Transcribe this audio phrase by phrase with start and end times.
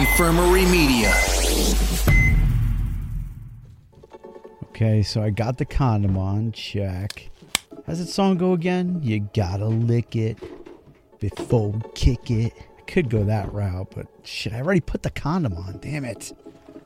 [0.00, 1.12] Infirmary Media.
[4.68, 6.52] Okay, so I got the condom on.
[6.52, 7.28] Check.
[7.86, 9.00] How's that song go again?
[9.02, 10.38] You gotta lick it
[11.18, 12.54] before we kick it.
[12.78, 15.78] I could go that route, but shit, I already put the condom on.
[15.82, 16.32] Damn it.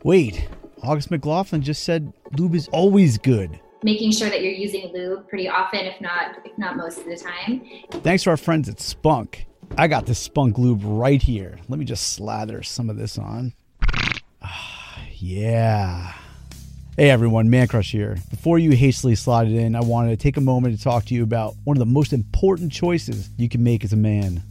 [0.03, 0.49] Wait,
[0.83, 3.61] August McLaughlin just said lube is always good.
[3.85, 7.17] making sure that you're using lube pretty often, if not if not most of the
[7.17, 7.63] time.
[8.03, 9.47] Thanks to our friends at Spunk.
[9.77, 11.59] I got the Spunk lube right here.
[11.69, 13.53] Let me just slather some of this on.
[14.43, 16.13] Ah, yeah.
[16.97, 18.17] Hey everyone, Man Crush here.
[18.31, 21.15] Before you hastily slide it in, I wanted to take a moment to talk to
[21.15, 24.43] you about one of the most important choices you can make as a man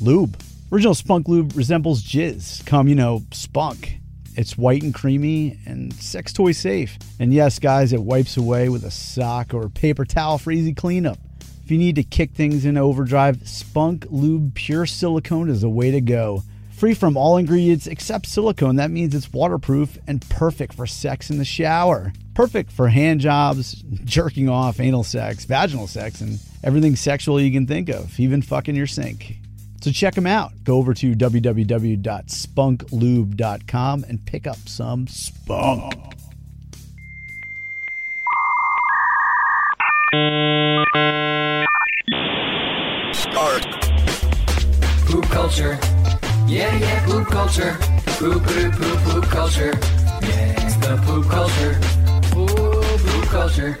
[0.00, 0.36] lube.
[0.72, 3.98] Original Spunk lube resembles jizz, come, you know, spunk.
[4.34, 6.98] It's white and creamy and sex toy safe.
[7.20, 11.18] And yes, guys, it wipes away with a sock or paper towel for easy cleanup.
[11.72, 16.02] You need to kick things into overdrive, Spunk Lube Pure Silicone is the way to
[16.02, 16.42] go.
[16.72, 21.38] Free from all ingredients except silicone, that means it's waterproof and perfect for sex in
[21.38, 22.12] the shower.
[22.34, 27.66] Perfect for hand jobs, jerking off, anal sex, vaginal sex, and everything sexual you can
[27.66, 29.38] think of, even fucking your sink.
[29.80, 30.52] So check them out.
[30.64, 36.21] Go over to www.spunklube.com and pick up some spunk.
[43.14, 43.64] Start.
[45.06, 45.78] Poop culture.
[46.46, 47.78] Yeah, yeah, poop culture.
[48.18, 49.72] Poop, poop, poop, poop culture.
[50.20, 51.80] Yeah, it's the poop culture.
[52.30, 53.78] Poop, poop culture.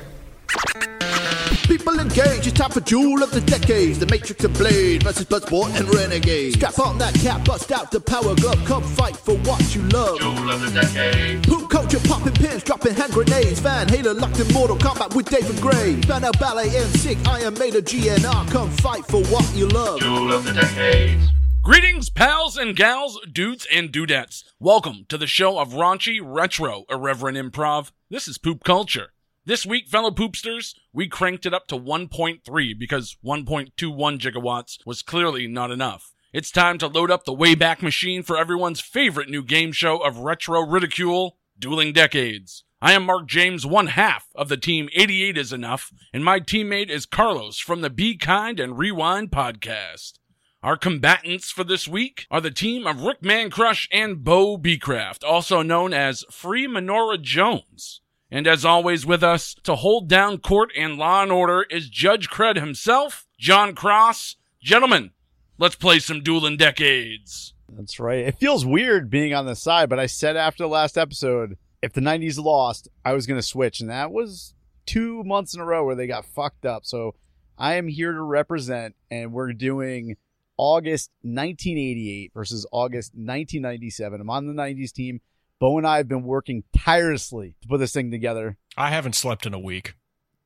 [1.64, 3.98] People engage, it's time for Duel of the Decades.
[3.98, 6.54] The Matrix and Blade versus Bloodsport and Renegade.
[6.54, 8.62] Strap on that cap, bust out the power glove.
[8.66, 10.18] Come fight for what you love.
[10.18, 11.46] Duel of the Decades.
[11.46, 13.60] Poop culture, popping pins, dropping hand grenades.
[13.60, 15.94] Van Halen locked in Mortal Kombat with David Gray.
[16.06, 18.50] Van Halen Ballet and Sick, Iron Maiden, GNR.
[18.50, 20.00] Come fight for what you love.
[20.00, 21.28] Duel of the Decades.
[21.62, 24.42] Greetings, pals and gals, dudes and dudettes.
[24.58, 27.92] Welcome to the show of raunchy, retro, irreverent improv.
[28.10, 29.12] This is Poop Culture.
[29.44, 33.72] This week, fellow poopsters, we cranked it up to 1.3 because 1.21
[34.20, 36.12] gigawatts was clearly not enough.
[36.32, 40.18] It's time to load up the Wayback Machine for everyone's favorite new game show of
[40.18, 42.62] retro ridicule, Dueling Decades.
[42.80, 46.88] I am Marc James, one half of the team 88 is enough, and my teammate
[46.88, 50.20] is Carlos from the Be Kind and Rewind podcast.
[50.62, 55.62] Our combatants for this week are the team of Rick Mancrush and Beau Becraft, also
[55.62, 58.02] known as Free Menorah Jones.
[58.34, 62.30] And as always with us, to hold down court and law and order is Judge
[62.30, 64.36] Creed himself, Jon Cross.
[64.58, 65.10] Gentlemen,
[65.58, 67.52] let's play some dueling decades.
[67.68, 68.20] That's right.
[68.20, 71.92] It feels weird being on the side, but I said after the last episode, if
[71.92, 73.80] the 90s lost, I was going to switch.
[73.80, 74.54] And that was
[74.86, 76.86] two months in a row where they got fucked up.
[76.86, 77.14] So
[77.58, 80.16] I am here to represent, and we're doing
[80.56, 84.22] August 1988 versus August 1997.
[84.22, 85.20] I'm on the 90s team.
[85.62, 88.56] Beau and I have been working tirelessly to put this thing together.
[88.76, 89.94] I haven't slept in a week.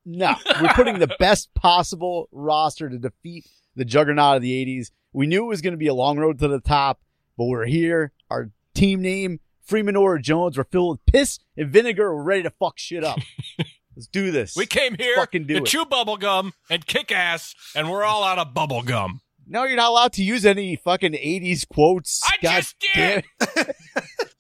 [0.05, 4.91] No, we're putting the best possible roster to defeat the juggernaut of the 80s.
[5.15, 7.01] We knew it was going to be a long road to the top,
[7.39, 8.13] but we're here.
[8.29, 12.15] Our team name, Free Menorah Jones, we're filled with piss and vinegar.
[12.15, 13.19] We're ready to fuck shit up.
[13.97, 14.55] Let's do this.
[14.55, 15.65] We came here Fucking do to it.
[15.65, 19.23] chew bubble gum and kick ass, and we're all out of bubble gum.
[19.47, 22.21] No, you're not allowed to use any fucking 80s quotes.
[22.23, 23.25] I God just did.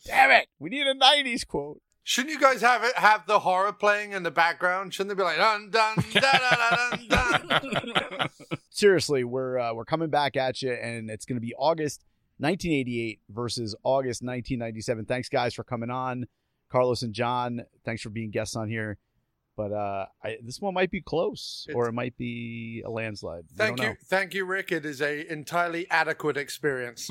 [0.06, 0.10] it.
[0.10, 0.48] damn it.
[0.58, 1.80] We need a 90s quote.
[2.02, 4.94] Shouldn't you guys have it have the horror playing in the background?
[4.94, 6.22] Shouldn't they be like dun dun dun
[7.08, 8.28] dun dun dun?
[8.70, 12.04] Seriously, we're uh, we're coming back at you, and it's going to be August
[12.38, 15.06] 1988 versus August 1997.
[15.06, 16.26] Thanks, guys, for coming on.
[16.70, 18.98] Carlos and Jon, thanks for being guests on here.
[19.56, 23.44] But uh, I, this one might be close, or it might be a landslide.
[23.50, 24.70] We Thank don't you, thank you, Rick.
[24.70, 27.10] It is a entirely adequate experience.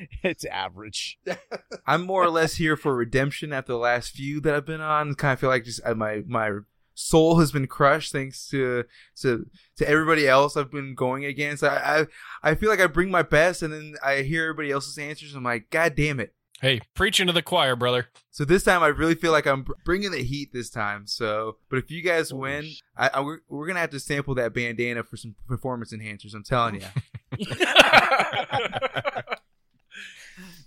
[0.00, 0.06] Know.
[0.22, 1.18] it's average.
[1.86, 5.14] I'm more or less here for redemption after the last few that I've been on.
[5.14, 6.58] Kind of feel like just uh, my my
[6.94, 8.84] soul has been crushed thanks to
[9.20, 9.46] to
[9.76, 11.64] to everybody else I've been going against.
[11.64, 12.06] I
[12.42, 15.34] I, I feel like I bring my best, and then I hear everybody else's answers.
[15.34, 16.34] I'm like, God damn it!
[16.60, 18.08] Hey, preaching to the choir, brother.
[18.30, 21.06] So this time, I really feel like I'm bringing the heat this time.
[21.06, 24.34] So, but if you guys Holy win, I, I we're, we're gonna have to sample
[24.34, 26.34] that bandana for some performance enhancers.
[26.34, 27.38] I'm telling you.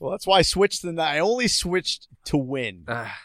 [0.03, 1.01] Well, that's why I switched the.
[1.01, 3.17] I only switched to win, Ah.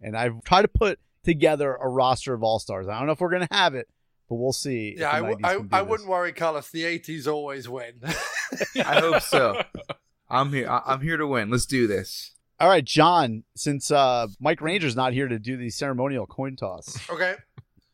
[0.00, 2.86] and I've tried to put together a roster of all stars.
[2.86, 3.88] I don't know if we're gonna have it,
[4.28, 4.94] but we'll see.
[4.96, 5.90] yeah, I, the w- 90s I, can do I this.
[5.90, 6.70] wouldn't worry, Carlos.
[6.70, 7.94] The '80s always win.
[8.76, 9.62] I hope so.
[10.30, 10.70] I'm here.
[10.70, 11.50] I, I'm here to win.
[11.50, 12.36] Let's do this.
[12.60, 13.42] All right, Jon.
[13.56, 17.34] Since uh, Mike Ranger's not here to do the ceremonial coin toss, okay.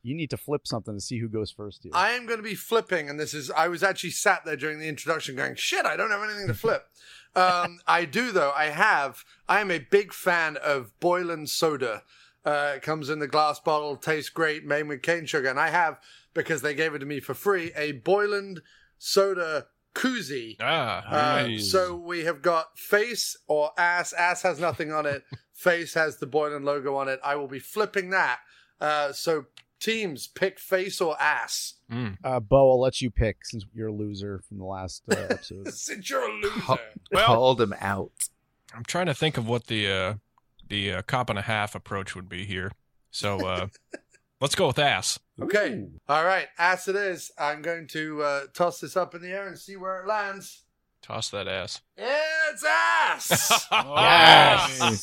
[0.08, 1.92] You need to flip something to see who goes first here.
[1.94, 3.50] I am going to be flipping, and this is.
[3.50, 6.54] I was actually sat there during the introduction, going, "Shit, I don't have anything to
[6.54, 6.86] flip."
[7.36, 8.52] um, I do though.
[8.56, 9.24] I have.
[9.48, 12.02] I am a big fan of Boylan soda.
[12.44, 15.68] Uh, it comes in the glass bottle, tastes great, made with cane sugar, and I
[15.68, 15.98] have
[16.32, 18.62] because they gave it to me for free a Boylan
[18.96, 20.56] soda koozie.
[20.60, 21.70] Ah, Uh, nice.
[21.70, 24.12] so we have got face or ass.
[24.14, 25.24] Ass has nothing on it.
[25.52, 27.20] face has the Boylan logo on it.
[27.24, 28.38] I will be flipping that.
[28.80, 29.46] Uh, so
[29.80, 31.74] teams pick face or ass.
[31.90, 32.16] Mm.
[32.24, 35.72] Uh, Beau, I'll let you pick since you're a loser from the last uh, episode.
[35.72, 36.60] Since you're a loser.
[36.60, 36.78] Ca-
[37.12, 38.10] Well- Called him out.
[38.74, 40.14] I'm trying to think of what the uh,
[40.68, 42.70] the uh, cop and a half approach would be here.
[43.10, 43.66] So uh,
[44.40, 45.18] let's go with ass.
[45.40, 45.86] Okay.
[46.08, 46.48] All right.
[46.58, 47.30] Ass it is.
[47.38, 50.64] I'm going to uh, toss this up in the air and see where it lands.
[51.00, 51.80] Toss that ass.
[51.96, 53.66] It's ass.
[53.72, 55.02] Yes.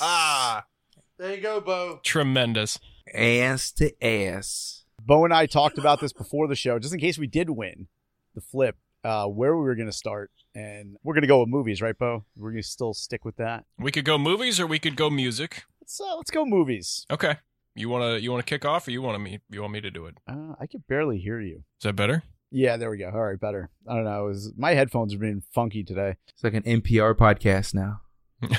[1.18, 2.00] There you go, Beau.
[2.04, 2.78] tremendous.
[3.14, 4.86] Ass to ass.
[5.06, 7.88] Beau and I talked about this before the show, just in case we did win
[8.34, 10.32] the flip, uh, where we were going to start.
[10.56, 12.26] And we're going to go with movies, right, Beau?
[12.38, 13.66] We're going to still stick with that.
[13.78, 15.64] We could go movies or we could go music.
[15.82, 17.06] Let's uh, let's go movies.
[17.12, 17.36] Okay.
[17.76, 20.06] You wanna you wanna kick off or you want me you want me to do
[20.06, 20.16] it?
[20.28, 21.58] Uh, I could barely hear you.
[21.80, 22.24] Is that better?
[22.50, 23.12] Yeah, there we go.
[23.14, 23.70] All right, better.
[23.88, 24.26] I don't know.
[24.26, 26.16] It was, my headphones are being funky today.
[26.30, 28.00] It's like an NPR podcast now.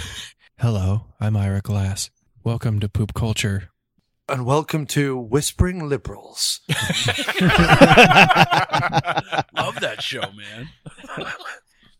[0.58, 2.10] Hello, I'm Ira Glass.
[2.44, 3.70] Welcome to Poop Culture.
[4.28, 6.58] And welcome to Whispering Liberals.
[6.69, 6.75] Love
[9.81, 10.69] that show, man.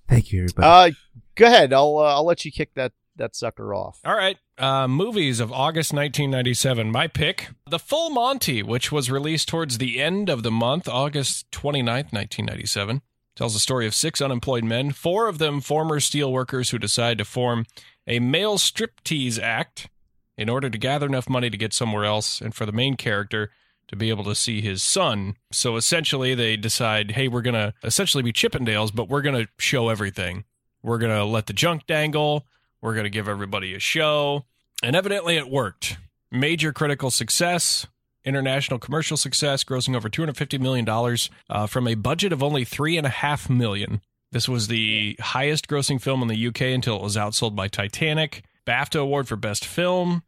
[0.08, 0.67] Thank you, everybody.
[0.67, 0.90] Uh,
[1.37, 1.73] go ahead.
[1.73, 4.00] I'll uh, I'll let you kick that that sucker off.
[4.05, 4.38] All right.
[4.58, 6.90] Uh, movies of August 1997.
[6.90, 11.49] My pick, The Full Monty, which was released towards the end of the month, August
[11.52, 13.02] 29th, 1997.
[13.37, 17.19] Tells the story of six unemployed men, four of them former steel workers who decide
[17.19, 17.67] to form
[18.05, 19.88] a male striptease act
[20.36, 23.50] in order to gather enough money to get somewhere else and for the main character
[23.88, 25.36] to be able to see his son.
[25.52, 29.48] So essentially, they decide, hey, we're going to essentially be Chippendales, but we're going to
[29.58, 30.44] show everything.
[30.82, 32.46] We're going to let the junk dangle.
[32.80, 34.44] We're going to give everybody a show.
[34.82, 35.96] And evidently it worked.
[36.30, 37.86] Major critical success,
[38.24, 41.16] international commercial success, grossing over $250 million
[41.48, 44.00] uh, from a budget of only 3.5 million.
[44.32, 48.42] This was the highest grossing film in the UK until it was outsold by Titanic.
[48.66, 50.24] BAFTA Award for Best Film.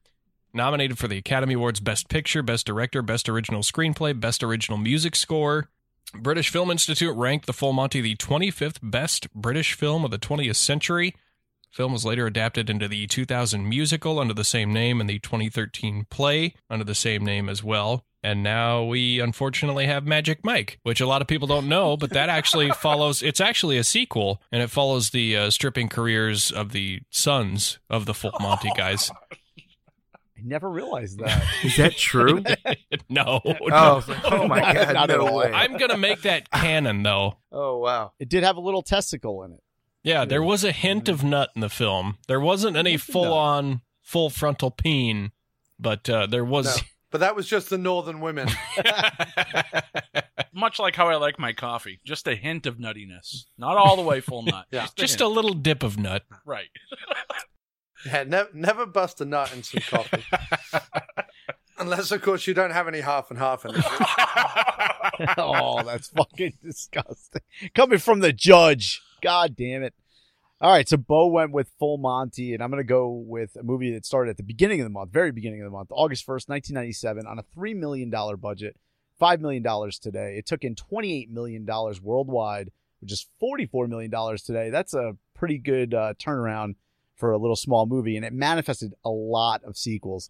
[0.55, 5.17] Nominated for the Academy Awards Best Picture, Best Director, Best Original Screenplay, Best Original Music
[5.17, 5.69] Score.
[6.15, 10.57] British Film Institute ranked The Full Monty the 25th best British film of the 20th
[10.57, 11.15] century.
[11.71, 16.07] Film was later adapted into the 2000 musical under the same name and the 2013
[16.09, 18.05] play under the same name as well.
[18.29, 22.11] And now we unfortunately have Magic Mike, which a lot of people don't know, but
[22.11, 23.23] that actually follows.
[23.23, 28.05] It's actually a sequel, and it follows the uh, stripping careers of the sons of
[28.05, 29.11] the Full Monty guys.
[29.33, 31.43] I never realized that.
[31.65, 32.45] Is that true?
[33.09, 33.67] no, oh, no.
[33.67, 35.39] I like, oh my god, Not no all.
[35.39, 35.51] way.
[35.51, 37.39] I'm gonna make that canon though.
[37.51, 38.13] oh wow.
[38.21, 39.63] it did have a little testicle in it.
[40.03, 42.19] Yeah, there was a hint of nut in the film.
[42.29, 45.33] There wasn't any full on full frontal peen,
[45.79, 46.77] but uh, there was.
[46.77, 46.83] No.
[47.11, 48.49] But that was just the northern women.
[50.53, 54.03] Much like how I like my coffee, just a hint of nuttiness, not all the
[54.03, 54.67] way full nut.
[54.71, 54.87] Yeah.
[54.95, 56.25] Just a little dip of nut.
[56.45, 56.69] right.
[58.07, 60.23] Yeah, never, never bust a nut in some coffee.
[61.79, 63.85] Unless, of course, you don't have any half and half in it.
[65.37, 67.43] oh, that's fucking disgusting.
[67.75, 69.03] Coming from the judge.
[69.21, 69.95] God damn it.
[70.61, 73.63] All right, so Beau went with Full Monty, and I'm going to go with a
[73.63, 76.27] movie that started at the beginning of the month, very beginning of the month, August
[76.27, 78.77] 1st, 1997, on a $3 million budget,
[79.21, 79.63] $5 million
[80.03, 80.35] today.
[80.37, 81.65] It took in $28 million
[82.03, 84.11] worldwide, which is $44 million
[84.45, 84.71] today.
[84.71, 86.75] That's a pretty good uh, turnaround
[87.15, 90.29] for a little small movie, and it manifested a lot of sequels.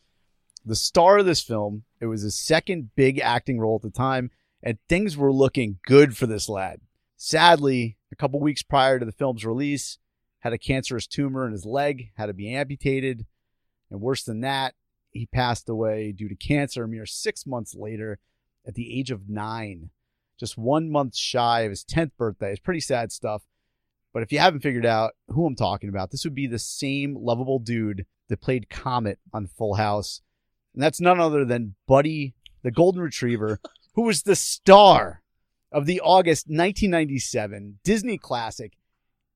[0.67, 4.31] The star of this film, it was his second big acting role at the time,
[4.63, 6.83] and things were looking good for this lad.
[7.17, 9.97] Sadly, a couple weeks prior to the film's release,
[10.41, 13.27] had a cancerous tumor in his leg, had to be amputated,
[13.91, 14.75] and worse than that,
[15.11, 18.19] he passed away due to cancer a mere six months later
[18.67, 19.91] at the age of nine,
[20.39, 22.51] just one month shy of his 10th birthday.
[22.51, 23.43] It's pretty sad stuff.
[24.13, 27.17] But if you haven't figured out who I'm talking about, this would be the same
[27.17, 30.23] lovable dude that played Comet on Full House.
[30.75, 33.61] And that's none other than Buddy, the Golden Retriever,
[33.95, 35.23] who was the star
[35.73, 38.73] of the August 1997 Disney classic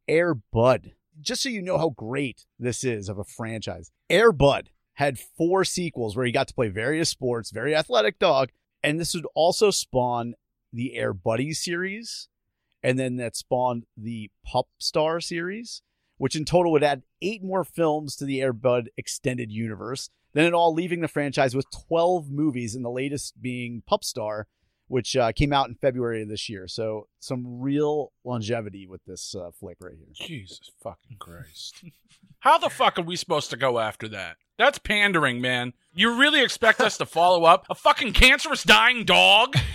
[0.08, 0.92] Air Bud.
[1.20, 5.64] Just so you know how great this is of a franchise, Air Bud had four
[5.64, 8.50] sequels where he got to play various sports, very athletic dog,
[8.82, 10.34] and this would also spawn
[10.72, 12.28] the Air Buddy series,
[12.82, 15.82] and then that spawned the Pup Star series,
[16.18, 20.10] which in total would add eight more films to the Airbud extended universe.
[20.34, 24.46] Then in all, leaving the franchise with 12 movies, and the latest being Pup Star,
[24.92, 26.68] which uh, came out in February of this year.
[26.68, 30.08] So some real longevity with this uh, flick right here.
[30.12, 31.82] Jesus fucking Christ.
[32.40, 34.36] How the fuck are we supposed to go after that?
[34.58, 35.72] That's pandering, man.
[35.94, 39.56] You really expect us to follow up a fucking cancerous dying dog?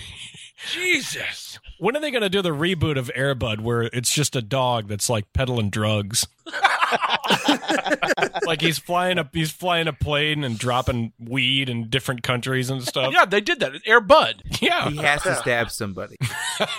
[0.57, 1.59] Jesus.
[1.79, 4.87] When are they going to do the reboot of Airbud where it's just a dog
[4.87, 6.27] that's like peddling drugs?
[8.45, 12.83] like he's flying a he's flying a plane and dropping weed in different countries and
[12.83, 13.13] stuff.
[13.13, 13.73] Yeah, they did that.
[13.85, 14.43] Air Bud.
[14.59, 14.89] Yeah.
[14.89, 16.15] He has to stab somebody.
[16.19, 16.69] it's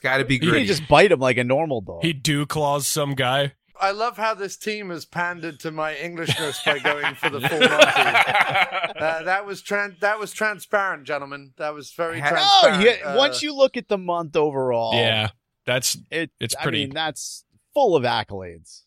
[0.00, 2.02] got to be You can just bite him like a normal dog.
[2.02, 3.52] He do claws some guy.
[3.80, 7.58] I love how this team has pandered to my Englishness by going for the full
[7.60, 8.98] Monty.
[8.98, 11.52] Uh, that was tran- that was transparent, gentlemen.
[11.58, 12.82] That was very Ha- no, transparent.
[13.00, 15.30] you, Uh, once you look at the month overall, Yeah.
[15.66, 16.82] That's it, it's pretty.
[16.82, 18.82] I mean, that's full of accolades.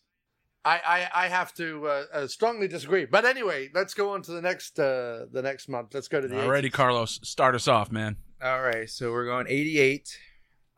[0.64, 0.80] I,
[1.14, 3.04] I, I have to uh, uh, strongly disagree.
[3.04, 5.92] But anyway, let's go on to the next uh, the next month.
[5.92, 6.72] Let's go to the Alrighty, 80s.
[6.72, 8.16] Carlos, start us off, man.
[8.42, 10.08] All right, so we're going 88.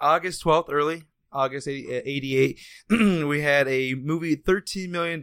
[0.00, 2.60] August 12th, early August 80, uh, 88.
[3.26, 5.20] we had a movie, $13 million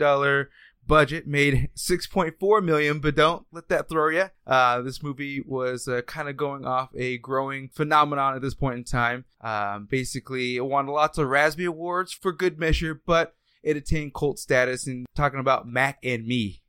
[0.85, 4.25] budget, made 6.4 million, but don't let that throw you.
[4.47, 8.77] Uh, this movie was uh, kind of going off a growing phenomenon at this point
[8.77, 9.25] in time.
[9.41, 14.39] Um, basically, it won lots of Raspberry Awards for good measure, but it attained cult
[14.39, 14.87] status.
[14.87, 16.61] And talking about Mac and Me,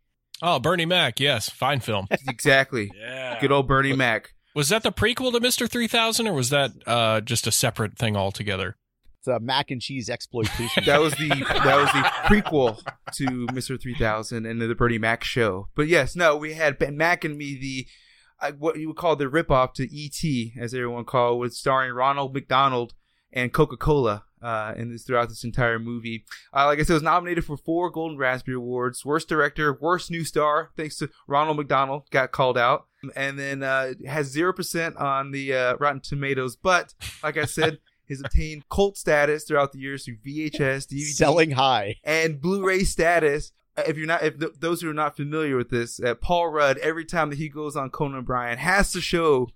[0.42, 1.20] Oh, Bernie Mac.
[1.20, 2.06] Yes, fine film.
[2.28, 2.90] exactly.
[2.98, 3.38] Yeah.
[3.40, 4.32] Good old Bernie Mac.
[4.54, 8.16] Was that the prequel to Three Thousand, or was that uh, just a separate thing
[8.16, 8.76] altogether?
[9.20, 10.84] It's a mac and cheese exploitation.
[10.86, 12.82] that was the that was the prequel
[13.14, 13.80] to Mr.
[13.80, 15.68] 3000 and the Bernie Mac show.
[15.74, 17.86] But yes, no, we had Ben Mac and me the
[18.40, 20.54] uh, what you would call the ripoff to E.T.
[20.58, 22.94] as everyone called, was starring Ronald McDonald
[23.30, 24.24] and Coca Cola.
[24.42, 26.24] Uh, in this throughout this entire movie,
[26.54, 30.10] uh, like I said, it was nominated for four Golden Raspberry Awards: worst director, worst
[30.10, 34.96] new star, thanks to Ronald McDonald, got called out, and then uh, has zero percent
[34.96, 36.56] on the uh, Rotten Tomatoes.
[36.56, 41.50] But like I said, has obtained cult status throughout the years through VHS, DVD, Selling
[41.52, 41.96] high.
[42.04, 43.52] and Blu-ray status.
[43.76, 46.48] Uh, If you're not, if th- those who are not familiar with this, uh, Paul
[46.48, 49.48] Rudd every time that he goes on Conan O'Brien has to show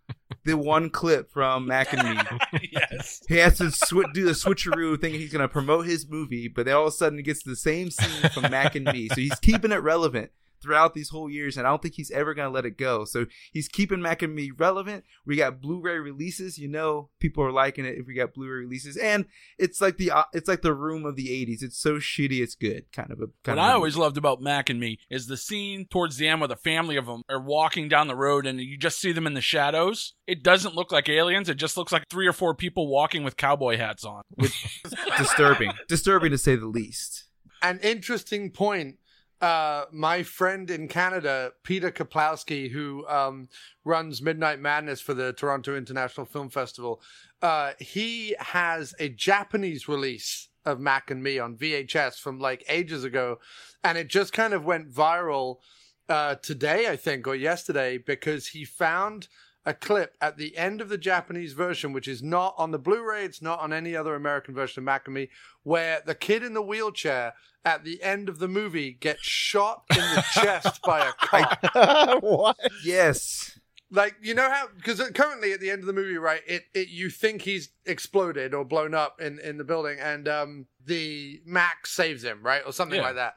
[0.44, 2.68] the one clip from Mac and Me.
[2.73, 3.23] yes.
[3.28, 6.64] He has to sw- do the switcheroo, thinking he's going to promote his movie, but
[6.66, 9.08] then all of a sudden he gets the same scene from Mac and Me.
[9.08, 10.30] So he's keeping it relevant
[10.64, 13.04] throughout these whole years, and I don't think he's ever going to let it go.
[13.04, 15.04] So he's keeping Mac and Me relevant.
[15.26, 18.97] We got Blu-ray releases, you know, people are liking it if we got Blu-ray releases,
[18.97, 19.26] and
[19.59, 21.62] it's like the uh, it's like the room of the '80s.
[21.62, 23.26] It's so shitty, it's good, kind of a.
[23.44, 26.16] Kind What of I a- always loved about Mac and Me is the scene towards
[26.16, 28.99] the end where the family of them are walking down the road and you just
[28.99, 30.14] see them in the shadows.
[30.26, 31.49] It doesn't look like aliens.
[31.50, 34.23] It just looks like three or four people walking with cowboy hats on.
[35.18, 37.25] disturbing, disturbing to say the least.
[37.62, 38.97] An interesting point.
[39.45, 43.47] Uh, my friend in Canada, Peter Kuplowsky, who um,
[43.85, 47.03] runs Midnight Madness for the Toronto International Film Festival,
[47.43, 53.05] uh, he has a Japanese release of Mac and Me on VHS from like ages
[53.05, 53.39] ago,
[53.83, 55.57] and it just kind of went viral
[56.09, 59.29] uh, today, I think, or yesterday, because he found
[59.66, 63.25] a clip at the end of the Japanese version, which is not on the Blu-ray,
[63.25, 65.30] it's not on any other American version of Mac and Me,
[65.62, 67.33] where the kid in the wheelchair
[67.64, 72.23] at the end of the movie gets shot in the chest by a cop.
[72.23, 72.59] what?
[72.85, 73.59] Yes,
[73.90, 76.42] Like you know how because currently at the end of the movie, right?
[76.47, 80.66] It, it you think he's exploded or blown up in in the building, and um
[80.85, 83.06] the Mac saves him, right, or something Yeah.
[83.06, 83.37] like that.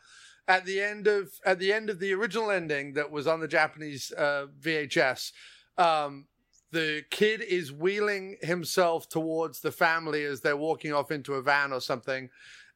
[0.49, 3.47] At the end of at the end of the original ending that was on the
[3.47, 5.31] Japanese uh, VHS,
[5.77, 6.25] um,
[6.71, 11.71] the kid is wheeling himself towards the family as they're walking off into a van
[11.71, 12.29] or something,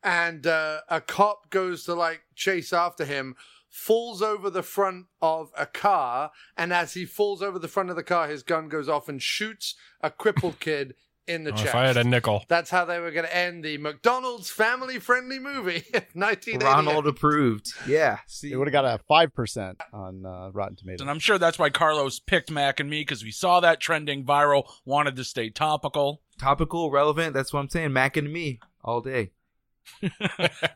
[0.03, 3.36] and uh, a cop goes to like chase after him
[3.70, 7.96] falls over the front of a car and as he falls over the front of
[7.96, 10.93] the car his gun goes off and shoots a crippled kid
[11.28, 13.36] in the Oh, chest if I had a nickel, that's how they were going to
[13.36, 16.63] end the McDonald's family friendly movie in 1988.
[16.63, 17.72] Ronald approved.
[17.88, 21.01] Yeah, see, It would have got a five percent on uh, Rotten Tomatoes.
[21.01, 24.25] And I'm sure that's why Carlos picked Mac and Me because we saw that trending
[24.25, 26.22] viral, wanted to stay topical.
[26.40, 27.34] topical, relevant.
[27.34, 27.94] That's what I'm saying.
[27.94, 29.32] Mac and me all day.
[30.04, 30.10] All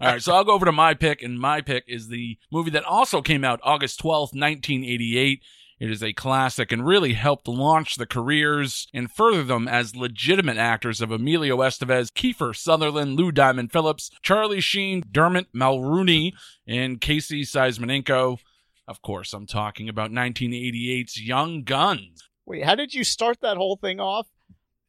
[0.02, 2.84] right, so I'll go over to my pick, and my pick is the movie that
[2.84, 5.42] also came out August 12th, 1988.
[5.78, 10.58] It is a classic and really helped launch the careers and further them as legitimate
[10.58, 16.32] actors of Emilio Estevez, Kiefer Sutherland, Lou Diamond Phillips, Charlie Sheen, Dermot Mulroney,
[16.66, 18.40] and Casey Siemaszko.
[18.88, 22.30] Of course, I'm talking about 1988's Young Guns.
[22.46, 24.28] Wait, how did you start that whole thing off?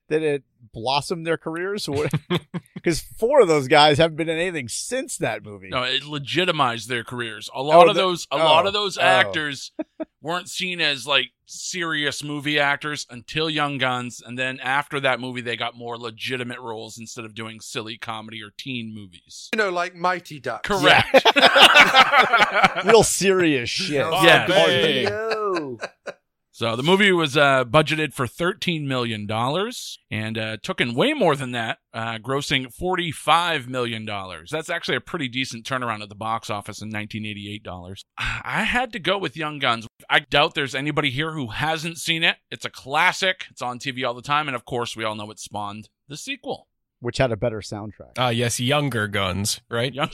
[0.08, 1.88] Did it blossom their careers?
[2.74, 5.70] Because four of those guys haven't been in anything since that movie.
[5.70, 7.48] No, it legitimized their careers.
[7.52, 9.02] A oh, lot Oh, of the- those, a oh, lot oh, of those oh.
[10.26, 15.20] Actors weren't seen as like serious movie actors until Young Guns, and then after that
[15.20, 19.48] movie, they got more legitimate roles instead of doing silly comedy or teen movies.
[19.52, 20.68] You know, like Mighty Ducks.
[20.68, 21.24] Correct.
[22.84, 24.02] Real serious shit.
[24.04, 24.46] Oh, Yeah.
[26.56, 31.12] So the movie was uh, budgeted for thirteen million dollars and uh, took in way
[31.12, 34.48] more than that, uh, grossing forty-five million dollars.
[34.52, 38.06] That's actually a pretty decent turnaround at the box office in nineteen eighty-eight dollars.
[38.18, 39.86] I had to go with Young Guns.
[40.08, 42.36] I doubt there's anybody here who hasn't seen it.
[42.50, 43.44] It's a classic.
[43.50, 46.16] It's on TV all the time, and of course, we all know it spawned the
[46.16, 46.68] sequel.
[47.06, 48.14] Which had a better soundtrack.
[48.18, 49.94] Ah, yes, younger guns, right?
[49.94, 50.10] Young-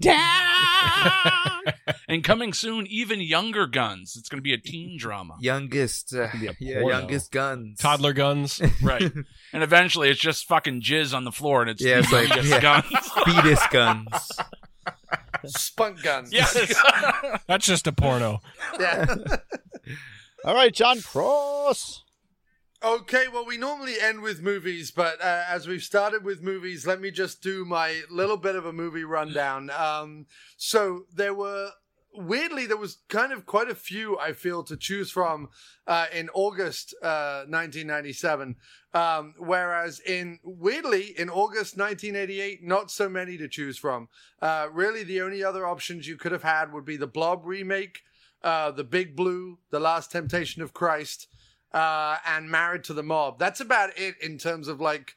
[2.08, 4.16] and coming soon, even younger guns.
[4.18, 5.36] It's going to be a teen drama.
[5.40, 7.78] Youngest, uh, yeah, youngest guns.
[7.80, 8.62] Toddler guns.
[8.82, 9.02] Right.
[9.52, 12.28] and eventually it's just fucking jizz on the floor and it's Yeah, the it's like-
[12.30, 12.60] youngest yeah.
[12.60, 12.86] guns.
[13.26, 14.08] fetus guns.
[15.48, 16.32] Spunk guns.
[16.32, 16.74] yes.
[17.46, 18.40] That's just a porno.
[18.80, 19.04] Yeah.
[20.46, 22.04] All right, Jon Cross.
[22.82, 26.98] Okay, well, we normally end with movies, but uh, as we've started with movies, let
[26.98, 29.68] me just do my little bit of a movie rundown.
[29.68, 30.24] Um,
[30.56, 31.72] so there were,
[32.14, 35.50] weirdly, there was kind of quite a few I feel to choose from
[35.86, 38.56] uh, in August uh, 1997,
[38.94, 44.08] um, whereas in weirdly in August 1988, not so many to choose from.
[44.40, 48.00] Uh, really, the only other options you could have had would be the Blob remake,
[48.42, 51.26] uh, the Big Blue, the Last Temptation of Christ
[51.72, 53.38] uh, and Married to the Mob.
[53.38, 55.14] That's about it in terms of like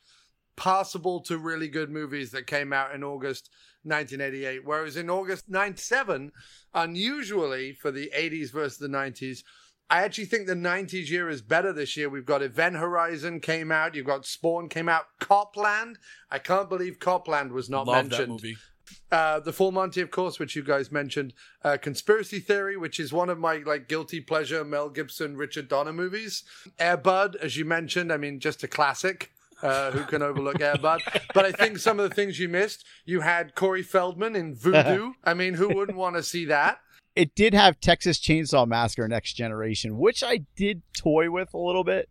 [0.56, 3.50] passable to really good movies that came out in August
[3.84, 4.66] 1988.
[4.66, 6.32] Whereas in August 97,
[6.74, 9.44] unusually for the 80s versus the 90s,
[9.90, 12.10] I actually think the 90s year is better this year.
[12.10, 15.98] We've got Event Horizon came out, you've got Spawn came out, Copland.
[16.32, 18.56] I can't believe Copland was not Love mentioned that movie.
[19.12, 21.34] Uh, the Full Monty, of course, which you guys mentioned,
[21.64, 25.94] uh, Conspiracy Theory, which is one of my like guilty pleasure Mel Gibson, Richard Donner
[25.94, 26.44] movies.
[26.80, 29.32] Air Bud, as you mentioned, I mean, just a classic.
[29.62, 31.02] Uh, who can overlook Air Bud?
[31.34, 35.14] But I think some of the things you missed, you had Corey Feldman in Voodoo.
[35.24, 36.80] I mean, who wouldn't want to see that?
[37.16, 41.86] It did have Texas Chainsaw Massacre Next Generation, which I did toy with a little
[41.86, 42.10] bit.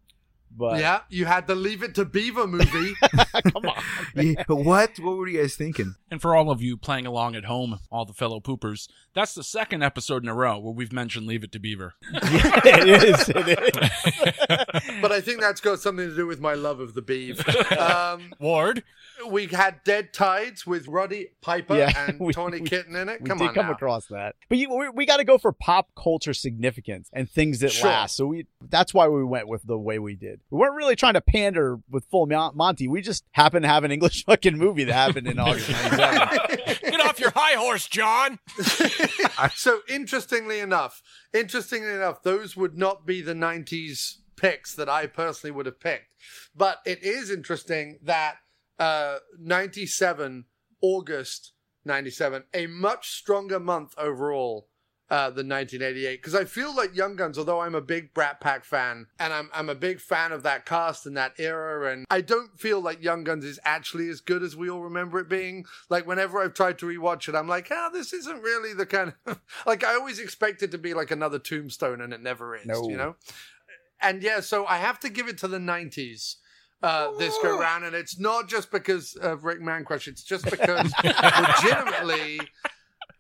[0.54, 2.94] But Yeah, you had the Leave It to Beaver movie.
[3.52, 3.82] come on.
[4.14, 4.98] Yeah, what?
[4.98, 5.94] What were you guys thinking?
[6.10, 9.42] And for all of you playing along at home, all the fellow poopers, that's the
[9.42, 11.94] second episode in a row where we've mentioned Leave It to Beaver.
[12.12, 13.28] it is.
[13.30, 15.00] It is.
[15.00, 17.40] but I think that's got something to do with my love of the Beav.
[17.78, 18.82] Um, Ward.
[19.28, 23.24] we had Dead Tides with Roddy Piper Yeah, and we- Tawny we- Kitaen in it.
[23.24, 23.24] Come on.
[23.24, 23.72] We Come did on come now.
[23.72, 27.60] across that, but you, we, we got to go for pop culture significance and things
[27.60, 27.88] that Sure.
[27.88, 28.16] last.
[28.16, 30.40] So we that's why we went with the way we did.
[30.50, 32.88] We weren't really trying to pander with Full Monty.
[32.88, 36.80] We just happened to have an English fucking movie that happened in August '97.
[36.82, 38.38] Get off your high horse, Jon.
[39.54, 41.02] so interestingly enough,
[41.32, 46.14] interestingly enough, those would not be the '90s picks that I personally would have picked.
[46.54, 48.36] But it is interesting that
[48.78, 50.44] uh, '97
[50.80, 51.52] August
[51.84, 54.68] '97, a much stronger month overall.
[55.12, 58.64] Uh, than 1988 because I feel like Young Guns, although I'm a big Brat Pack
[58.64, 62.22] fan and I'm I'm a big fan of that cast and that era, and I
[62.22, 65.66] don't feel like Young Guns is actually as good as we all remember it being.
[65.90, 69.12] Like whenever I've tried to rewatch it, I'm like, ah, this isn't really the kind
[69.26, 72.64] of like I always expect it to be like another Tombstone, and it never is.
[72.64, 72.88] No.
[72.88, 73.16] You know,
[74.00, 76.36] and yeah, so I have to give it to the 90s.
[76.82, 80.08] Uh, this go round, and it's not just because of Rick Mancrush.
[80.08, 82.40] It's just because legitimately,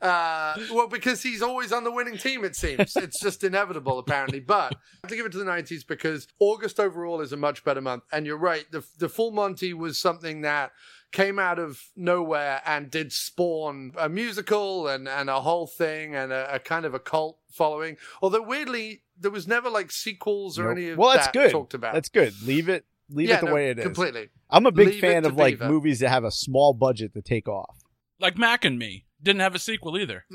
[0.02, 2.44] uh, well, because he's always on the winning team.
[2.44, 4.40] It seems it's just inevitable, apparently.
[4.40, 7.64] But I have to give it to the '90s because August overall is a much
[7.64, 8.02] better month.
[8.12, 10.72] And you're right, the the Full Monty was something that
[11.12, 16.32] came out of nowhere and did spawn a musical and, and a whole thing and
[16.32, 17.98] a, a kind of a cult following.
[18.22, 20.72] Although weirdly, there was never like sequels or Nope.
[20.78, 21.50] any of well, that's that good.
[21.50, 21.92] talked about.
[21.94, 22.34] That's good.
[22.44, 22.86] Leave it.
[23.10, 23.84] Leave yeah, it the no, way it is.
[23.84, 24.30] Completely.
[24.48, 25.68] I'm a big Leave fan to of like Beaver.
[25.68, 27.76] movies that have a small budget to take off.
[28.18, 29.04] Like Mac and Me.
[29.22, 30.24] Didn't have a sequel either.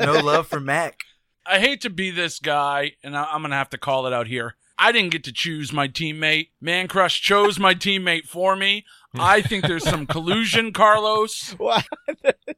[0.00, 1.00] no love for Mac.
[1.46, 4.12] I hate to be this guy, and I- I'm going to have to call it
[4.12, 4.56] out here.
[4.78, 6.48] I didn't get to choose my teammate.
[6.60, 8.84] Man Crush chose my teammate for me.
[9.18, 11.52] I think there's some collusion, Carlos.
[11.58, 11.86] What?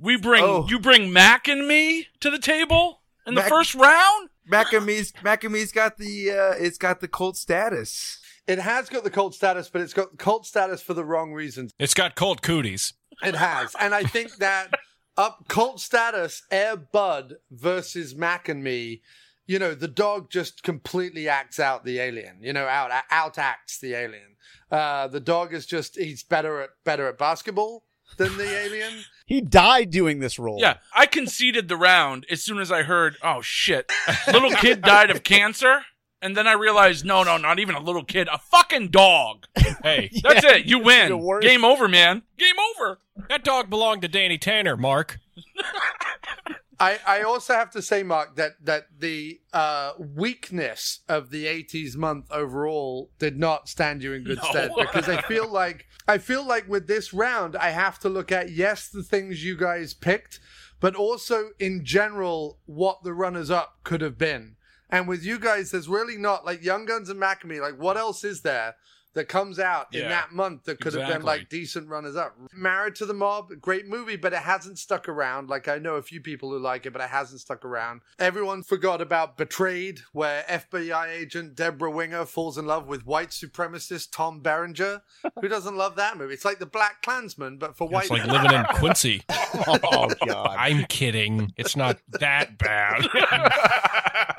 [0.01, 0.66] We bring Oh.
[0.68, 4.31] you bring Mac and me to the table in the first round.
[4.44, 8.18] Mac- and me's Mac and me's got the uh, it's got the cult status.
[8.49, 11.73] It has got the cult status, but it's got cult status for the wrong reasons.
[11.79, 12.95] It's got cult cooties.
[13.23, 13.77] It has.
[13.79, 14.73] And I think that
[15.17, 19.03] up cult status, Air Bud versus Mac and Me
[19.49, 22.37] you know, the dog just completely acts out the alien.
[22.41, 24.37] You know, out out acts the alien.
[24.71, 27.85] Uh, the dog is just he's better at better at basketball
[28.19, 28.93] than the alien.
[29.29, 30.57] He died doing this role.
[30.59, 33.93] Yeah, I conceded the round as soon as I heard, oh shit,
[34.27, 35.83] little kid died of cancer.
[36.21, 39.47] And then I realized, no, no, not even a little kid, a fucking dog.
[39.83, 40.67] Hey, That's it.
[40.67, 41.39] You win.
[41.41, 42.23] Game over, man.
[42.37, 42.99] Game over.
[43.29, 45.19] that dog belonged to Danny Tanner, Marc.
[46.81, 51.97] I, I also have to say, Marc, that that the uh, weakness of the '80s
[51.97, 54.49] month overall did not stand you in good No.
[54.51, 58.31] stead because I feel like I feel like with this round, I have to look
[58.33, 60.39] at yes the things you guys picked,
[60.81, 64.55] but also in general what the runners up could have been.
[64.90, 67.61] And with you guys, there's really not like Young Guns and Mac and Me.
[67.61, 68.74] Like, what else is there
[69.19, 72.37] that comes out in that month that could have been like decent runners up?
[72.55, 75.49] Married to the Mob, great movie, but it hasn't stuck around.
[75.49, 78.03] Like, I know a few people who like it, but it hasn't stuck around.
[78.21, 84.13] Everyone forgot about Betrayed, where FBI agent Debra Winger falls in love with white supremacist
[84.13, 85.03] Tom Berenger.
[85.41, 86.35] Who doesn't love that movie?
[86.35, 89.23] It's like the Black Klansman, but for white It's like living in Quincy.
[89.55, 90.57] Oh god.
[90.59, 91.53] I'm kidding.
[91.57, 93.07] It's not that bad.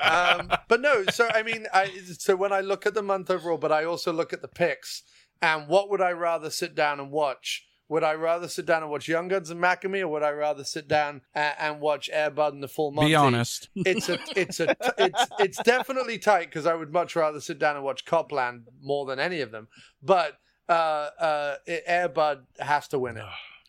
[0.00, 3.58] um, but no, so I mean, I, so when I look at the month overall,
[3.58, 5.02] but I also look at the picks,
[5.42, 7.66] and what would I rather sit down and watch?
[7.88, 10.22] Would I rather sit down and watch Young Guns and Mac and Me, or would
[10.22, 13.10] I rather sit down and, and watch Airbud and the Full Monty?
[13.10, 13.68] Be honest.
[13.74, 17.74] It's a, it's a, it's it's definitely tight because I would much rather sit down
[17.74, 19.66] and watch Copland more than any of them.
[20.00, 23.24] But uh, uh, Airbud has to win it.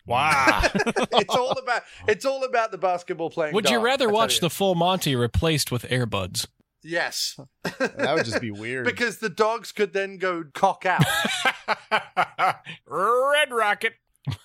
[0.06, 0.62] wow.
[1.14, 3.56] it's all about it's all about the basketball playing.
[3.56, 4.42] Would you rather watch you.
[4.42, 6.46] the full Monty replaced with Airbuds?
[6.84, 7.40] Yes.
[7.64, 8.86] That would just be weird.
[8.86, 11.04] because the dogs could then go cock out.
[12.88, 13.94] Red Rocket.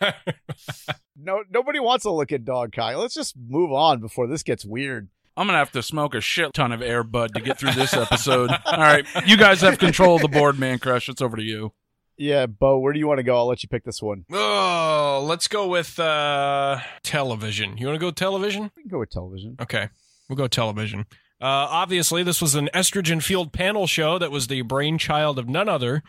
[1.17, 3.01] no, nobody wants to look at Dog Kyle.
[3.01, 5.09] Let's just move on before this gets weird.
[5.37, 7.93] I'm gonna have to smoke a shit ton of air bud to get through this
[7.93, 8.51] episode.
[8.65, 11.11] All right, you guys have control of the board, man crush.
[11.11, 11.73] It's over to you.
[12.17, 13.37] Yeah, Beau, where do you want to go?
[13.37, 14.25] I'll let you pick this one.
[14.33, 17.77] Oh, let's go with uh, television.
[17.77, 18.71] You want to go television?
[18.75, 19.57] We can go with television.
[19.61, 19.91] Okay,
[20.27, 21.05] we'll go television.
[21.41, 25.69] Uh, obviously, this was an estrogen fueled panel show that was the brainchild of none
[25.69, 26.03] other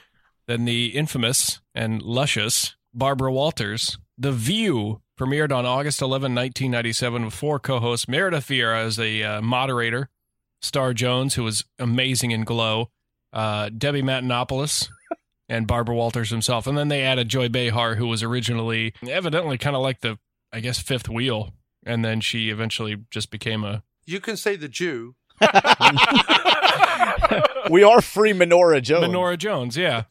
[0.47, 3.97] than the infamous and luscious Barbara Walters.
[4.17, 9.23] The View premiered on August 11, 1997, with four co hosts Meredith Vieira as the
[9.23, 10.09] uh, moderator,
[10.61, 12.89] Star Jones, who was amazing in Glow,
[13.33, 14.89] uh, Debbie Matenopoulos.
[15.49, 16.67] And Barbara Walters himself.
[16.67, 20.19] And then they added Joy Behar, who was originally evidently kind of like the,
[20.51, 21.53] I guess, fifth wheel.
[21.85, 25.15] And then she eventually just became a You can say the Jew.
[27.69, 29.05] we are free Menorah Jones.
[29.05, 30.03] Menorah Jones, yeah.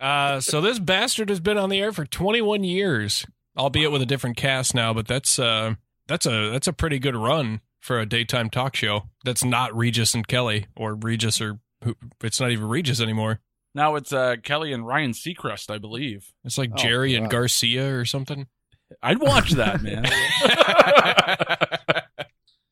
[0.00, 4.06] Uh, so this bastard has been on the air for 21 years, albeit with a
[4.06, 4.92] different cast now.
[4.92, 5.74] But that's uh,
[6.06, 9.04] that's a that's a pretty good run for a daytime talk show.
[9.24, 13.40] That's not Regis and Kelly or Regis or who, it's not even Regis anymore.
[13.74, 16.32] Now it's uh, Kelly and Ryan Seacrest, I believe.
[16.44, 18.46] It's like Oh, Jerry and Garcia or something.
[19.02, 20.04] I'd watch that, man.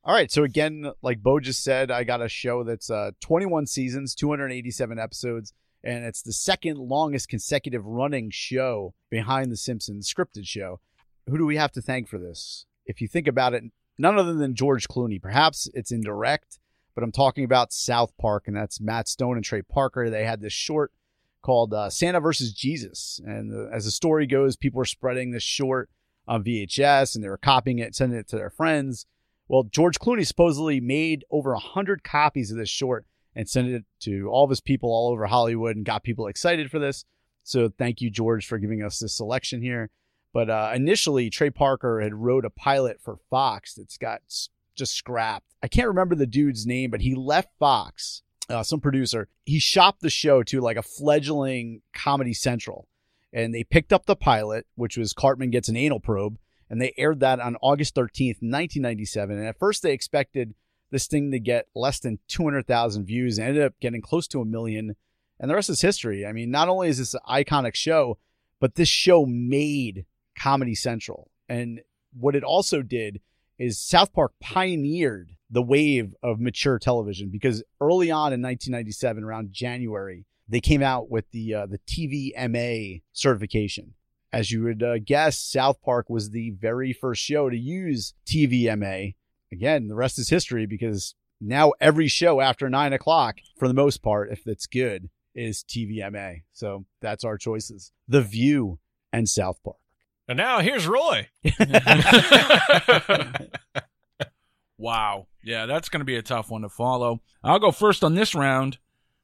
[0.08, 3.66] All right, so again, like Beau just said, I got a show that's uh, 21
[3.66, 5.52] seasons, 287 episodes,
[5.84, 10.80] and it's the second longest consecutive running show behind the Simpsons scripted show.
[11.28, 12.64] Who do we have to thank for this?
[12.86, 13.64] If you think about it,
[13.98, 15.20] none other than George Clooney.
[15.20, 16.58] Perhaps it's indirect,
[16.94, 20.08] but I'm talking about South Park, and that's Matt Stone and Trey Parker.
[20.08, 20.90] They had this short
[21.42, 25.42] called uh, Santa versus Jesus, and uh, as the story goes, people were spreading this
[25.42, 25.90] short
[26.26, 29.04] on VHS, and they were copying it, sending it to their friends.
[29.48, 33.84] Well, George Clooney supposedly made over a hundred copies of this short and sent it
[34.00, 37.04] to all of his people all over Hollywood and got people excited for this.
[37.44, 39.90] So thank you, George, for giving us this selection here.
[40.34, 44.20] But uh, initially, Trey Parker had wrote a pilot for Fox that's got
[44.74, 45.54] just scrapped.
[45.62, 49.28] I can't remember the dude's name, but he left Fox, uh, some producer.
[49.46, 52.86] He shopped the show to like a fledgling Comedy Central,
[53.32, 56.38] and they picked up the pilot, which was Cartman gets an anal probe,
[56.70, 59.38] and they aired that on August 13th, 1997.
[59.38, 60.54] And at first, they expected
[60.90, 64.44] this thing to get less than 200,000 views, and ended up getting close to a
[64.44, 64.96] million.
[65.38, 66.26] And the rest is history.
[66.26, 68.18] I mean, not only is this an iconic show,
[68.60, 70.06] but this show made
[70.38, 71.30] Comedy Central.
[71.48, 71.80] And
[72.18, 73.20] what it also did
[73.58, 79.52] is South Park pioneered the wave of mature television because early on in 1997, around
[79.52, 83.94] January, they came out with the uh, the TVMA certification.
[84.32, 89.14] As you would uh, guess, South Park was the very first show to use TVMA.
[89.50, 94.02] Again, the rest is history because now every show after nine o'clock, for the most
[94.02, 96.42] part, if it's good, is TVMA.
[96.52, 98.78] So that's our choices: The View
[99.12, 99.76] and South Park.
[100.28, 101.28] And now here's Roy.
[104.78, 105.26] Wow.
[105.42, 107.20] Yeah, that's going to be a tough one to follow.
[107.42, 108.78] I'll go first on this round.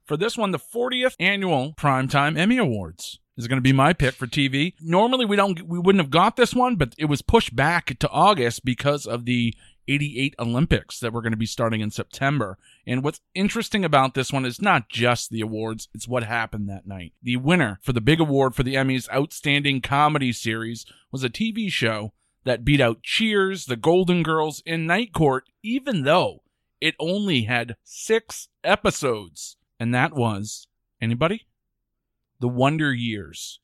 [0.05, 4.15] For this one, the 40th annual Primetime Emmy Awards is going to be my pick
[4.15, 4.75] for TV.
[4.81, 8.11] Normally we don't we wouldn't have got this one, but it was pushed back to
[8.11, 9.55] August because of the
[9.89, 12.59] 88 Olympics that were going to be starting in September.
[12.87, 16.87] And what's interesting about this one is not just the awards, it's what happened that
[16.87, 17.13] night.
[17.23, 21.71] The winner for the big award for the Emmys Outstanding Comedy Series was a TV
[21.71, 22.13] show
[22.45, 26.43] that beat out Cheers, The Golden Girls, and Night Court, even though
[26.81, 29.57] it only had six episodes.
[29.81, 30.67] And that was
[31.01, 31.47] anybody?
[32.41, 33.61] The Wonder Years.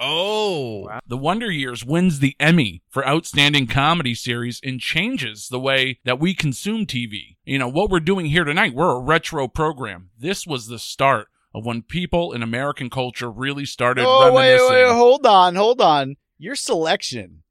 [0.00, 6.00] Oh, The Wonder Years wins the Emmy for Outstanding Comedy Series and changes the way
[6.04, 7.36] that we consume TV.
[7.44, 10.10] You know, what we're doing here tonight, we're a retro program.
[10.18, 14.92] This was the start of when people in American culture really started Oh wait, wait,
[14.92, 16.16] hold on, hold on.
[16.38, 17.43] Your selection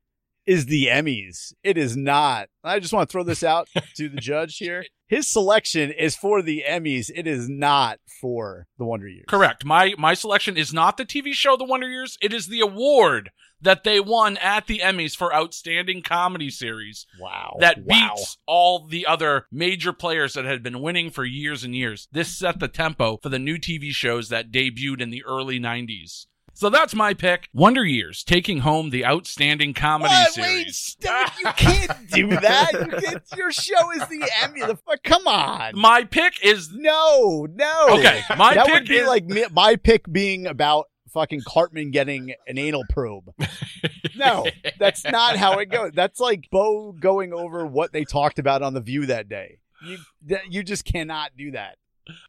[0.45, 1.53] is the Emmys.
[1.63, 2.49] It is not.
[2.63, 4.85] I just want to throw this out to the judge here.
[5.07, 7.11] His selection is for the Emmys.
[7.13, 9.25] It is not for the Wonder Years.
[9.27, 9.63] Correct.
[9.65, 12.17] My my selection is not the TV show The Wonder Years.
[12.21, 13.29] It is the award
[13.61, 17.05] that they won at the Emmys for Outstanding Comedy Series.
[17.19, 17.55] Wow.
[17.59, 17.85] that wow.
[17.85, 22.07] beats all the other major players that had been winning for years and years.
[22.11, 26.25] This set the tempo for the new TV shows that debuted in the early 90s.
[26.55, 27.49] So that's my pick.
[27.53, 30.37] Wonder Years taking home the outstanding comedy What?
[30.37, 30.77] Wait, series.
[30.77, 32.71] stop you can't do that.
[32.73, 34.61] You can't, your show is the Emmy.
[34.61, 35.77] The fuck, come on.
[35.77, 37.85] My pick is No, no.
[37.97, 41.91] Okay, my that pick would be is- like me, my pick being about fucking Cartman
[41.91, 43.33] getting an anal probe.
[44.15, 44.45] No,
[44.79, 45.91] that's not how it goes.
[45.93, 49.59] That's like Beau going over what they talked about on the View that day.
[49.85, 49.97] You
[50.49, 51.77] you just cannot do that.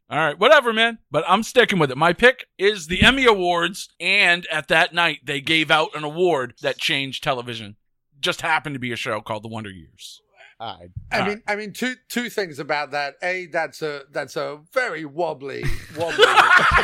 [0.09, 0.99] All right, whatever, man.
[1.11, 1.97] But I'm sticking with it.
[1.97, 6.53] My pick is the Emmy Awards, and at that night they gave out an award
[6.61, 7.75] that changed television.
[8.19, 10.21] Just happened to be a show called The Wonder Years.
[10.57, 10.89] All right.
[11.11, 13.15] I mean, I mean, two two things about that.
[13.21, 15.65] A, that's a that's a very wobbly,
[15.97, 16.25] wobbly,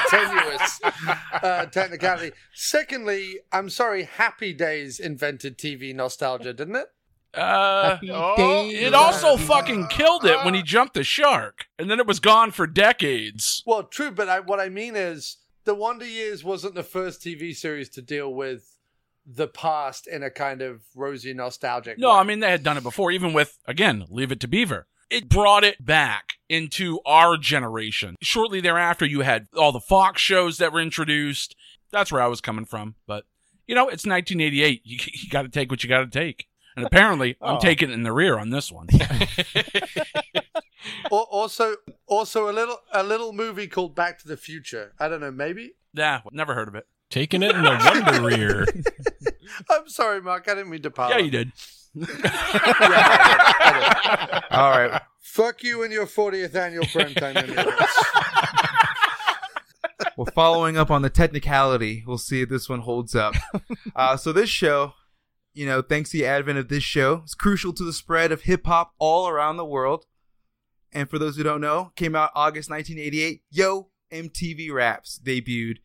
[0.10, 0.82] tenuous
[1.42, 2.34] uh, technicality.
[2.54, 6.88] Secondly, I'm sorry, Happy Days invented TV nostalgia, didn't it?
[7.34, 12.08] Uh, oh, it also fucking killed it when he jumped the shark, and then it
[12.08, 13.64] was gone for decades.
[13.66, 17.56] Well, true, but I, what I mean is, The Wonder Years wasn't the first TV
[17.56, 18.76] series to deal with
[19.26, 21.98] the past in a kind of rosy nostalgic.
[21.98, 22.16] No, way.
[22.16, 24.88] I mean they had done it before, even with again, Leave It to Beaver.
[25.10, 28.16] It brought it back into our generation.
[28.22, 31.56] Shortly thereafter, you had all the Fox shows that were introduced.
[31.92, 32.96] That's where I was coming from.
[33.06, 33.26] But
[33.68, 34.82] you know, it's 1988.
[34.86, 36.48] You, you got to take what you got to take.
[36.76, 37.60] And apparently, I'm Oh.
[37.60, 38.88] taking it in the rear on this one.
[41.12, 41.76] Also,
[42.08, 44.94] also a little a little movie called Back to the Future.
[45.00, 45.74] I don't know, maybe.
[45.94, 46.88] Yeah, never heard of it.
[47.10, 48.66] taking it in the Wonder Rear.
[49.70, 50.48] I'm sorry, Marc.
[50.50, 51.10] I didn't mean to pile.
[51.12, 51.52] Yeah, you did.
[54.52, 55.02] All right.
[55.20, 57.94] Fuck you and your 40th annual primetime Emmy Awards.
[60.18, 63.36] Well, following up on the technicality, we'll see if this one holds up.
[63.96, 64.94] Uh, so this show,
[65.54, 68.44] you know, thanks to the advent of this show, it's crucial to the spread of
[68.44, 70.06] hip hop all around the world.
[70.94, 73.44] And for those who don't know, came out August 1988.
[73.50, 75.78] Yo, MTV Raps debuted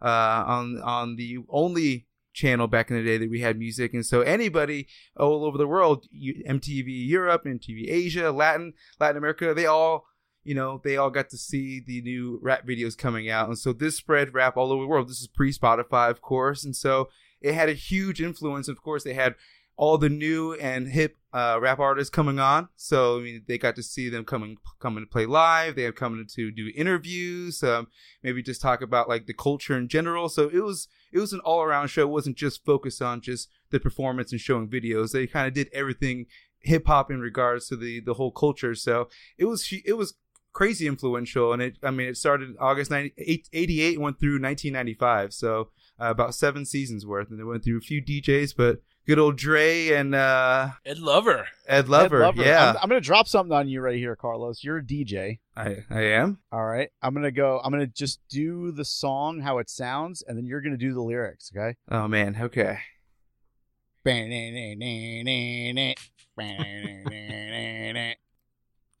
[0.00, 4.04] uh, on on the only channel back in the day that we had music, and
[4.04, 10.06] so anybody all over the world, MTV Europe, MTV Asia, Latin, Latin America, they all
[10.44, 13.48] you know, they all got to see the new rap videos coming out.
[13.48, 15.08] And so this spread rap all over the world.
[15.08, 16.64] This is pre Spotify, of course.
[16.64, 17.08] And so
[17.42, 18.68] it had a huge influence.
[18.68, 19.34] Of course, they had
[19.76, 22.68] all the new and hip uh, rap artists coming on.
[22.76, 25.76] So I mean, they got to see them coming coming to play live.
[25.76, 27.88] They have coming to do interviews, um,
[28.22, 30.28] maybe just talk about like the culture in general.
[30.28, 32.02] So it was it was an all around show.
[32.02, 35.12] It wasn't just focused on just the performance and showing videos.
[35.12, 36.26] They kind of did everything
[36.60, 38.74] hip hop in regards to the the whole culture.
[38.74, 40.14] So it was it was
[40.52, 43.14] crazy influential and it i mean it started august 90,
[43.54, 45.70] 88 went through 1995 so
[46.02, 49.36] uh, about seven seasons worth and they went through a few djs but good old
[49.36, 51.46] dre and uh Ed Lover.
[51.66, 52.42] ed lover, Ed Lover.
[52.42, 54.62] yeah I'm, I'm going to drop something on you right here, Carlos.
[54.62, 55.38] You're a DJ.
[55.56, 56.90] i i am All right.
[57.02, 60.36] I'm going to go, I'm going to just do the song, how it sounds, and
[60.36, 61.76] then you're going to do the lyrics, okay?
[61.90, 62.78] oh man okay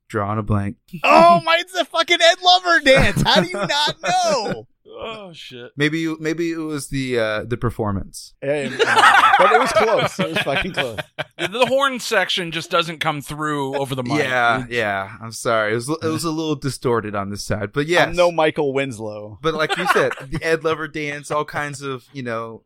[0.08, 3.22] drawing a blank oh my, it's the fucking Ed Lover dance.
[3.22, 4.66] How do you not know?
[4.86, 5.70] Oh shit.
[5.76, 10.18] maybe you maybe it was the uh the performance but it was close.
[10.18, 10.98] It was fucking close.
[11.38, 14.18] The, the horn section just doesn't come through over the mic.
[14.18, 17.86] yeah yeah i'm sorry it was it was a little distorted on this side but
[17.86, 19.38] yes I'm no Michael Winslow.
[19.40, 22.64] But like you said, the Ed Lover dance, all kinds of you know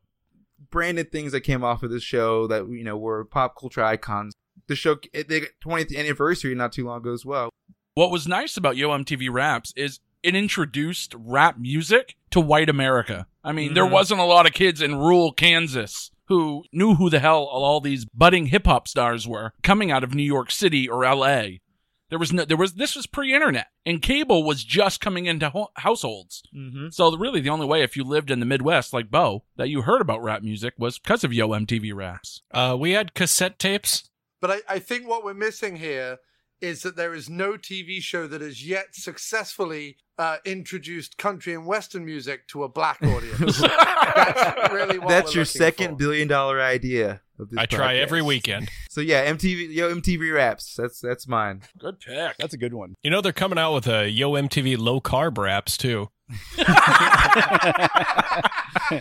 [0.71, 4.35] branded things that came off of this show that you know were pop culture icons.
[4.69, 7.51] the show it, they got 20th anniversary not too long ago as well.
[7.95, 13.27] What was nice about Yo MTV Raps is it introduced rap music to white America.
[13.45, 13.91] I mean, there Mhm.
[13.93, 18.05] wasn't a lot of kids in rural Kansas who knew who the hell all these
[18.05, 21.61] budding hip hop stars were coming out of New York City or LA.
[22.09, 25.71] There was no, there was, this was pre-internet and cable was just coming into ho-
[25.77, 26.43] households.
[26.57, 26.89] Mm-hmm.
[26.91, 29.83] So really the only way if you lived in the Midwest like Beau that you
[29.83, 32.43] heard about rap music was because of Yo MTV Raps.
[32.53, 34.09] Uh, we had cassette tapes.
[34.41, 36.19] But I, I think what we're missing here
[36.61, 41.67] is that there is no TV show that has yet successfully uh, introduced country and
[41.67, 43.61] western music to a black audience.
[43.61, 45.97] That's really what That's your second for.
[45.97, 47.21] billion dollar idea.
[47.39, 48.71] Of this I try every weekend.
[48.89, 50.75] So yeah, MTV, yo, MTV raps.
[50.75, 51.61] That's that's mine.
[51.79, 52.39] Good pick.
[52.39, 52.95] That's a good one.
[53.03, 56.09] You know they're coming out with a Yo MTV low carb raps too.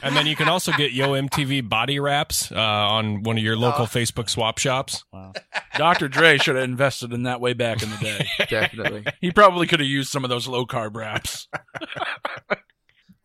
[0.04, 3.56] and then you can also get Yo MTV body wraps uh, on one of your
[3.56, 5.06] local Facebook swap shops.
[5.14, 5.32] Wow.
[5.78, 6.10] Dr.
[6.10, 8.28] Dre should have invested in that way back in the day.
[8.50, 9.06] Definitely.
[9.22, 11.48] He probably could have used some of those low carb wraps.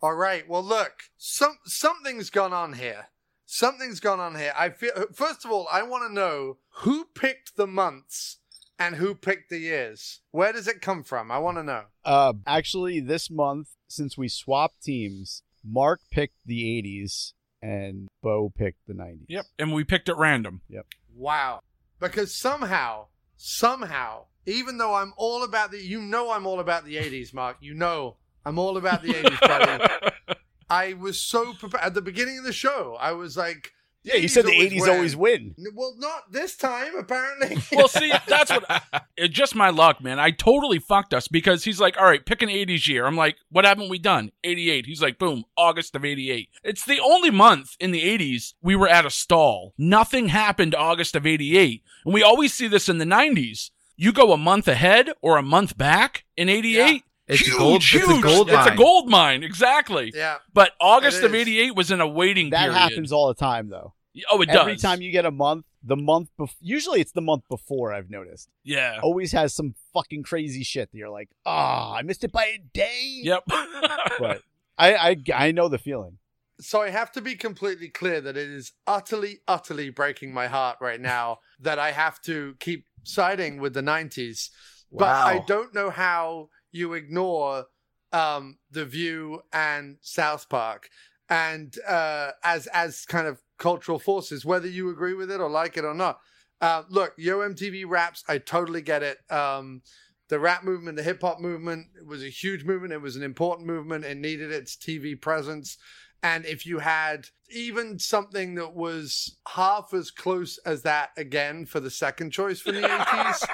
[0.01, 0.47] All right.
[0.47, 3.07] Well, look, some something's gone on here.
[3.53, 4.53] Something's gone on here.
[4.57, 4.93] I feel.
[5.11, 8.37] First of all, I want to know who picked the months
[8.79, 10.21] and who picked the years.
[10.31, 11.29] Where does it come from?
[11.29, 11.83] I want to know.
[12.05, 18.87] Uh, actually, this month, since we swapped teams, Marc picked the 80s and Beau picked
[18.87, 19.25] the 90s.
[19.27, 19.45] Yep.
[19.59, 20.61] And we picked at random.
[20.69, 20.85] Yep.
[21.13, 21.59] Wow.
[21.99, 26.95] Because somehow, somehow, even though I'm all about the, you know, I'm all about the
[26.95, 27.57] 80s, Marc.
[27.59, 29.39] You know, I'm all about the 80s,
[30.27, 30.37] buddy.
[30.71, 32.97] I was so prepared at the beginning of the show.
[32.99, 35.53] I was like, Yeah, you said the 80s always win.
[35.75, 37.57] Well, not this time, apparently.
[37.71, 38.83] Well, see, that's what.
[39.17, 40.19] It's just my luck, man.
[40.19, 43.05] I totally fucked us because he's like, all right, pick an 80s year.
[43.05, 44.31] I'm like, what haven't we done?
[44.43, 44.85] 88.
[44.85, 46.49] He's like, boom, August of 88.
[46.63, 49.73] It's the only month in the 80s we were at a stall.
[49.77, 51.83] Nothing happened August of 88.
[52.05, 53.69] And we always see this in the 90s.
[53.97, 57.03] You go a month ahead or a month back in 88.
[57.31, 58.21] It's a huge, gold- it's a huge.
[58.23, 58.75] gold It's a mine.
[58.77, 60.11] gold mine, exactly.
[60.13, 60.37] yeah.
[60.53, 62.73] But August of 88 was in a waiting That period.
[62.75, 63.93] That happens all the time, though.
[64.29, 64.57] Oh, it Every does.
[64.61, 67.93] Every time you get a month, the month bef- usually it's the month before.
[67.93, 68.99] I've noticed yeah.
[69.01, 72.57] always has some fucking crazy shit that you're like, ah, I missed it by a
[72.73, 73.21] day.
[73.23, 73.43] Yep.
[74.19, 74.41] But
[74.77, 76.17] I, I, I know the feeling.
[76.59, 80.77] So I have to be completely clear that it is utterly, utterly breaking my heart
[80.81, 84.49] right now that I have to keep siding with the 90s.
[84.91, 84.99] Wow.
[84.99, 87.65] But I don't know how you ignore
[88.11, 90.89] um, The View and South Park
[91.29, 95.77] and uh, as as kind of cultural forces, whether you agree with it or like
[95.77, 96.19] it or not.
[96.59, 99.17] Uh, look, Yo MTV raps, I totally get it.
[99.31, 99.81] Um,
[100.29, 102.93] the rap movement, the hip hop movement, it was a huge movement.
[102.93, 104.05] It was an important movement.
[104.05, 105.77] It needed its TV presence.
[106.23, 111.79] And if you had even something that was half as close as that again for
[111.79, 113.47] the second choice from the 80s,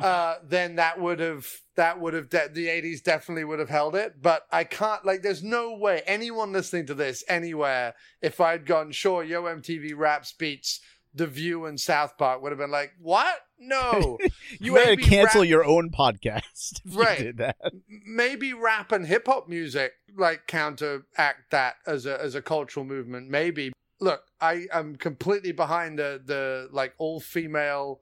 [0.00, 3.94] uh, then that would have that would have de- the 80s definitely would have held
[3.94, 4.20] it.
[4.20, 8.92] But I can't like there's no way anyone listening to this anywhere, if I'd gone
[8.92, 10.80] sure Yo MTV raps beats
[11.14, 13.40] The View and South Park would have been like, what?
[13.58, 14.18] No.
[14.58, 17.18] You had to cancel rap- your own podcast if Right.
[17.18, 17.56] you did that.
[18.04, 23.28] maybe rap and hip hop music like counteract that as a as a cultural movement.
[23.30, 23.72] Maybe.
[24.00, 28.00] Look, I am completely behind the the like all female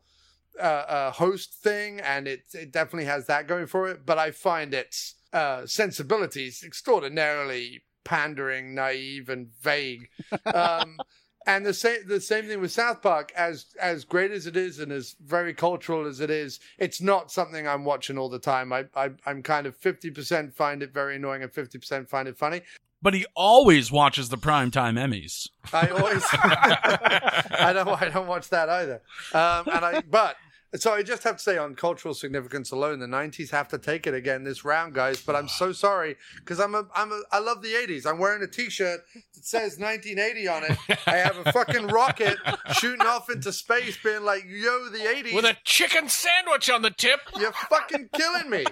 [0.58, 4.04] uh, uh, host thing, and it it definitely has that going for it.
[4.04, 10.08] But I find its uh, sensibilities extraordinarily pandering, naive, and vague.
[10.46, 10.98] Um,
[11.46, 13.32] and the same the same thing with South Park.
[13.36, 17.30] As as great as it is, and as very cultural as it is, it's not
[17.30, 18.72] something I'm watching all the time.
[18.72, 22.28] I, I I'm kind of fifty percent find it very annoying, and fifty percent find
[22.28, 22.62] it funny.
[23.00, 25.48] But he always watches the primetime Emmys.
[25.72, 29.02] I always I don't I don't watch that either.
[29.32, 30.36] Um, and I but
[30.76, 34.06] so I just have to say on cultural significance alone, the '90s have to take
[34.06, 35.20] it again this round, guys.
[35.20, 38.06] But I'm so sorry because I'm a I'm a I love the '80s.
[38.06, 39.00] I'm wearing a T-shirt
[39.34, 40.98] that says 1980 on it.
[41.06, 42.36] I have a fucking rocket
[42.74, 46.90] shooting off into space, being like, "Yo, the '80s." With a chicken sandwich on the
[46.90, 47.20] tip.
[47.38, 48.64] You're fucking killing me.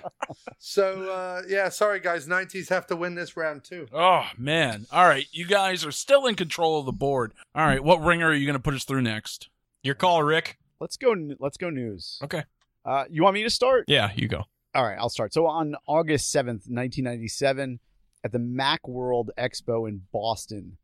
[0.59, 2.27] So uh, yeah, sorry guys.
[2.27, 3.87] '90s have to win this round too.
[3.93, 4.87] Oh man!
[4.93, 7.33] All right, you guys are still in control of the board.
[7.55, 9.49] All right, what ringer are you going to put us through next?
[9.83, 10.59] Your call, Rick.
[10.81, 11.15] Let's go.
[11.39, 12.19] Let's go news.
[12.23, 12.45] Okay.
[12.85, 13.85] Uh, you want me to start?
[13.89, 14.45] Yeah, you go.
[14.75, 15.33] All right, I'll start.
[15.33, 17.81] So on August 7th, 1997,
[18.23, 20.77] at the Macworld Expo in Boston,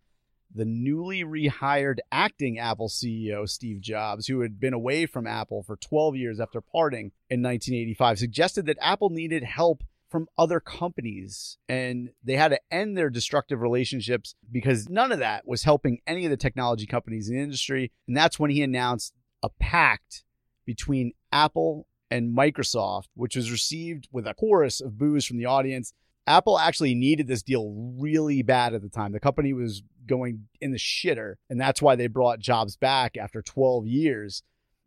[0.55, 5.77] the newly rehired acting Apple CEO, Steve Jobs, who had been away from Apple for
[5.77, 12.11] 12 years after parting in 1985, suggested that Apple needed help from other companies and
[12.23, 16.31] they had to end their destructive relationships because none of that was helping any of
[16.31, 17.91] the technology companies in the industry.
[18.07, 20.25] And that's when he announced a pact
[20.65, 25.93] between Apple and Microsoft, which was received with a chorus of boos from the audience.
[26.27, 29.13] Apple actually needed this deal really bad at the time.
[29.13, 33.43] The company was going in the shitter, and that's why they brought Jobs back after
[33.43, 34.43] 12 years.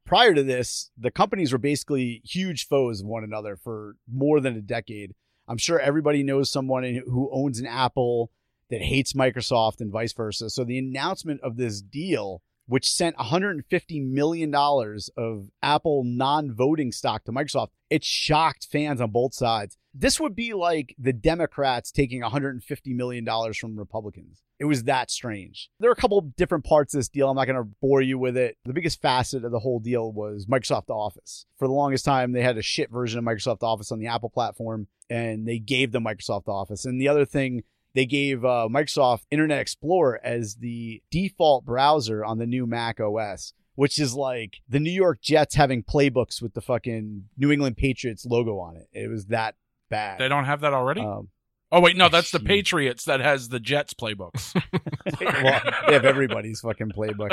[0.06, 4.56] Prior to this, the companies were basically huge foes of one another for more than
[4.56, 5.14] a decade.
[5.48, 8.32] I'm sure everybody knows someone who owns an Apple
[8.70, 10.50] that hates Microsoft and vice versa.
[10.50, 17.24] So the announcement of this deal, which sent 150 million dollars of Apple non-voting stock
[17.26, 19.78] to Microsoft, it shocked fans on both sides.
[19.94, 24.42] This would be like the Democrats taking 150 million dollars from Republicans.
[24.60, 25.70] It was that strange.
[25.80, 27.30] There are a couple different parts of this deal.
[27.30, 28.58] I'm not going to bore you with it.
[28.66, 31.46] The biggest facet of the whole deal was Microsoft Office.
[31.58, 34.30] For the longest time, they had a shit version of Microsoft Office on the Apple
[34.30, 36.86] platform, and they gave them Microsoft Office.
[36.86, 37.64] And the other thing
[37.96, 43.54] they gave uh, Microsoft Internet Explorer as the default browser on the new Mac OS,
[43.76, 48.26] which is like the New York Jets having playbooks with the fucking New England Patriots
[48.26, 48.90] logo on it.
[48.92, 49.56] It was that
[49.90, 50.20] bad.
[50.20, 51.02] They don't have that already.
[51.02, 51.30] Um,
[51.72, 54.54] oh wait, no, that's the Patriots that has the Jets playbooks.
[55.44, 57.32] well, they have everybody's fucking playbook.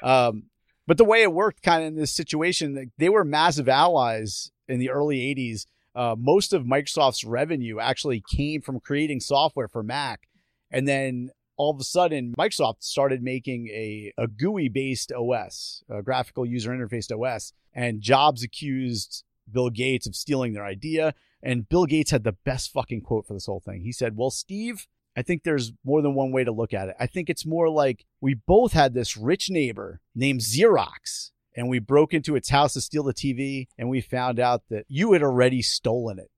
[0.00, 0.44] Um,
[0.86, 4.78] but the way it worked, kind of in this situation, they were massive allies in
[4.78, 5.66] the early '80s.
[5.94, 10.28] Uh, most of Microsoft's revenue actually came from creating software for Mac,
[10.70, 16.02] and then all of a sudden, Microsoft started making a, a GUI based OS, a
[16.02, 21.14] graphical user interface OS, and Jobs accused Bill Gates of stealing their idea.
[21.42, 23.82] And Bill Gates had the best fucking quote for this whole thing.
[23.82, 24.86] He said, Well, Steve,
[25.16, 26.96] I think there's more than one way to look at it.
[26.98, 31.78] I think it's more like we both had this rich neighbor named Xerox, and we
[31.78, 35.22] broke into its house to steal the TV, and we found out that you had
[35.22, 36.30] already stolen it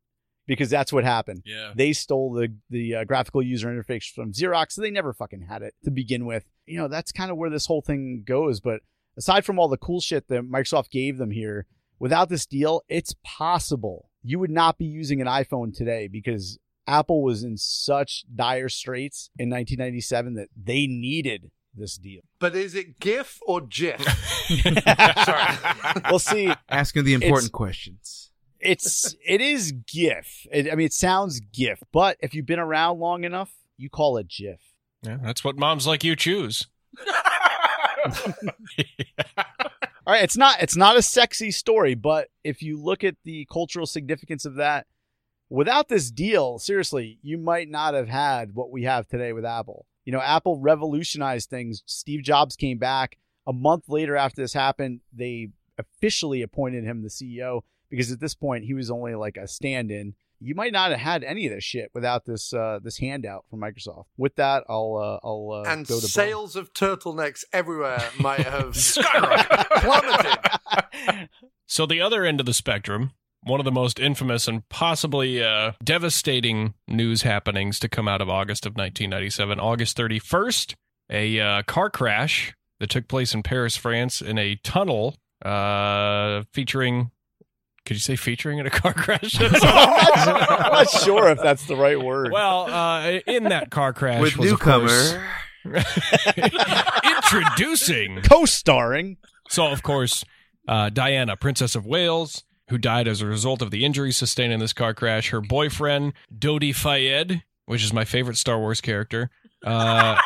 [0.46, 1.42] because that's what happened.
[1.44, 1.72] yeah.
[1.74, 5.62] They stole the the uh, graphical user interface from Xerox, so they never fucking had
[5.62, 6.44] it to begin with.
[6.66, 8.60] You know, that's kind of where this whole thing goes.
[8.60, 8.80] But
[9.16, 11.66] aside from all the cool shit that Microsoft gave them here,
[11.98, 17.22] without this deal, it's possible you would not be using an iPhone today because Apple
[17.22, 22.22] was in such dire straits in 1997 that they needed this deal.
[22.39, 24.01] But is it GIF or GIF?
[25.24, 25.59] Sorry.
[26.11, 28.31] Well, see, Asking the important It's- questions.
[28.61, 30.47] it's it is GIF.
[30.51, 34.16] It, I mean, it sounds GIF, but if you've been around long enough, you call
[34.16, 34.61] it GIF.
[35.03, 36.66] Yeah, that's what moms like you choose.
[40.07, 43.45] All right, it's not it's not a sexy story, but if you look at the
[43.53, 44.87] cultural significance of that,
[45.51, 49.85] without this deal, seriously, you might not have had what we have today with Apple.
[50.07, 51.82] You know, Apple revolutionized things.
[51.84, 55.00] Steve Jobs came back a month later after this happened.
[55.12, 59.46] They officially appointed him the CEO because at this point he was only like a
[59.46, 60.14] stand-in.
[60.40, 63.61] You might not have had any of this shit without this uh, this handout from
[63.61, 64.04] Microsoft.
[64.16, 66.09] With that, I'll uh, I'll uh, and go to Beau.
[66.09, 69.66] sales of turtlenecks everywhere might have skyrocketed,
[71.02, 71.28] plummeted.
[71.66, 73.12] So the other end of the spectrum,
[73.47, 78.28] one of the most infamous and possibly uh, devastating news happenings to come out of
[78.28, 80.74] August of 1997, August 31st,
[81.11, 87.11] a uh, car crash that took place in Paris, France, in a tunnel uh, featuring.
[87.84, 89.36] Could you say featuring in a car crash?
[89.40, 89.53] I'm
[90.72, 92.32] not sure if that's the right word.
[92.32, 95.24] well, uh, in that car crash With was, of course- newcomer.
[97.05, 99.16] introducing co-starring
[99.49, 100.24] So, of course,
[100.68, 104.60] uh, Diana, Princess of Wales, who died as a result of the injuries sustained in
[104.60, 109.30] this car crash, her boyfriend, Dodi Fayed, which is my favorite Star Wars character,
[109.64, 110.20] uh,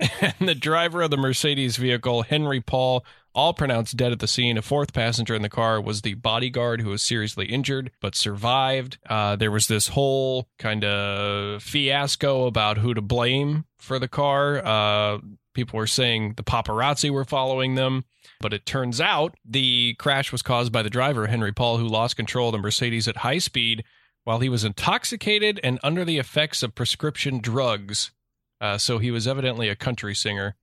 [0.20, 3.04] and the driver of the Mercedes vehicle, Henry Paul,
[3.34, 4.56] all pronounced dead at the scene.
[4.56, 8.96] A fourth passenger in the car was the bodyguard who was seriously injured but survived.
[9.08, 14.64] Uh, there was this whole kind of fiasco about who to blame for the car.
[14.64, 15.18] Uh,
[15.56, 18.04] people were saying the paparazzi were following them.
[18.40, 22.16] But it turns out the crash was caused by the driver, Henry Paul, who lost
[22.16, 23.82] control of the Mercedes at high speed
[24.24, 28.12] while he was intoxicated and under the effects of prescription drugs.
[28.60, 30.54] Uh, so he was evidently a country singer.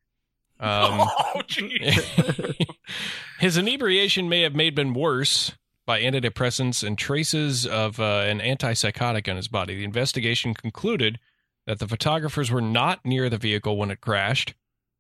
[0.60, 1.42] Um, oh,
[3.40, 5.54] his inebriation may have made him worse
[5.86, 9.76] by antidepressants and traces of uh, an antipsychotic on his body.
[9.76, 11.20] The investigation concluded
[11.66, 14.54] that the photographers were not near the vehicle when it crashed.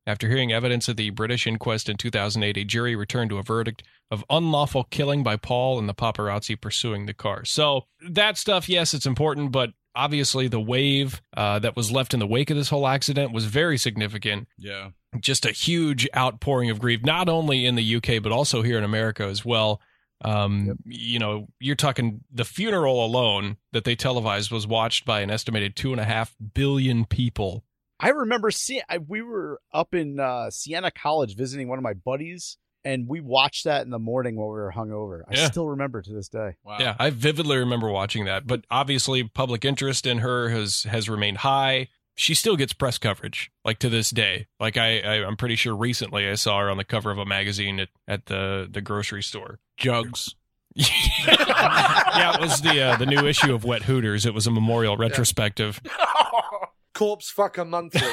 [0.05, 3.83] After hearing evidence at the British inquest in 2008, a jury returned to a verdict
[4.11, 7.45] of unlawful killing by Paul and the paparazzi pursuing the car.
[7.45, 12.19] So that stuff, yes, it's important, but obviously the wave uh, that was left in
[12.19, 14.89] the wake of this whole accident was very significant yeah.
[15.19, 18.83] just a huge outpouring of grief, not only in the UK, but also here in
[18.83, 19.81] America as well.
[20.25, 25.29] Um, You know, you're talking the funeral alone that they televised was watched by an
[25.29, 27.63] estimated two and a half billion people.
[27.99, 31.93] I remember seeing I, we were up in uh, Siena College visiting one of my
[31.93, 35.21] buddies and we watched that in the morning while we were hungover.
[35.29, 35.45] I Yeah.
[35.47, 36.55] still remember to this day.
[36.65, 36.77] Wow.
[36.79, 38.45] Yeah, I vividly remember watching that.
[38.45, 41.87] But obviously, public interest in her has has remained high.
[42.15, 44.47] She still gets press coverage, like to this day.
[44.59, 47.25] Like I, I I'm pretty sure recently I saw her on the cover of a
[47.25, 49.59] magazine at, at the the grocery store.
[49.77, 50.35] Jugs.
[50.75, 54.25] yeah, it was the uh, the new issue of Wet Hooters.
[54.25, 55.79] It was a memorial retrospective.
[56.93, 58.01] Corpse fucker monthly.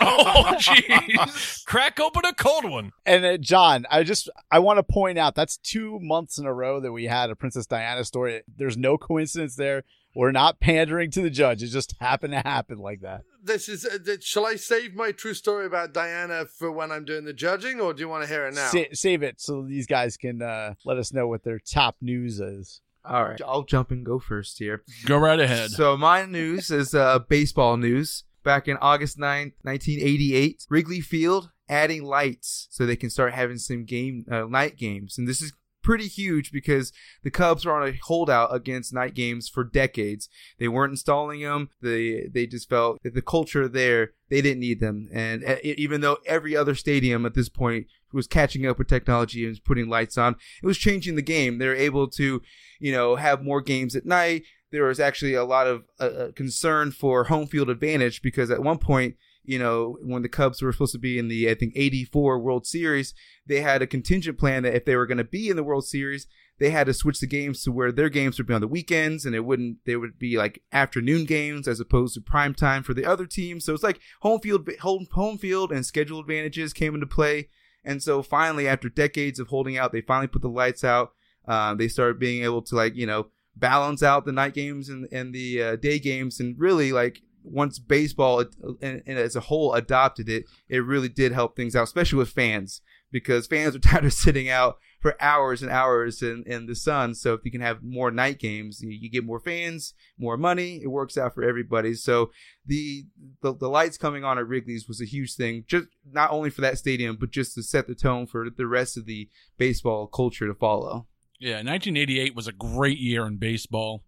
[0.00, 1.64] oh, jeez.
[1.64, 2.92] Crack open a cold one.
[3.04, 6.52] And uh, Jon, I just I want to point out that's two months in a
[6.54, 8.42] row that we had a Princess Diana story.
[8.56, 9.84] There's no coincidence there.
[10.14, 11.62] We're not pandering to the judge.
[11.62, 13.22] It just happened to happen like that.
[13.42, 13.86] this is.
[13.86, 17.32] Uh, th- shall I save my true story about Diana for when I'm doing the
[17.32, 18.68] judging, or do you want to hear it now?
[18.68, 22.40] Sa- save it so these guys can uh, let us know what their top news
[22.40, 22.82] is.
[23.04, 24.82] All right, I'll jump and go first here.
[25.06, 25.70] Go right ahead.
[25.70, 28.24] So my news is uh, baseball news.
[28.44, 33.84] Back in August 9th, 1988, Wrigley Field adding lights so they can start having some
[33.84, 35.16] game uh, night games.
[35.16, 36.92] And this is pretty huge because
[37.22, 40.28] the Cubs were on a holdout against night games for decades.
[40.58, 41.70] They weren't installing them.
[41.80, 45.08] They they just felt that the culture there they didn't need them.
[45.12, 49.44] And uh, even though every other stadium at this point was catching up with technology
[49.44, 51.58] and was putting lights on, it was changing the game.
[51.58, 52.42] They were able to,
[52.80, 56.32] you know, have more games at night there was actually a lot of uh, uh,
[56.32, 60.72] concern for home field advantage because at one point, you know, when the Cubs were
[60.72, 63.14] supposed to be in the I think 84 World Series,
[63.46, 65.84] they had a contingent plan that if they were going to be in the World
[65.84, 66.26] Series,
[66.58, 69.26] they had to switch the games to where their games would be on the weekends
[69.26, 72.94] and it wouldn't they would be like afternoon games as opposed to prime time for
[72.94, 73.60] the other team.
[73.60, 77.48] So it's like home field home home field and schedule advantages came into play.
[77.84, 81.12] And so finally after decades of holding out, they finally put the lights out.
[81.46, 85.08] Um, they started being able to like, you know, balance out the night games and,
[85.12, 88.44] and the uh, day games and really like once baseball uh,
[88.80, 92.30] and, and as a whole adopted it it really did help things out especially with
[92.30, 92.80] fans
[93.12, 97.14] because fans are tired of sitting out for hours and hours in, in the sun.
[97.14, 100.80] So if you can have more night games you, you get more fans more money
[100.82, 101.94] it works out for everybody.
[101.94, 102.30] So
[102.64, 103.04] the,
[103.42, 106.62] the the lights coming on at wrigley's was a huge thing just not only for
[106.62, 110.46] that stadium but just to set the tone for the rest of the baseball culture
[110.46, 111.06] to follow.
[111.38, 114.04] Yeah, 1988 was a great year in baseball.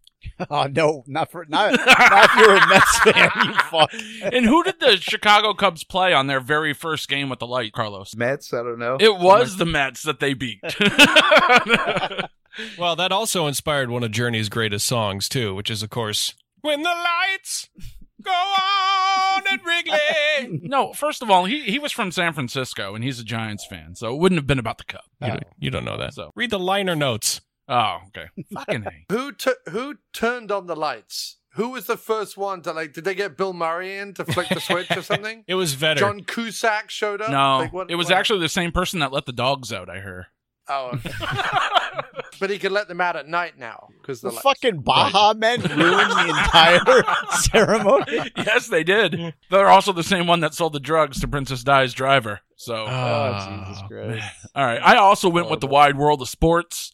[0.50, 3.30] Oh no, not for not, not if you're a Mets fan.
[3.46, 3.92] You fuck.
[4.32, 7.72] and who did the Chicago Cubs play on their very first game with the light,
[7.72, 8.14] Carlos?
[8.16, 10.60] Mets I don't know It was the Mets that they beat.
[12.78, 16.82] Well, that also inspired one of Journey's greatest songs too, which is of course "When
[16.82, 17.68] the Lights
[18.22, 23.02] Go On at Wrigley." no, first of all, he, he was from San Francisco and
[23.02, 25.04] he's a Giants fan, so it wouldn't have been about the Cubs.
[25.20, 26.14] You, don't, you don't know that.
[26.14, 27.40] So- Read the liner notes.
[27.68, 28.26] Oh, okay.
[28.52, 29.12] Fucking A.
[29.12, 31.38] Who tu- who turned on the lights?
[31.54, 32.92] Who was the first one to like?
[32.92, 35.44] Did they get Bill Murray in to flick the switch or something?
[35.46, 36.00] It was Vedder.
[36.00, 37.30] John Cusack showed up.
[37.30, 39.88] No, Like, what- it was what- actually the same person that let the dogs out,
[39.88, 40.26] I heard.
[40.66, 41.10] Oh, okay.
[42.40, 45.60] but he could let them out at night now because The the fucking Baha Men
[45.60, 46.80] ruined the entire
[47.40, 48.30] ceremony.
[48.36, 49.34] yes, they did.
[49.50, 52.40] They're also the same one that sold the drugs to Princess Di's driver.
[52.56, 54.26] So, Oh, ah, Jesus Christ.
[54.54, 54.80] all right.
[54.82, 56.92] I also went with the wide world of sports.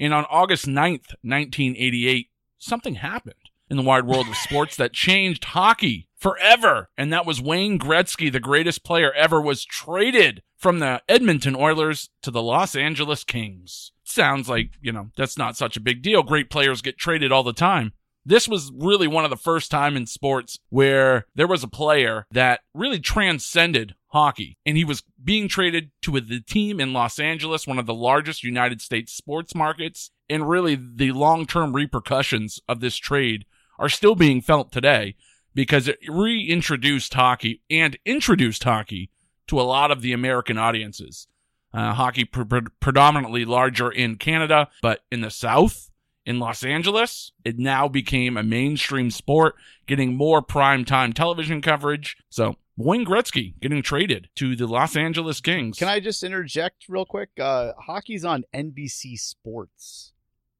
[0.00, 3.34] And on August 9th, 1988, something happened
[3.68, 6.88] in the wide world of sports that changed hockey forever.
[6.96, 12.08] And that was Wayne Gretzky, the greatest player ever, was traded from the Edmonton Oilers
[12.22, 13.92] to the Los Angeles Kings.
[14.02, 16.22] Sounds like, you know, that's not such a big deal.
[16.22, 17.92] Great players get traded all the time.
[18.24, 22.26] This was really one of the first time in sports where there was a player
[22.32, 27.66] that really transcended hockey and he was being traded to the team in Los Angeles,
[27.66, 30.10] one of the largest United States sports markets.
[30.28, 33.46] And really the long-term repercussions of this trade
[33.78, 35.16] are still being felt today
[35.54, 39.10] because it reintroduced hockey and introduced hockey
[39.48, 41.26] to a lot of the American audiences.
[41.72, 45.90] Uh, hockey pre- pre- predominantly larger in Canada, but in the South,
[46.26, 49.54] in Los Angeles, it now became a mainstream sport,
[49.86, 52.16] getting more prime time television coverage.
[52.28, 55.78] So Wayne Gretzky getting traded to the Los Angeles Kings.
[55.78, 57.28] Can I just interject real quick?
[57.38, 60.12] Uh, hockey's on NBC Sports,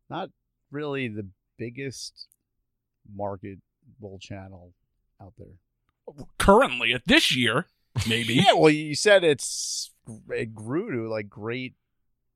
[0.08, 0.30] not
[0.70, 1.26] really the
[1.58, 2.26] biggest
[3.14, 4.72] marketable channel
[5.20, 6.16] out there.
[6.38, 7.66] currently at this year,
[8.08, 8.34] maybe.
[8.46, 9.90] Yeah, well, you said it's
[10.30, 11.74] it grew to like great,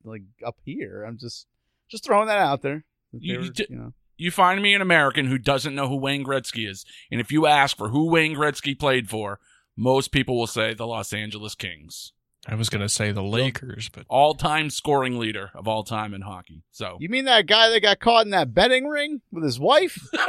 [0.04, 1.04] like up here.
[1.06, 1.46] I'm just
[1.90, 2.84] just throwing that out there.
[3.12, 5.88] That You- were, you d- you know, you find me an American who doesn't know
[5.88, 9.40] who Wayne Gretzky is, and if you ask for who Wayne Gretzky played for,
[9.76, 12.12] most people will say the Los Angeles Kings.
[12.46, 16.20] I was going to say the Lakers, but All-time scoring leader of all time in
[16.20, 16.62] hockey.
[16.70, 19.98] So you mean that guy that got caught in that betting ring with his wife?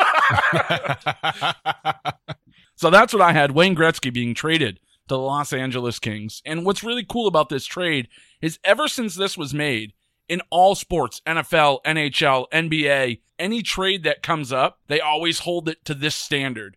[2.76, 3.52] So that's what I had.
[3.52, 6.42] Wayne Gretzky being traded to the Los Angeles Kings.
[6.46, 8.10] And what's really cool about this trade
[8.42, 9.94] is ever since this was made,
[10.28, 15.86] in all sports, NFL, NHL, NBA, any trade that comes up, they always hold it
[15.86, 16.76] to this standard.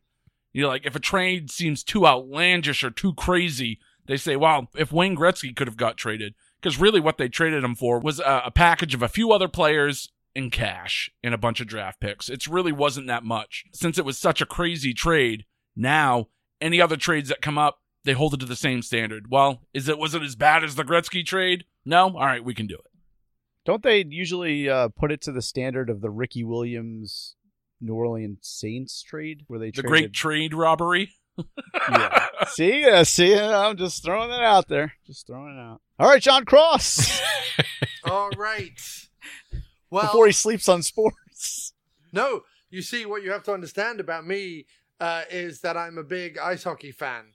[0.52, 4.68] You know, like if a trade seems too outlandish or too crazy, they say, well,
[4.76, 8.20] if Wayne Gretzky could have got traded, because really what they traded him for was
[8.20, 12.00] a, a package of a few other players in cash and a bunch of draft
[12.00, 12.28] picks.
[12.28, 13.64] It really wasn't that much.
[13.72, 15.44] Since it was such a crazy trade,
[15.76, 16.28] now
[16.60, 19.30] any other trades that come up, they hold it to the same standard.
[19.30, 21.64] Well, is it was it as bad as the Gretzky trade?
[21.84, 22.16] No.
[22.16, 22.86] All right, we can do it.
[23.64, 27.34] Don't they usually uh, put it to the standard of the Ricky Williams
[27.80, 29.88] New Orleans Saints trade, where they The traded?
[29.88, 31.12] great trade robbery.
[31.90, 32.26] yeah.
[32.48, 34.94] see, uh, see, I'm just throwing it out there.
[35.06, 35.80] Just throwing it out.
[35.98, 37.20] All right, Jon Cross.
[38.04, 38.72] All right.
[39.90, 41.72] Well, before he sleeps on sports.
[42.12, 44.66] no, you see, what you have to understand about me
[45.00, 47.32] uh, is that I'm a big ice hockey fan.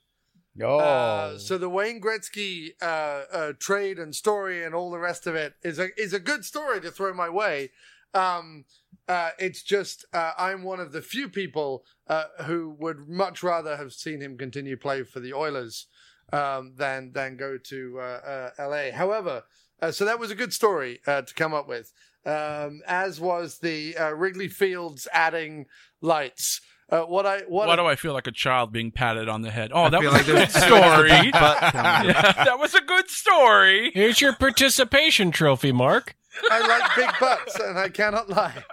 [0.62, 2.84] Oh, Uh, so the Wayne Gretzky uh,
[3.32, 6.44] uh, trade and story and all the rest of it is a is a good
[6.44, 7.70] story to throw my way.
[8.14, 8.64] Um,
[9.08, 13.76] uh, it's just uh, I'm one of the few people uh, who would much rather
[13.76, 15.86] have seen him continue play for the Oilers
[16.32, 18.90] um, than than go to uh, uh, L.A.
[18.90, 19.44] However,
[19.82, 21.92] uh, so that was a good story uh, to come up with.
[22.26, 25.66] Um, as was the uh, Wrigley Fields adding
[26.00, 26.62] lights.
[26.90, 29.50] Uh, what I what Why do I feel like a child being patted on the
[29.50, 29.70] head?
[29.74, 31.22] Oh, that was like a good there's- I feel like there's a story.
[31.22, 32.08] big butt coming.
[32.10, 33.90] Yeah, that was a good story.
[33.94, 36.14] Here's your participation trophy, Marc.
[36.50, 38.64] I like big butts, and I cannot lie.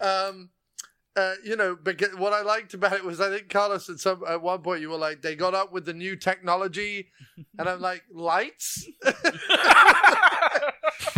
[0.00, 0.50] um,
[1.16, 4.22] uh, you know, because what I liked about it was I think Carlos at some
[4.28, 7.08] at one point you were like they got up with the new technology,
[7.58, 8.88] and I'm like lights.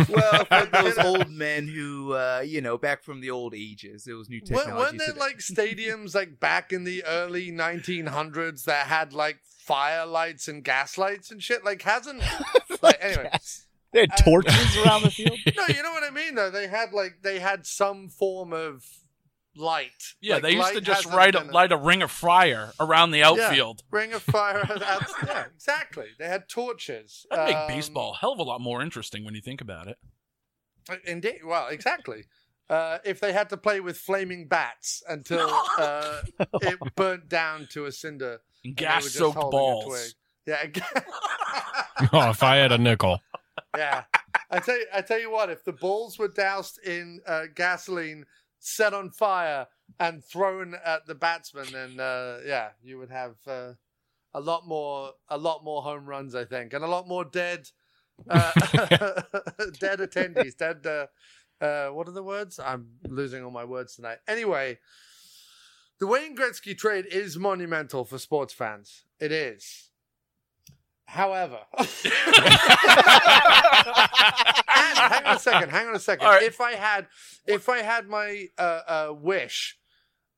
[0.09, 4.13] well, for those old men who, uh, you know, back from the old ages, it
[4.13, 4.83] was new Wa- technology.
[4.83, 5.19] Weren't there today.
[5.19, 10.97] like stadiums like back in the early 1900s that had like fire lights and gas
[10.97, 11.63] lights and shit?
[11.63, 12.23] Like hasn't
[12.81, 13.29] like anyway.
[13.93, 15.37] They had torches around the field.
[15.57, 16.49] No, you know what I mean though.
[16.51, 18.85] They had like they had some form of
[19.55, 20.13] light.
[20.21, 23.11] Yeah, Like, they used to just hasn't light a, light a ring of fire around
[23.11, 23.81] the Yeah, outfield.
[23.91, 24.59] ring of fire.
[24.85, 26.07] out, yeah, exactly.
[26.17, 27.25] They had torches.
[27.29, 29.87] That'd make Um, baseball a hell of a lot more interesting when you think about
[29.87, 29.97] it.
[31.05, 31.41] Indeed.
[31.45, 32.25] Well, exactly.
[32.69, 36.21] Uh, if they had to play with flaming bats until uh,
[36.61, 38.39] it burnt down to a cinder.
[38.63, 39.85] And and they were just gas-soaked holding a balls.
[40.45, 40.73] twig.
[40.73, 40.83] Yeah.
[42.13, 43.19] Oh, if I had a nickel.
[43.75, 44.03] Yeah.
[44.49, 45.49] I tell you, I tell you what.
[45.49, 48.25] If the balls were doused in uh, gasoline,
[48.59, 49.67] set on fire,
[49.99, 53.73] and thrown at the batsman, then uh, yeah, you would have uh,
[54.33, 57.69] a lot more, a lot more home runs, I think, and a lot more dead,
[58.29, 58.51] uh,
[59.79, 60.85] dead attendees, dead.
[60.85, 61.07] Uh,
[61.63, 62.59] uh, what are the words?
[62.59, 64.17] I'm losing all my words tonight.
[64.27, 64.79] Anyway,
[65.99, 69.03] the Wayne Gretzky trade is monumental for sports fans.
[69.19, 69.90] It is.
[71.11, 71.87] However, and
[74.95, 75.69] hang on a second.
[75.69, 76.25] Hang on a second.
[76.25, 76.43] All right.
[76.43, 77.07] If I had,
[77.45, 79.77] if I had my uh, uh, wish,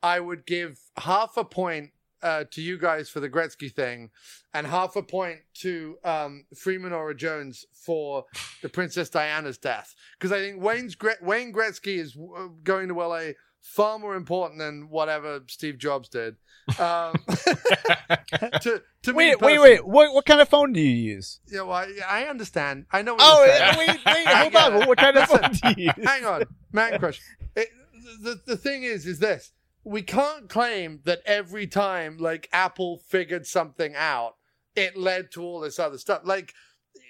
[0.01, 1.91] I would give half a point
[2.23, 4.09] uh, to you guys for the Gretzky thing,
[4.51, 8.25] and half a point to um, Free Menorah Jones for
[8.63, 9.93] the Princess Diana's death.
[10.17, 13.33] Because I think Wayne's Gre- Wayne Gretzky is uh, going to LA
[13.63, 16.35] far more important than whatever Steve Jobs did.
[16.79, 17.15] Um,
[18.61, 19.87] to to me, Wait, wait, wait.
[19.87, 21.39] What what kind of phone do you use?
[21.47, 22.85] Yeah, well, I, I understand.
[22.91, 23.13] I know.
[23.15, 24.81] What Oh, you're wait, wait, wait, hold on.
[24.83, 24.87] it.
[24.87, 26.05] What kind of phone do you use?
[26.07, 26.43] Hang on,
[26.73, 27.19] Mancrush.
[27.55, 27.69] It,
[28.21, 29.51] the the thing is, is this:
[29.83, 34.35] we can't claim that every time like Apple figured something out,
[34.75, 36.21] it led to all this other stuff.
[36.23, 36.53] Like,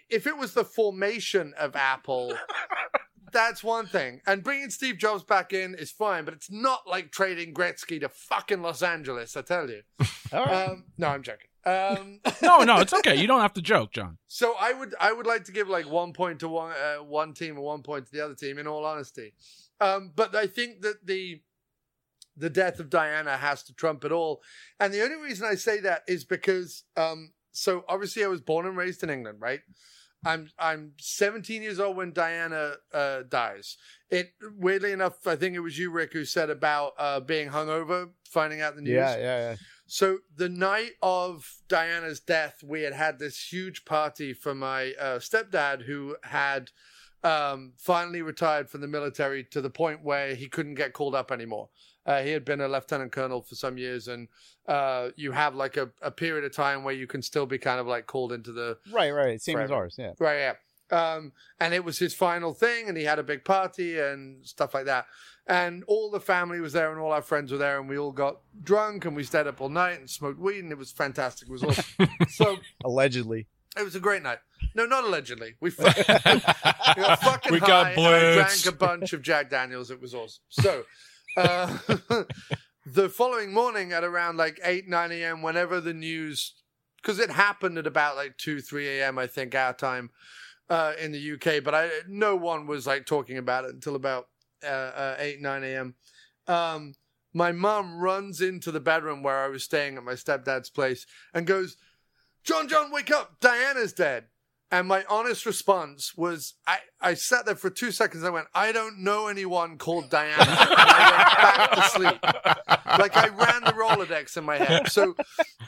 [0.10, 2.34] if it was the formation of Apple.
[3.34, 4.22] That's one thing.
[4.28, 8.10] And bringing Steve Jobs back in is fine, but it's not like trading Gretzky to
[8.10, 9.82] fucking Los Angeles, I tell you.
[10.32, 10.70] All right.
[10.70, 11.48] Um, no, I'm joking.
[11.66, 13.16] Um, No, no, it's okay.
[13.16, 14.18] You don't have to joke, Jon.
[14.28, 17.34] So I would I would like to give like one point to one uh, one
[17.34, 18.58] team and one point to the other team.
[18.58, 19.34] In all honesty,
[19.80, 21.42] um, but I think that the
[22.36, 24.42] the death of Diana has to trump it all.
[24.80, 28.66] And the only reason I say that is because um, so obviously I was born
[28.66, 29.62] and raised in England, right?
[30.26, 33.78] I'm I'm 17 years old when Diana uh, dies.
[34.10, 38.10] It weirdly enough, I think it was you, Rick, who said about uh, being hungover,
[38.30, 38.94] finding out the news.
[38.94, 39.56] Yeah, yeah, yeah.
[39.86, 45.20] So the night of Diana's death, we had had this huge party for my uh,
[45.20, 46.70] stepdad, who had
[47.24, 51.32] um, finally retired from the military to the point where he couldn't get called up
[51.32, 51.70] anymore.
[52.06, 54.28] Uh, he had been a lieutenant colonel for some years, and
[54.68, 57.80] uh, you have like a, a period of time where you can still be kind
[57.80, 59.42] of like called into the Right, right.
[59.42, 59.96] Same as ours.
[59.98, 60.12] Yeah.
[60.20, 60.54] Right, yeah.
[60.92, 64.74] Um, and it was his final thing, and he had a big party and stuff
[64.74, 65.06] like that.
[65.48, 68.12] And all the family was there, and all our friends were there, and we all
[68.12, 71.48] got drunk, and we stayed up all night and smoked weed, and it was fantastic.
[71.50, 72.10] It was awesome.
[72.30, 73.48] so Allegedly.
[73.78, 74.40] it was a great night.
[74.76, 75.56] No, not allegedly.
[75.60, 77.68] We, fu- we got fucking We high.
[77.68, 79.90] got and I drank a bunch of Jack Daniels.
[79.92, 80.44] It was awesome.
[80.50, 80.84] So,
[81.38, 81.78] uh,
[82.86, 86.54] the following morning at around like 8, 9 a.m., whenever the news,
[87.02, 90.10] because it happened at about like 2, 3 a.m., I think, our time
[90.70, 94.28] uh, in the UK, but I no one was like talking about it until about
[94.64, 95.96] uh, uh, 8, 9 a.m.
[96.48, 96.94] Um,
[97.34, 101.48] my mom runs into the bedroom where I was staying at my stepdad's place and
[101.48, 101.78] goes,
[102.44, 103.40] Jon, Jon, wake up.
[103.40, 104.26] Diana's dead.
[104.74, 108.24] And my honest response was, I, I sat there for two seconds.
[108.24, 110.34] I went, I don't know anyone called Diana.
[110.40, 112.20] And I went back to sleep.
[112.98, 114.90] Like I ran the Rolodex in my head.
[114.90, 115.16] So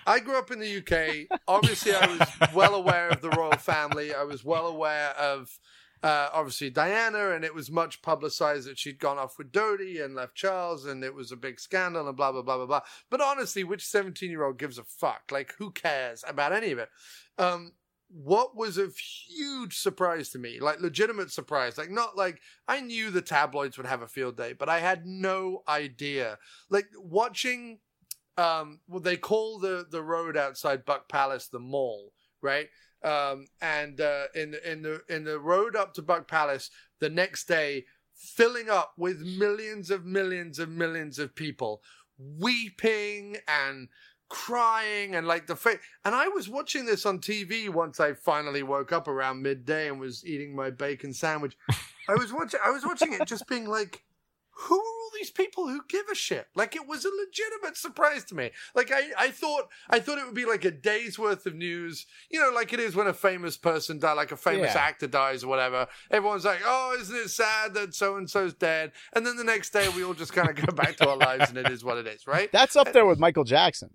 [0.08, 1.40] I grew up in the UK.
[1.48, 4.12] Obviously, I was well aware of the royal family.
[4.12, 5.52] I was well aware of,
[6.02, 10.16] uh, obviously, Diana, and it was much publicized that she'd gone off with Dodi and
[10.16, 12.82] left Charles, and it was a big scandal and blah, blah, blah, blah, blah.
[13.12, 15.32] But honestly, which 17 year old gives a fuck?
[15.32, 16.90] Like, who cares about any of it?
[17.38, 17.74] Um,
[18.10, 18.90] what was a
[19.28, 23.88] huge surprise to me, like legitimate surprise, like not like I knew the tabloids would
[23.88, 26.38] have a field day, but I had no idea.
[26.70, 27.80] Like watching,
[28.38, 32.68] um, well, they call the the road outside Buck Palace the mall, right?
[33.04, 37.10] Um, and uh, in the in the in the road up to Buck Palace the
[37.10, 37.86] next day,
[38.16, 41.82] filling up with millions of millions of millions of people
[42.18, 43.90] weeping and
[44.36, 48.64] crying and like the fa- and I was watching this on TV once I finally
[48.64, 51.56] woke up around midday and was eating my bacon sandwich.
[52.10, 54.04] I was watching I was watching it just being like
[54.58, 56.48] who are all these people who give a shit?
[56.56, 58.52] Like it was a legitimate surprise to me.
[58.74, 62.06] Like I, I thought I thought it would be like a day's worth of news,
[62.30, 64.82] you know, like it is when a famous person dies, like a famous Yeah.
[64.82, 65.88] actor dies or whatever.
[66.12, 68.92] Everyone's like, Oh, isn't it sad that so and so's dead?
[69.14, 71.48] And then the next day we all just kind of go back to our lives
[71.50, 72.52] and it is what it is, right?
[72.54, 73.92] That's up there with Michael Jackson.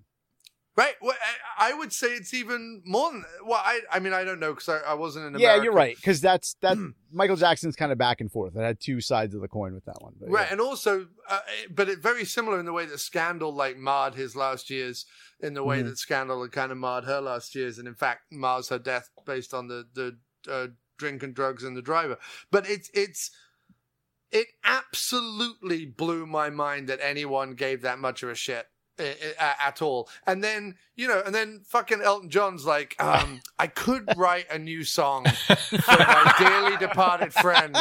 [0.81, 0.95] Right.
[1.03, 1.15] Well,
[1.59, 3.25] I, I would say it's even more than.
[3.45, 5.57] Well, I, I mean, I don't know because I, I wasn't in America.
[5.57, 5.95] Yeah, you're right.
[5.95, 6.79] Because that's that.
[7.13, 8.57] Michael Jackson's kind of back and forth.
[8.57, 10.15] It had two sides of the coin with that one.
[10.19, 10.53] But Right, yeah.
[10.53, 14.35] and also, uh, but it very similar in the way that Scandal like marred his
[14.35, 15.05] last years,
[15.41, 15.87] in the way Mhm.
[15.87, 19.11] that Scandal had kind of marred her last years, and in fact mars her death
[19.27, 20.19] based on the the
[20.51, 22.17] uh, drink and drugs and the driver.
[22.51, 23.31] But it's it's
[24.31, 28.67] it absolutely blew my mind that anyone gave that much of a shit.
[29.01, 33.41] I- i- At all, and then you know, and then fucking Elton John's like, um,
[33.59, 37.77] I could write a new song for my dearly departed friend,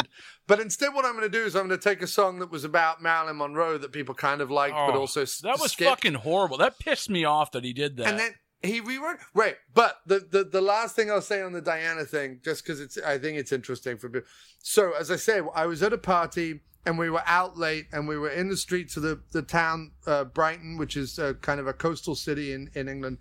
[0.46, 2.50] but instead, what I'm going to do is I'm going to take a song that
[2.50, 5.90] was about Marilyn Monroe that people kind of liked, but Oh, also That was skipped.
[5.90, 6.56] fucking horrible.
[6.58, 8.06] That pissed me off that he did that.
[8.08, 9.56] And then he rewrote right.
[9.74, 12.98] But the, the the last thing I'll say on the Diana thing, just because it's
[12.98, 14.28] I think it's interesting for people.
[14.62, 18.08] So as I say, I was at a party and we were out late and
[18.08, 21.60] we were in the streets of the the town uh, Brighton, which is uh, kind
[21.60, 23.18] of a coastal city in in England.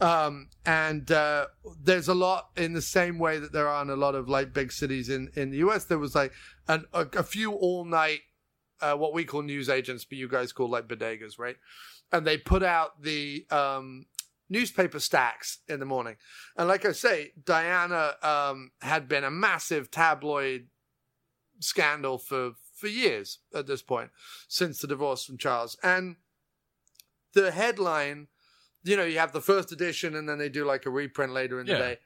[0.00, 1.46] Um, and uh,
[1.80, 4.52] there's a lot in the same way that there are in a lot of like
[4.52, 5.84] big cities in in the US.
[5.84, 6.32] There was like
[6.68, 8.20] an, a, a few all night
[8.82, 11.56] uh, what we call news agents, but you guys call like bodegas, right?
[12.10, 14.06] And they put out the um,
[14.50, 16.16] newspaper stacks in the morning.
[16.56, 20.66] And like I say, Diana um, had been a massive tabloid
[21.60, 22.52] scandal for
[22.82, 24.10] for years at this point,
[24.48, 25.76] since the divorce from Charles.
[25.84, 26.16] And
[27.32, 28.26] the headline,
[28.82, 31.60] you know, you have the first edition, and then they do like a reprint later
[31.60, 31.74] in Yeah.
[31.74, 31.98] the day.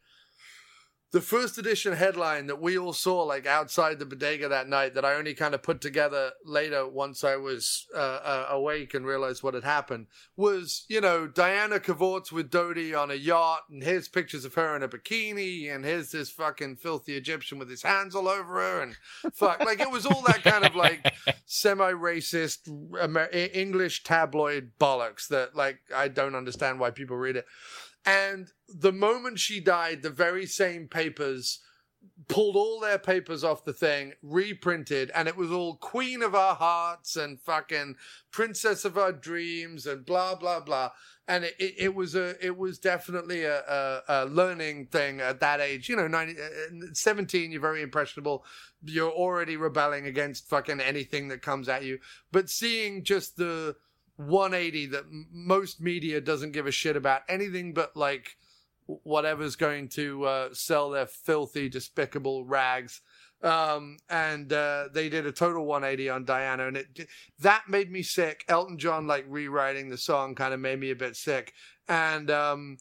[1.13, 5.05] The first edition headline that we all saw, like outside the bodega that night, that
[5.05, 9.43] I only kind of put together later once I was uh, uh, awake and realized
[9.43, 14.09] what had happened, was you know Diana cavorts with Dodi on a yacht, and here's
[14.09, 18.15] pictures of her in a bikini, and here's this fucking filthy Egyptian with his hands
[18.17, 18.97] all over her, and
[19.33, 21.15] fuck, like it was all that kind of like
[21.47, 22.69] semi-racist
[23.01, 27.47] Amer- E- English tabloid bollocks that like I don't understand why people read it.
[28.07, 31.61] And the moment she died, the very same papers
[32.29, 36.55] pulled all their papers off the thing, reprinted, and it was all Queen of Our
[36.55, 37.97] Hearts and fucking
[38.31, 40.91] Princess of Our Dreams and blah blah blah.
[41.29, 45.41] And it, it, it was a it was definitely a, a, a learning thing at
[45.41, 45.89] that age.
[45.89, 48.45] You know, 90, uh, 17, you're very impressionable.
[48.85, 51.99] You're already rebelling against fucking anything that comes at you.
[52.31, 53.77] But seeing just the
[54.17, 58.37] 180 that most media doesn't give a shit about anything but like
[58.87, 63.01] whatever's going to uh, sell their filthy, despicable rags.
[63.43, 67.09] Um, and uh, they did a total 180 on Diana, and it
[67.39, 68.45] that made me sick.
[68.49, 71.53] Elton John like rewriting the song kind of made me a bit sick,
[71.87, 72.79] and um,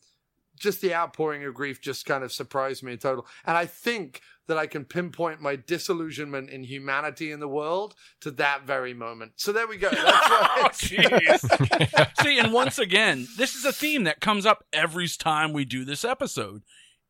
[0.55, 3.25] just the outpouring of grief just kind of surprised me in total.
[3.45, 8.29] And I think that I can pinpoint my disillusionment in humanity in the world to
[8.31, 9.33] that very moment.
[9.37, 9.89] So there we go.
[9.91, 10.71] That's Oh, right.
[10.71, 12.21] jeez.
[12.23, 15.83] See, and once again, this is a theme that comes up every time we do
[15.83, 16.61] this episode.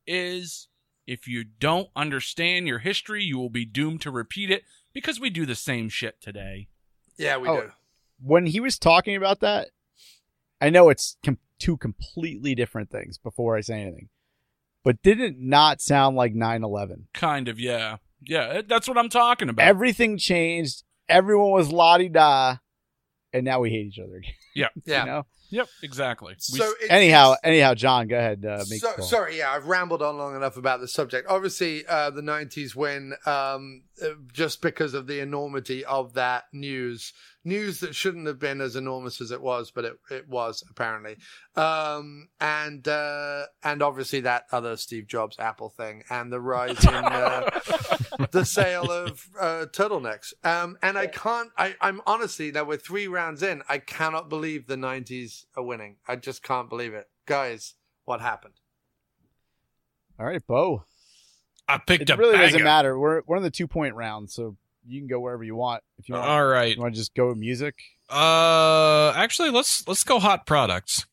[0.07, 0.67] Is
[1.07, 5.29] if you don't understand your history, you will be doomed to repeat it because we
[5.29, 6.67] do the same shit today.
[7.17, 7.61] yeah, we Oh.
[7.61, 7.71] do.
[8.21, 9.69] when he was talking about that,
[10.61, 14.09] I know it's com- two completely different things before I say anything,
[14.83, 17.07] but did it not sound like 9 11?
[17.13, 17.97] Kind of, yeah.
[18.21, 19.65] Yeah, that's what I'm talking about.
[19.67, 20.83] Everything changed.
[21.09, 22.57] Everyone was la di da,
[23.33, 24.31] and now we hate each other again.
[24.55, 24.67] yeah.
[24.85, 24.99] Yeah.
[25.01, 25.25] You know?
[25.51, 26.35] Yep, exactly.
[26.51, 28.43] We- So it's- Anyhow, it's- anyhow, Jon, go ahead.
[28.43, 31.27] Uh, make so, sorry, yeah, I've rambled on long enough about the subject.
[31.29, 33.83] Obviously, uh, the '90s, when um,
[34.31, 39.21] just because of the enormity of that news, news that shouldn't have been as enormous
[39.21, 41.17] as it was, but it, it was apparently,
[41.55, 46.93] um, and uh, and obviously that other Steve Jobs Apple thing, and the rise in
[46.93, 47.49] uh,
[48.31, 50.33] the sale of uh, turtlenecks.
[50.43, 51.49] Um, and I can't.
[51.57, 53.63] I, I'm honestly now we're three rounds in.
[53.69, 55.97] I cannot believe the '90s are winning.
[56.07, 57.75] I just can't believe it, guys.
[58.05, 58.55] What happened?
[60.19, 60.83] All right, Beau.
[61.67, 62.97] I picked It a really doesn't matter.
[62.99, 64.55] We're we're in the two point round, so
[64.87, 65.83] you can go wherever you want.
[65.97, 66.75] If you want, All right.
[66.75, 67.75] you want to just go with music.
[68.09, 71.05] Uh, actually, let's let's go hot products.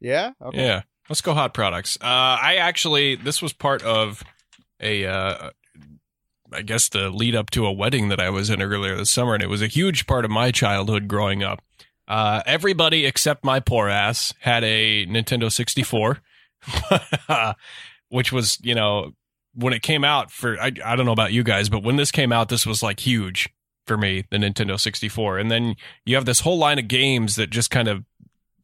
[0.00, 0.32] Yeah.
[0.42, 0.64] Okay.
[0.64, 1.96] Yeah, let's go hot products.
[2.00, 4.22] Uh, I actually this was part of
[4.80, 5.50] a uh,
[6.52, 9.34] I guess the lead up to a wedding that I was in earlier this summer,
[9.34, 11.62] and it was a huge part of my childhood growing up.
[12.06, 16.18] Uh, everybody except my poor ass had a Nintendo 64,
[18.08, 19.12] which was you know
[19.54, 22.10] when it came out for I I don't know about you guys, but when this
[22.10, 23.48] came out, this was like huge
[23.86, 25.38] for me, the Nintendo 64.
[25.38, 25.74] And then
[26.04, 28.04] you have this whole line of games that just kind of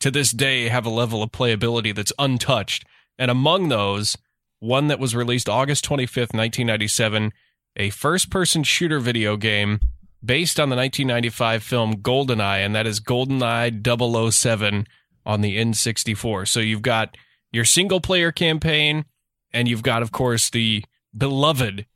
[0.01, 2.84] to this day have a level of playability that's untouched.
[3.18, 4.16] And among those,
[4.61, 7.32] one that was released August 25th, 1997,
[7.76, 9.80] a first person shooter video game
[10.24, 14.87] based on the 1995 film GoldenEye, and that is GoldenEye 007
[15.24, 16.49] on the N64.
[16.49, 17.16] So you've got
[17.53, 19.05] your single player campaign,
[19.53, 20.84] and you've got, of course, the
[21.16, 21.86] beloved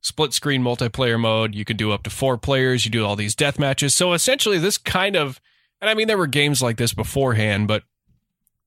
[0.00, 1.54] split screen multiplayer mode.
[1.54, 2.84] You can do up to four players.
[2.84, 3.94] You do all these death matches.
[3.94, 5.40] So essentially, this kind of,
[5.80, 7.84] and I mean, there were games like this beforehand, but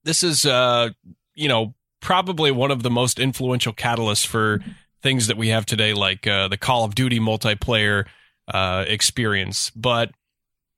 [0.03, 0.89] this is, uh,
[1.33, 4.59] you know, probably one of the most influential catalysts for
[5.01, 8.05] things that we have today, like uh, the Call of Duty multiplayer
[8.47, 9.71] uh, experience.
[9.71, 10.11] But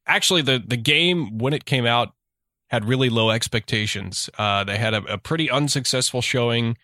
[0.06, 2.14] actually, the the game when it came out
[2.68, 4.30] had really low expectations.
[4.38, 6.78] Uh, they had a, a pretty unsuccessful showing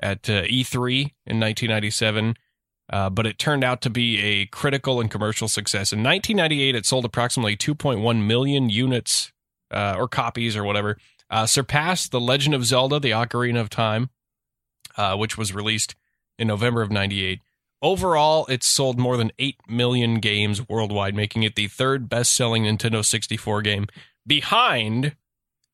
[0.00, 2.36] at uh, E3 in 1997.
[2.90, 5.92] Uh, but it turned out to be a critical and commercial success.
[5.92, 9.30] In 1998, it sold approximately 2.1 million units
[9.70, 10.96] uh, or copies or whatever,
[11.30, 14.10] uh, surpassed The Legend of Zelda: The Ocarina of Time,
[14.96, 15.94] uh, which was released
[16.38, 17.40] in November of '98.
[17.80, 23.04] Overall, it sold more than 8 million games worldwide, making it the third best-selling Nintendo
[23.04, 23.86] 64 game,
[24.26, 25.14] behind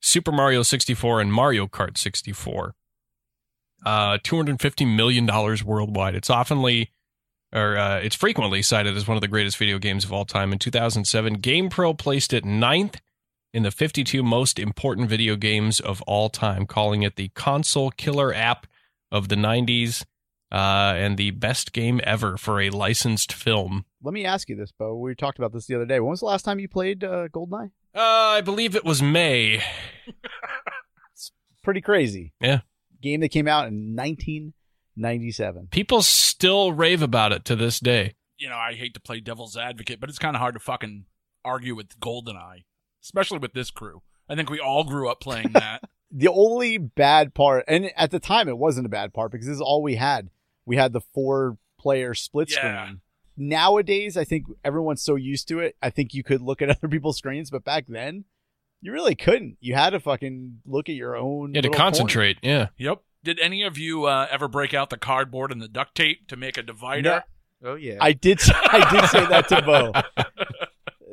[0.02, 2.74] Super Mario 64 and Mario Kart 64
[3.84, 5.26] uh, $250 million
[5.64, 6.14] worldwide.
[6.14, 6.88] It's oftenly,
[7.52, 10.52] or uh, it's frequently cited as one of the greatest video games of all time.
[10.52, 13.00] In 2007, GamePro placed it ninth
[13.52, 18.34] in the 52 most important video games of all time, calling it the console killer
[18.34, 18.66] app
[19.12, 20.04] of the 90s
[20.50, 23.84] uh, and the best game ever for a licensed film.
[24.02, 24.96] Let me ask you this, Beau.
[24.96, 26.00] We talked about this the other day.
[26.00, 27.70] When was the last time you played uh, GoldenEye?
[27.94, 29.62] Uh, I believe it was May.
[31.12, 31.32] It's
[31.62, 32.32] pretty crazy.
[32.40, 32.60] Yeah.
[33.04, 33.94] Game that came out in
[34.96, 35.68] 1997.
[35.70, 38.14] People still rave about it to this day.
[38.38, 41.04] you know, I hate to play devil's advocate, but it's kind of hard to fucking
[41.44, 42.64] argue with GoldenEye,
[43.02, 44.02] especially with this crew.
[44.28, 45.82] I think we all grew up playing that.
[46.10, 49.54] The only bad part, and at the time it wasn't a bad part because this
[49.56, 50.30] is all we had.
[50.66, 52.84] We had the four player split Yeah.
[52.86, 53.00] screen.
[53.36, 55.76] Nowadays, I think everyone's so used to it.
[55.82, 58.24] I think you could look at other people's screens, but back then,
[58.80, 59.56] you really couldn't.
[59.60, 61.54] You had to fucking look at your own.
[61.54, 61.90] Yeah, to little corner.
[61.92, 62.38] concentrate.
[62.42, 62.68] Yeah.
[62.76, 63.02] yep.
[63.22, 66.36] Did any of you uh, ever break out the cardboard and the duct tape to
[66.36, 67.24] make a divider?
[67.64, 67.96] Oh yeah.
[68.00, 68.40] I did.
[68.46, 69.92] I did say that to Beau.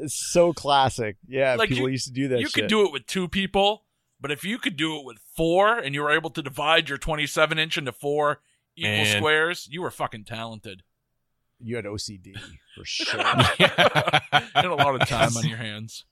[0.03, 1.17] It's so classic.
[1.27, 2.39] Yeah, Like, people you- used to do that.
[2.39, 2.53] you shit.
[2.55, 3.83] could do it with two people,
[4.19, 6.97] but if you could do it with four and you were able to divide your
[6.97, 8.39] 27 inch into four
[8.75, 9.17] equal Man.
[9.17, 10.81] squares, you were fucking talented.
[11.63, 12.33] You had OCD
[12.75, 13.19] for sure.
[13.59, 16.05] you had a lot of time on your hands.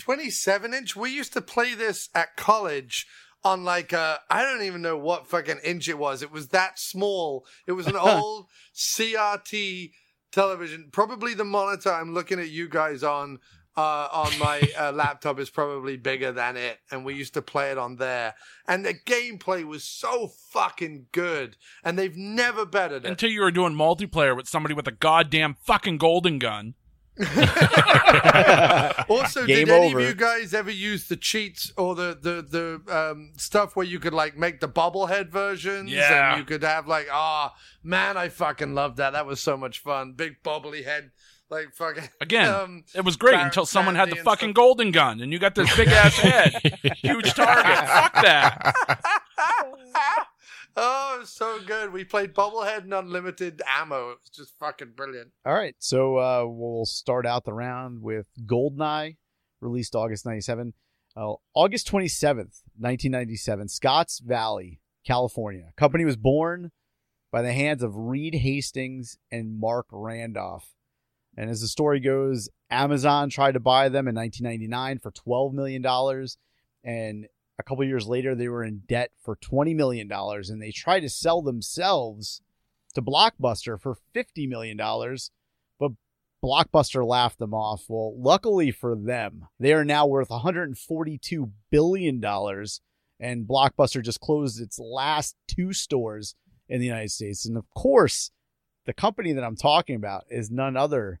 [0.00, 0.96] 27 inch.
[0.96, 3.06] We used to play this at college
[3.44, 6.22] on like uh I don't even know what fucking inch it was.
[6.22, 7.46] It was that small.
[7.66, 9.92] It was an old CRT
[10.32, 10.88] television.
[10.92, 13.38] Probably the monitor I'm looking at you guys on
[13.76, 17.70] uh, on my uh, laptop is probably bigger than it, and we used to play
[17.70, 18.34] it on there.
[18.68, 23.08] And the gameplay was so fucking good, and they've never bettered it.
[23.08, 26.74] Until you were doing multiplayer with somebody with a goddamn fucking golden gun.
[29.08, 30.00] also, Game did any over.
[30.00, 34.00] of you guys ever use the cheats or the the the um, stuff where you
[34.00, 35.92] could like make the bobblehead versions?
[35.92, 36.32] Yeah.
[36.32, 37.54] and you could have like, ah,
[37.84, 39.12] man, I fucking loved that.
[39.12, 40.14] That was so much fun.
[40.14, 41.12] Big bobbly head,
[41.50, 44.54] like fucking Again, Um, it was great until someone had the fucking stuff.
[44.54, 46.52] golden gun and you got this big ass head.
[46.96, 47.88] Huge target.
[47.88, 48.74] Fuck that.
[50.76, 51.92] oh, it was so good.
[51.92, 54.10] We played bobblehead and unlimited ammo.
[54.10, 55.30] It was just fucking brilliant.
[55.46, 59.16] All right, so uh, we'll start out the round with Goldeneye,
[59.60, 60.72] released August 97.
[61.16, 65.70] Uh, August 27th, 1997, Scotts Valley, California.
[65.76, 66.72] Company was born
[67.30, 70.70] by the hands of Reed Hastings and Marc Randolph.
[71.36, 75.84] And as the story goes, Amazon tried to buy them in 1999 for $12 million.
[76.84, 77.26] And
[77.58, 80.10] a couple years later, they were in debt for $20 million.
[80.12, 82.40] And they tried to sell themselves
[82.94, 84.76] to Blockbuster for $50 million.
[84.76, 85.92] But
[86.42, 87.84] Blockbuster laughed them off.
[87.88, 92.24] Well, luckily for them, they are now worth $142 billion.
[93.20, 96.34] And Blockbuster just closed its last two stores
[96.68, 97.46] in the United States.
[97.46, 98.30] And of course,
[98.86, 101.20] the company that I'm talking about is none other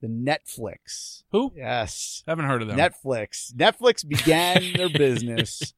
[0.00, 1.22] than Netflix.
[1.30, 1.52] Who?
[1.56, 2.22] Yes.
[2.26, 2.76] Haven't heard of them.
[2.76, 3.52] Netflix.
[3.54, 5.74] Netflix began their business.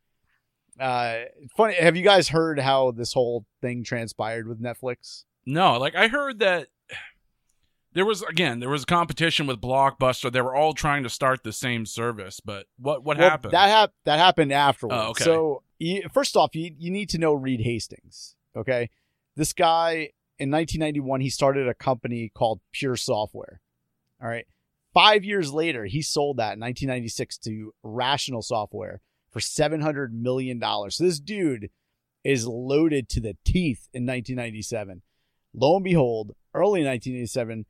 [0.81, 1.25] Uh,
[1.57, 1.75] funny.
[1.75, 5.25] Have you guys heard how this whole thing transpired with Netflix?
[5.47, 6.69] No, like I heard that
[7.93, 10.33] there was again there was a competition with Blockbuster.
[10.33, 13.53] They were all trying to start the same service, but what what Well, happened?
[13.53, 14.97] That hap- that happened afterwards.
[14.99, 15.25] Oh, okay.
[15.25, 18.35] So you, first off, you you need to know Reed Hastings.
[18.57, 18.91] Okay,
[19.37, 23.61] this guy in 1991 he started a company called Pure Software.
[24.23, 24.47] All right.
[24.93, 30.97] Five years later, he sold that in 1996 to Rational Software for 700 million dollars.
[30.97, 31.71] So this dude
[32.23, 35.03] is loaded to the teeth in 1997.
[35.53, 37.67] Lo and behold, early 1987,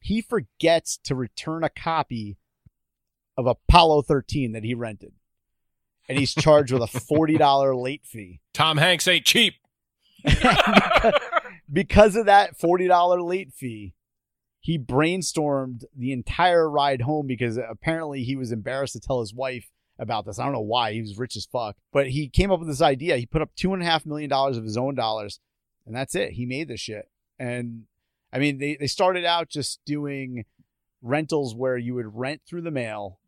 [0.00, 2.36] he forgets to return a copy
[3.36, 5.12] of Apollo 13 that he rented.
[6.08, 8.40] And he's charged with a $40 late fee.
[8.54, 9.54] Tom Hanks ain't cheap.
[10.24, 10.32] because
[11.68, 13.94] of that $40 late fee,
[14.60, 19.70] he brainstormed the entire ride home because apparently he was embarrassed to tell his wife
[19.98, 20.38] about this.
[20.38, 20.92] I don't know why.
[20.92, 21.76] He was rich as fuck.
[21.92, 23.16] But he came up with this idea.
[23.16, 25.40] He put up $2.5 million of his own dollars,
[25.86, 26.32] and that's it.
[26.32, 27.08] He made this shit.
[27.38, 27.84] And
[28.32, 30.44] I mean, they, they started out just doing
[31.02, 33.18] rentals where you would rent through the mail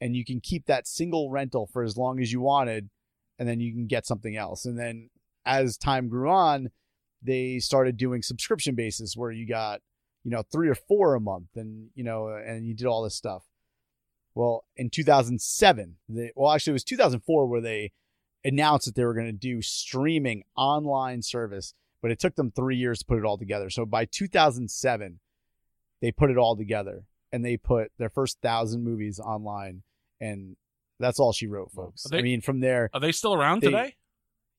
[0.00, 2.88] and you can keep that single rental for as long as you wanted
[3.38, 4.64] and then you can get something else.
[4.64, 5.10] And then
[5.44, 6.70] as time grew on,
[7.22, 9.80] they started doing subscription basis where you got,
[10.24, 13.14] you know, three or four a month and, you know, and you did all this
[13.16, 13.44] stuff.
[14.34, 17.92] Well, in 2007, they, well, actually, it was 2004 where they
[18.44, 22.76] announced that they were going to do streaming online service, but it took them three
[22.76, 23.68] years to put it all together.
[23.68, 25.18] So by 2007,
[26.00, 27.02] they put it all together
[27.32, 29.82] and they put their first thousand movies online.
[30.20, 30.56] And
[31.00, 32.04] that's all she wrote, folks.
[32.04, 33.94] They- I mean, from there, Are they still around They- today?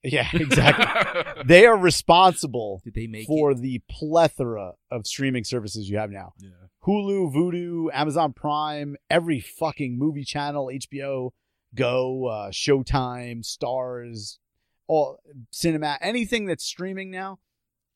[0.04, 1.44] Yeah, exactly.
[1.46, 3.62] they are responsible Did they make for it?
[3.62, 6.34] the plethora of streaming services you have now.
[6.40, 6.50] Yeah.
[6.86, 11.32] Hulu, Vudu, Amazon Prime, every fucking movie channel, HBO
[11.76, 14.38] Go, uh, Showtime, Starz,
[14.88, 15.20] all
[15.52, 17.40] cinema, anything that's streaming now,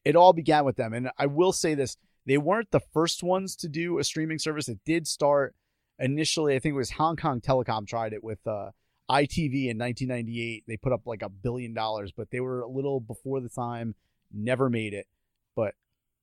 [0.05, 0.93] it all began with them.
[0.93, 4.67] And I will say this, they weren't the first ones to do a streaming service.
[4.69, 5.55] It did start
[5.97, 8.71] initially, I think it was Hong Kong Telecom tried it with uh
[9.13, 10.63] ITV in 1998.
[10.67, 13.93] They put up like a billion dollars, but they were a little before the time,
[14.31, 15.07] never made it.
[15.55, 15.75] But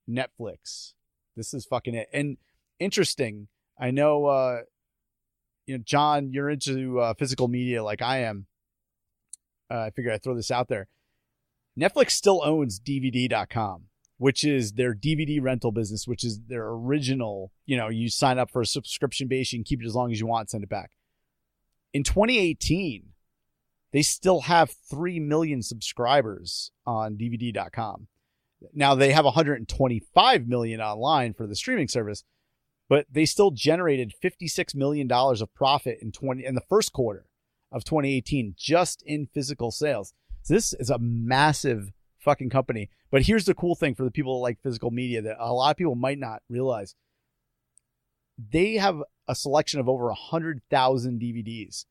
[0.09, 0.95] Netflix,
[1.37, 2.09] this is fucking it.
[2.13, 2.37] And
[2.81, 3.47] interesting,
[3.79, 4.63] I know, uh,
[5.67, 8.47] you know, Jon, you're into uh, physical media like I am.
[9.71, 10.89] Uh, I figure I'd throw this out there.
[11.79, 13.85] Netflix still owns DVD.com,
[14.19, 17.53] which is their DVD rental business, which is their original.
[17.67, 20.11] You know, you sign up for a subscription base, you can keep it as long
[20.11, 20.91] as you want, send it back.
[21.93, 23.11] In 2018,
[23.93, 28.07] they still have 3 million subscribers on DVD.com.
[28.75, 32.25] Now they have 125 million online for the streaming service,
[32.89, 37.27] but they still generated 56 million dollars of profit in 20 in the first quarter
[37.73, 40.13] of 2018 just in physical sales.
[40.43, 42.91] So this is a massive fucking company.
[43.11, 45.71] But here's the cool thing for the people that like physical media that a lot
[45.71, 46.95] of people might not realize.
[48.39, 51.85] They have a selection of over 100,000 DVDs,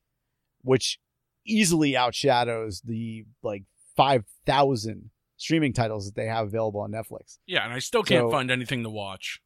[0.62, 1.00] which
[1.46, 3.64] easily outshadows the like
[3.96, 7.38] 5,000 streaming titles that they have available on Netflix.
[7.48, 9.42] Yeah, and I still can't So- find anything to watch.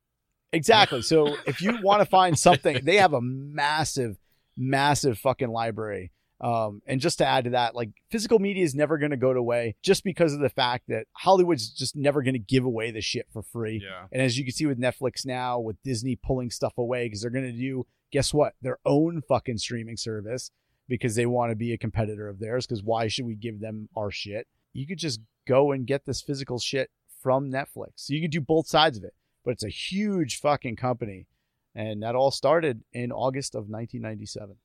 [0.52, 1.02] Exactly.
[1.02, 4.18] So if you want to find something, they have a massive,
[4.58, 6.12] massive fucking library.
[6.44, 9.32] Um, and just to add to that, like physical media is never going to go
[9.32, 13.00] away just because of the fact that Hollywood's just never going to give away the
[13.00, 13.82] shit for free.
[13.82, 14.08] Yeah.
[14.12, 17.32] And as you can see with Netflix now, with Disney pulling stuff away because they're
[17.32, 18.56] going to do, guess what?
[18.62, 20.52] Their own fucking streaming service
[20.90, 22.68] because they want to be a competitor of theirs.
[22.68, 24.46] Because why should we give them our shit?
[24.74, 26.92] You could just go and get this physical shit
[27.22, 27.92] from Netflix.
[27.96, 29.14] So you could do both sides of it,
[29.46, 31.26] but it's a huge fucking company.
[31.74, 34.58] And that all started in August of 1997.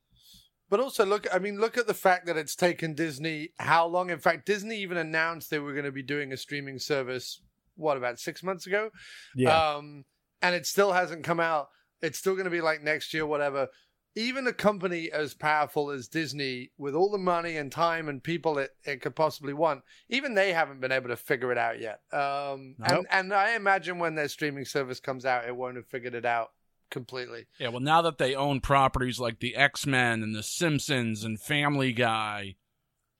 [0.69, 4.09] But also look, I mean, look at the fact that it's taken Disney how long?
[4.09, 7.41] In fact, Disney even announced they were going to be doing a streaming service.
[7.75, 8.91] What about six months ago?
[9.35, 9.57] Yeah.
[9.57, 10.05] Um,
[10.41, 11.69] and it still hasn't come out.
[12.01, 13.67] It's still going to be like next year, whatever.
[14.15, 18.57] Even a company as powerful as Disney, with all the money and time and people
[18.57, 22.01] it, it could possibly want, even they haven't been able to figure it out yet.
[22.11, 22.89] Um, Nope.
[22.89, 26.25] and, and I imagine when their streaming service comes out, it won't have figured it
[26.25, 26.51] out
[26.89, 27.45] completely.
[27.59, 31.39] Yeah, well, now that they own properties like the X Men and the Simpsons and
[31.41, 32.55] Family Guy,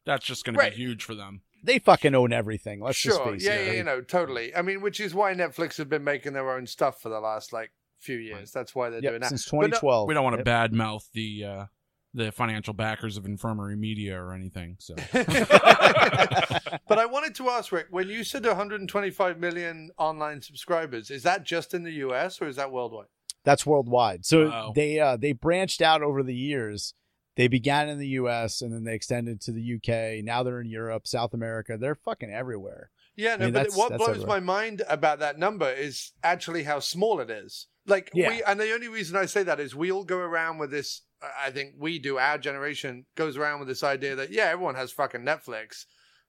[0.05, 0.71] that's just going Right.
[0.71, 1.41] to be huge for them.
[1.63, 2.79] they fucking own everything.
[2.81, 3.65] Let's just sure, face yeah, it.
[3.67, 4.55] yeah, you know, totally.
[4.55, 7.51] I mean, which is why Netflix have been making their own stuff for the last
[7.51, 8.51] like few years.
[8.53, 9.27] That's why they're Yep, doing that.
[9.29, 10.07] since But no- 2012.
[10.07, 10.71] We don't want to Yep.
[10.71, 11.65] badmouth the uh,
[12.13, 14.77] the financial backers of Infirmary Media or anything.
[14.79, 21.23] So but I wanted to ask Rick, when you said 125 million online subscribers, is
[21.23, 23.07] that just in the US or is that worldwide?
[23.49, 24.25] That's worldwide.
[24.25, 24.73] So Wow.
[24.75, 26.93] they uh, they branched out over the years.
[27.35, 28.61] They began in the U.S.
[28.61, 30.21] and then they extended to the U.K.
[30.23, 31.77] Now they're in Europe, South America.
[31.77, 32.91] They're fucking everywhere.
[33.15, 34.27] Yeah, no, mean, but what blows everywhere.
[34.27, 37.67] my mind about that number is actually how small it is.
[37.87, 38.29] Like Yeah.
[38.29, 41.01] we, and the only reason I say that is we all go around with this.
[41.43, 42.17] I think we do.
[42.17, 45.85] Our generation goes around with this idea that yeah, everyone has fucking Netflix,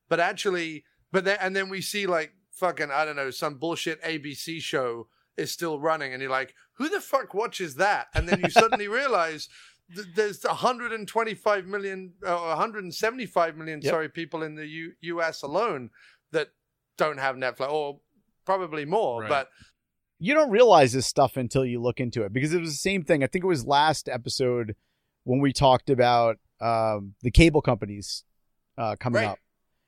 [0.08, 4.02] but actually, but then and then we see like fucking I don't know some bullshit
[4.02, 5.08] ABC show
[5.40, 8.06] is still running, and you're like, who the fuck watches that?
[8.14, 9.48] And then you suddenly realize.
[9.94, 13.90] th- There's 125 million, uh, 175 million, Yep.
[13.90, 15.42] sorry, people in the U- U.S.
[15.42, 15.90] alone
[16.32, 16.48] that
[16.96, 18.00] don't have Netflix, or
[18.44, 19.22] probably more.
[19.22, 19.28] Right.
[19.28, 19.48] But
[20.18, 23.02] You don't realize this stuff until you look into it because it was the same
[23.04, 23.22] thing.
[23.24, 24.76] I think it was last episode
[25.24, 28.24] when we talked about um, the cable companies
[28.78, 29.30] uh, coming Right.
[29.30, 29.38] up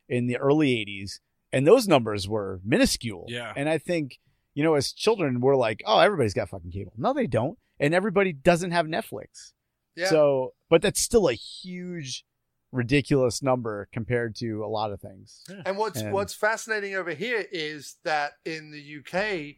[0.09, 1.21] in the early 80s,
[1.53, 3.27] and those numbers were minuscule.
[3.29, 3.53] Yeah.
[3.57, 4.19] And I think,
[4.55, 6.93] you know, as children, we're like, oh, everybody's got fucking cable.
[6.97, 7.59] No, they don't.
[7.81, 9.53] And everybody doesn't have Netflix.
[9.97, 12.25] yeah, So, but that's still a huge,
[12.71, 15.43] ridiculous number compared to a lot of things.
[15.67, 19.57] and what's and- what's fascinating over here is that in the UK,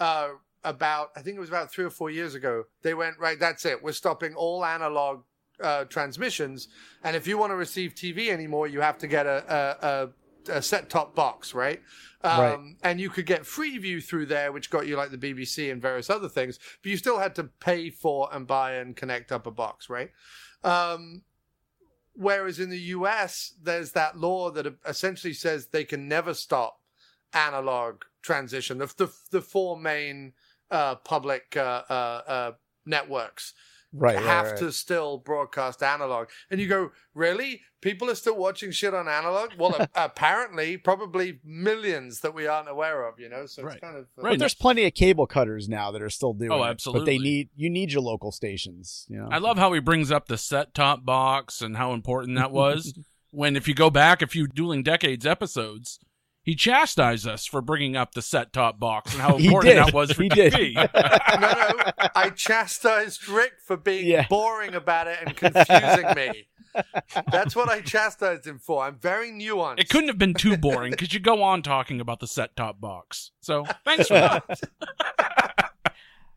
[0.00, 0.30] uh,
[0.62, 3.38] about I think it was about three or four years ago, they went right.
[3.38, 3.82] That's it.
[3.82, 5.22] We're stopping all analog
[5.60, 6.68] uh, transmissions,
[7.02, 10.10] and if you want to receive TV anymore, you have to get a
[10.48, 11.80] a, set top box, right?
[12.22, 12.58] Um, Right.
[12.82, 16.08] And you could get Freeview through there, which got you like the BBC and various
[16.08, 19.50] other things, but you still had to pay for and buy and connect up a
[19.50, 20.10] box, right?
[20.62, 21.22] Um,
[22.14, 26.80] whereas in the US, there's that law that essentially says they can never stop
[27.34, 28.78] analog transition.
[28.78, 30.32] The the, the four main
[30.70, 32.52] uh, public uh, uh, uh,
[32.86, 33.52] networks
[33.96, 34.16] Right.
[34.16, 34.56] right, have right.
[34.58, 36.28] to still broadcast analog.
[36.50, 37.60] And you go, really?
[37.80, 39.50] People are still watching shit on analog?
[39.56, 43.20] Well, a- apparently, probably millions that we aren't aware of.
[43.20, 43.74] You know, so Right.
[43.74, 44.30] it's kind of uh, Right.
[44.32, 46.82] But there's plenty of cable cutters now that are still doing Oh, it.
[46.84, 49.06] But they need you need your local stations.
[49.08, 49.28] You know.
[49.30, 52.92] I love how he brings up the set top box and how important that was.
[53.30, 55.98] when if you go back a few dueling decades episodes,
[56.44, 60.12] he chastised us for bringing up the set top box and how important that was
[60.12, 60.52] for He did.
[60.52, 60.74] TV.
[61.40, 62.08] no, no.
[62.14, 64.26] I chastised Rick for being Yeah.
[64.28, 66.46] boring about it and confusing me.
[67.30, 68.84] That's what I chastised him for.
[68.84, 69.78] I'm very nuanced.
[69.80, 72.80] it couldn't have been too boring because you go on talking about the set top
[72.80, 73.30] box.
[73.40, 74.60] So thanks for that.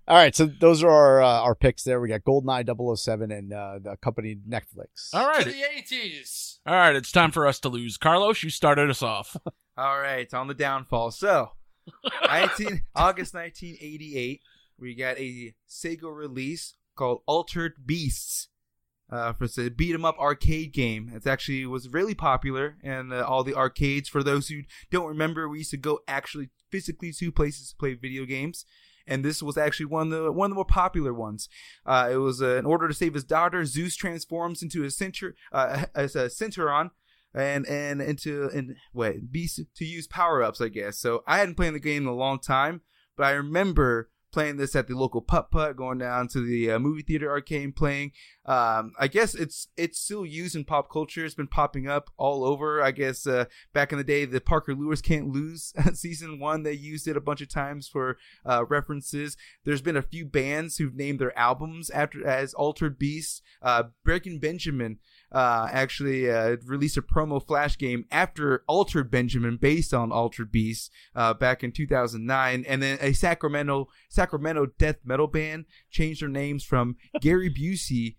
[0.07, 1.83] All right, so those are our uh, our picks.
[1.83, 5.13] There, we got GoldenEye 007 and uh, the company Netflix.
[5.13, 6.59] All to the 80s.
[6.65, 7.97] All right, it's time for us to lose.
[7.97, 9.35] Carlos, you started us off.
[9.77, 11.11] All right, on the downfall.
[11.11, 11.51] So,
[12.25, 14.41] 19 August 1988,
[14.79, 18.47] we got a Sega release called Altered Beasts.
[19.09, 21.11] Uh, for it's a beat 'em up arcade game.
[21.13, 24.09] It actually was really popular in uh, all the arcades.
[24.09, 24.61] For those who
[24.91, 28.65] don't remember, we used to go actually physically to places to play video games,
[29.07, 31.49] and this was actually one of the one of the more popular ones.
[31.85, 35.35] Uh, it was uh, in order to save his daughter, Zeus transforms into a center
[35.51, 36.91] uh, as a Centauron
[37.33, 40.97] and and into and wait, beast to use power ups, I guess.
[40.97, 42.81] So I hadn't played the game in a long time,
[43.15, 46.77] but I remember playing this at the local putt putt, going down to the uh,
[46.77, 48.11] movie theater arcade, playing.
[48.45, 51.25] Um, I guess it's it's still used in pop culture.
[51.25, 52.79] It's been popping up all over.
[52.79, 56.73] I guess uh, back in the day, the Parker Lewis Can't Lose season one, they
[56.73, 59.37] used it a bunch of times for uh, references.
[59.65, 63.41] There's been a few bands who've named their albums after as Altered Beast.
[63.63, 64.99] Uh, Breaking Benjamin
[65.31, 70.91] uh, actually uh, released a promo flash game after Altered Benjamin, based on Altered Beast,
[71.15, 76.63] uh, back in 2009, and then a Sacramento Sacramento death metal band changed their names
[76.63, 78.15] from Gary Busey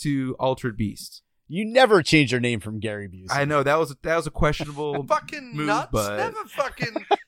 [0.00, 1.22] to Altered Beast.
[1.50, 3.28] You never change your name from Gary Busey.
[3.30, 5.88] I know that was that was a questionable fucking move, nuts.
[5.92, 6.94] but Never fucking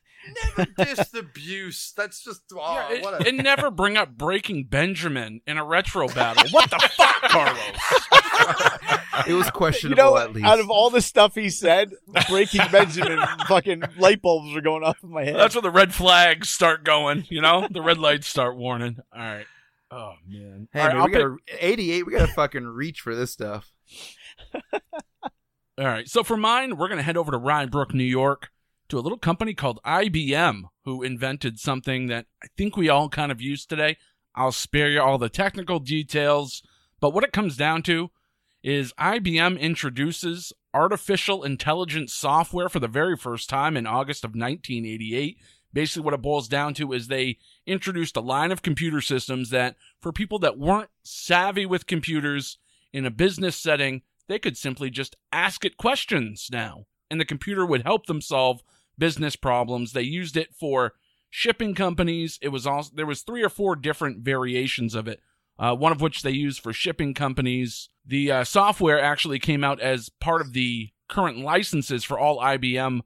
[0.57, 1.93] never diss the abuse.
[1.95, 5.63] That's just oh, Yeah, it- what a, and never bring up Breaking Benjamin in a
[5.63, 6.43] retro battle.
[6.51, 7.57] What the fuck, Carlos?
[9.27, 10.45] it was you questionable know, at least.
[10.45, 11.91] out of all the stuff he said,
[12.29, 15.35] Breaking Benjamin, fucking light bulbs are going off in my head.
[15.35, 17.25] That's when the red flags start going.
[17.29, 18.97] You know, the red lights start warning.
[19.13, 19.45] All right.
[19.91, 20.69] Oh man.
[20.71, 22.05] hey All right, man, I'll we gotta 88.
[22.05, 23.71] We gotta fucking reach for this stuff.
[25.77, 26.07] All right.
[26.07, 28.49] So for mine, we're going to head over to Rye Brook, New York,
[28.91, 33.31] to a little company called IBM, who invented something that I think we all kind
[33.31, 33.97] of use today.
[34.35, 36.61] I'll spare you all the technical details,
[36.99, 38.11] but what it comes down to
[38.61, 45.37] is IBM introduces artificial intelligence software for the very first time in August of 1988.
[45.71, 49.77] Basically, what it boils down to is they introduced a line of computer systems that,
[50.01, 52.57] for people that weren't savvy with computers
[52.91, 57.65] in a business setting, they could simply just ask it questions now, and the computer
[57.65, 58.61] would help them solve
[59.01, 59.91] business problems.
[59.91, 60.93] They used it for
[61.31, 62.37] shipping companies.
[62.39, 65.19] It was also there was three or four different variations of it.
[65.57, 67.89] Uh, one of which they used for shipping companies.
[68.05, 73.01] The uh, software actually came out as part of the current licenses for all IBM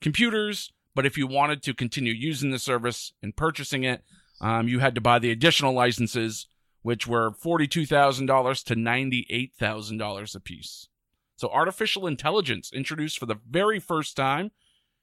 [0.00, 0.72] computers.
[0.94, 4.02] But if you wanted to continue using the service and purchasing it,
[4.40, 6.48] um, you had to buy the additional licenses,
[6.82, 10.88] which were forty-two thousand dollars to ninety-eight thousand dollars a piece.
[11.36, 14.50] So artificial intelligence introduced for the very first time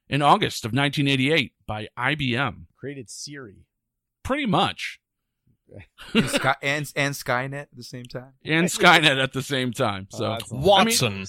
[0.09, 2.65] in August of 1988 by IBM.
[2.77, 3.65] Created Siri.
[4.23, 4.99] Pretty much.
[6.13, 8.33] and, Sky, and and Skynet at the same time.
[8.45, 10.07] And Skynet at the same time.
[10.13, 10.61] Oh, so Oh, that's awesome.
[10.61, 11.25] Watson.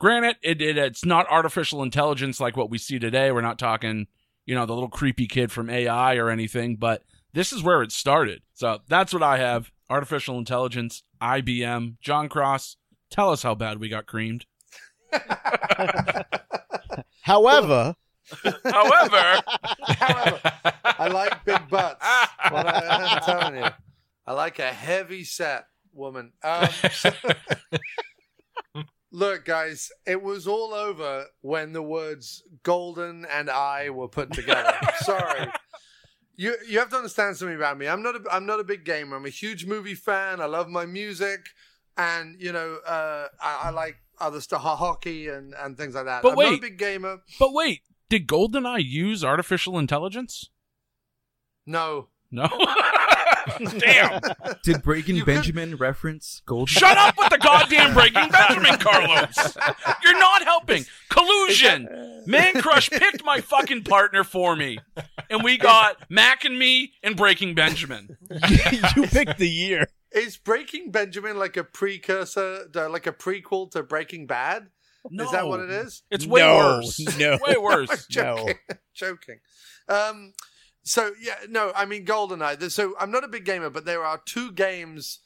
[0.00, 3.30] granted, it, it it's not artificial intelligence like what we see today.
[3.32, 4.06] We're not talking,
[4.46, 7.02] you know, the little creepy kid from AI or anything, but
[7.34, 8.42] this is where it started.
[8.54, 9.70] So that's what I have.
[9.90, 12.76] Artificial intelligence, IBM, Jon Cross.
[13.10, 14.46] Tell us how bad we got creamed.
[17.22, 17.94] However,
[18.64, 19.42] However,
[19.86, 20.40] However,
[20.84, 22.04] I like big butts.
[22.50, 23.68] What I, am telling you,
[24.26, 26.32] I like a heavy set woman.
[26.42, 27.12] Um, so-
[29.12, 34.74] look, guys, it was all over when the words "golden" and "I" were put together.
[35.00, 35.50] Sorry.
[36.36, 37.86] You you have to understand something about me.
[37.86, 39.16] I'm not a I'm not a big gamer.
[39.16, 40.40] I'm a huge movie fan.
[40.40, 41.46] I love my music,
[41.96, 46.22] and you know uh, I, I like other stuff, hockey and and things like that.
[46.22, 46.60] But I'm not a wait.
[46.60, 47.18] big gamer.
[47.38, 50.50] but wait, did GoldenEye use artificial intelligence?
[51.66, 52.08] No.
[52.30, 52.48] No.
[53.78, 54.20] Damn.
[54.62, 56.68] Did Breaking You could- Benjamin reference Gold?
[56.68, 59.56] Shut up with the goddamn Breaking Benjamin, Carlos.
[60.02, 60.84] You're not helping.
[61.10, 61.88] Collusion.
[62.26, 64.78] Mancrush picked my fucking partner for me.
[65.30, 68.16] And we got Mac and me and Breaking Benjamin.
[68.96, 69.86] you picked the year.
[70.12, 74.68] Is Breaking Benjamin like a precursor, like a prequel to Breaking Bad?
[75.10, 75.24] No.
[75.24, 76.02] Is that what it is?
[76.10, 77.18] It's way No, worse.
[77.18, 77.38] no.
[77.46, 78.06] Way worse.
[78.10, 78.58] joking,
[78.94, 79.40] joking.
[79.88, 80.32] Um,
[80.82, 82.70] so yeah, no, I mean GoldenEye.
[82.70, 85.20] So I'm not a big gamer, but there are two games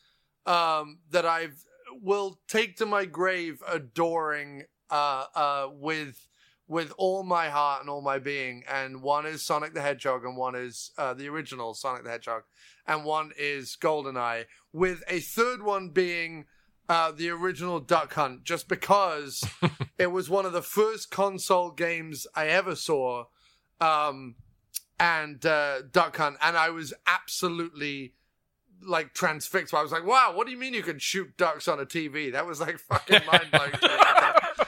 [0.46, 1.64] um, that I've
[2.00, 6.28] will take to my grave, adoring uh, uh, with
[6.66, 8.62] with all my heart and all my being.
[8.70, 12.42] And one is Sonic the Hedgehog, and one is uh, the original Sonic the Hedgehog,
[12.86, 16.46] and one is GoldenEye, with a third one being.
[16.88, 19.44] Uh, the original Duck Hunt, just because
[19.98, 23.24] it was one of the first console games I ever saw,
[23.78, 24.36] um,
[24.98, 28.14] and uh, Duck Hunt, and I was absolutely
[28.80, 29.74] like transfixed.
[29.74, 32.32] I was like, "Wow, what do you mean you can shoot ducks on a TV?"
[32.32, 33.72] That was like fucking mind blowing.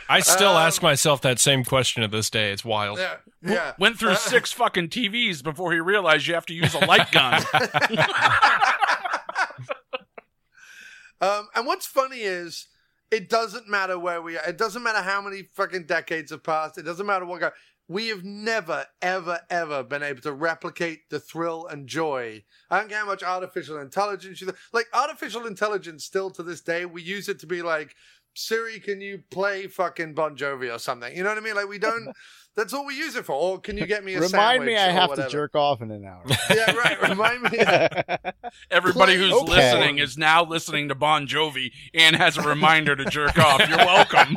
[0.08, 2.50] I still Um, ask myself that same question to this day.
[2.52, 2.98] It's wild.
[2.98, 3.72] yeah, yeah.
[3.78, 7.42] Went through six fucking TVs before he realized you have to use a light gun.
[11.20, 12.68] Um, and what's funny is
[13.10, 14.48] it doesn't matter where we are.
[14.48, 16.78] It doesn't matter how many fucking decades have passed.
[16.78, 17.40] It doesn't matter what.
[17.40, 17.50] Go-
[17.88, 22.44] we have never, ever, ever been able to replicate the thrill and joy.
[22.70, 24.86] I don't care how much artificial intelligence you like.
[24.94, 27.96] Artificial intelligence, still to this day, we use it to be like,
[28.34, 31.14] Siri, can you play fucking Bon Jovi or something?
[31.16, 31.54] You know what I mean?
[31.56, 32.12] Like we don't.
[32.56, 33.32] That's all we use it for.
[33.34, 35.28] Or can you get me a Remind sandwich me, I or have whatever?
[35.28, 36.24] to jerk off in an hour.
[36.54, 37.00] Yeah, right.
[37.08, 37.50] Remind me.
[38.72, 39.52] Everybody Play- who's Okay.
[39.52, 43.60] listening is now listening to Bon Jovi and has a reminder to jerk off.
[43.68, 44.34] You're welcome.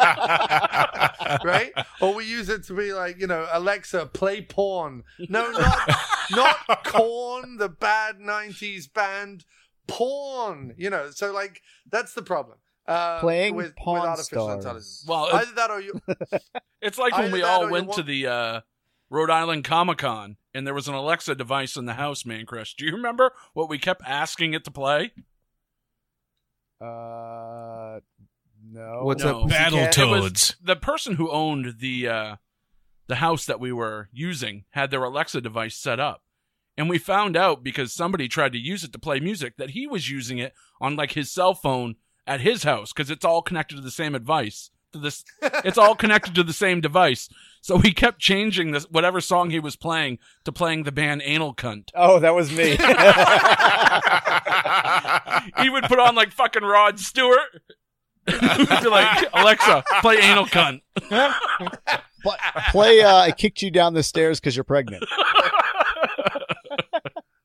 [1.44, 1.72] right?
[2.02, 5.04] Or we use it to be like, you know, Alexa, play porn.
[5.30, 5.90] No, not
[6.32, 9.44] not corn, the bad '90s band.
[9.88, 10.76] Porn.
[10.78, 12.58] You know, so like that's the problem.
[12.88, 14.58] Uh, Playing with, Pawn with artificial Stars.
[14.58, 15.06] intelligence.
[15.08, 16.00] Well, it- Either that or you.
[16.82, 18.62] It's like when Either we that all or you went to want- the uh,
[19.10, 22.76] Rhode Island Comic Con and there was an Alexa device in the house, Mancrush.
[22.76, 25.12] Do you remember what we kept asking it to play?
[26.82, 28.00] Uh,
[28.70, 29.00] no.
[29.04, 29.44] What's No.
[29.44, 29.98] up, Pussycat?
[29.98, 32.36] It was the person who owned the uh,
[33.08, 36.22] the house that we were using had their Alexa device set up.
[36.78, 39.86] And we found out because somebody tried to use it to play music that he
[39.86, 43.76] was using it on like his cell phone at his house because it's all connected
[43.76, 44.70] to the same advice.
[44.94, 47.28] To this, it's all connected to the same device.
[47.62, 51.56] So he kept changing this whatever song he was playing to playing the band Anal
[51.56, 51.90] Cunt.
[51.96, 52.72] Oh, that was me.
[55.64, 57.62] he would put on like fucking Rod Stewart.
[58.28, 60.82] He'd be like, Alexa, play Anal Cunt.
[62.22, 62.36] Pl-
[62.72, 63.02] Play.
[63.02, 65.04] Uh, I kicked you down the stairs because you're pregnant.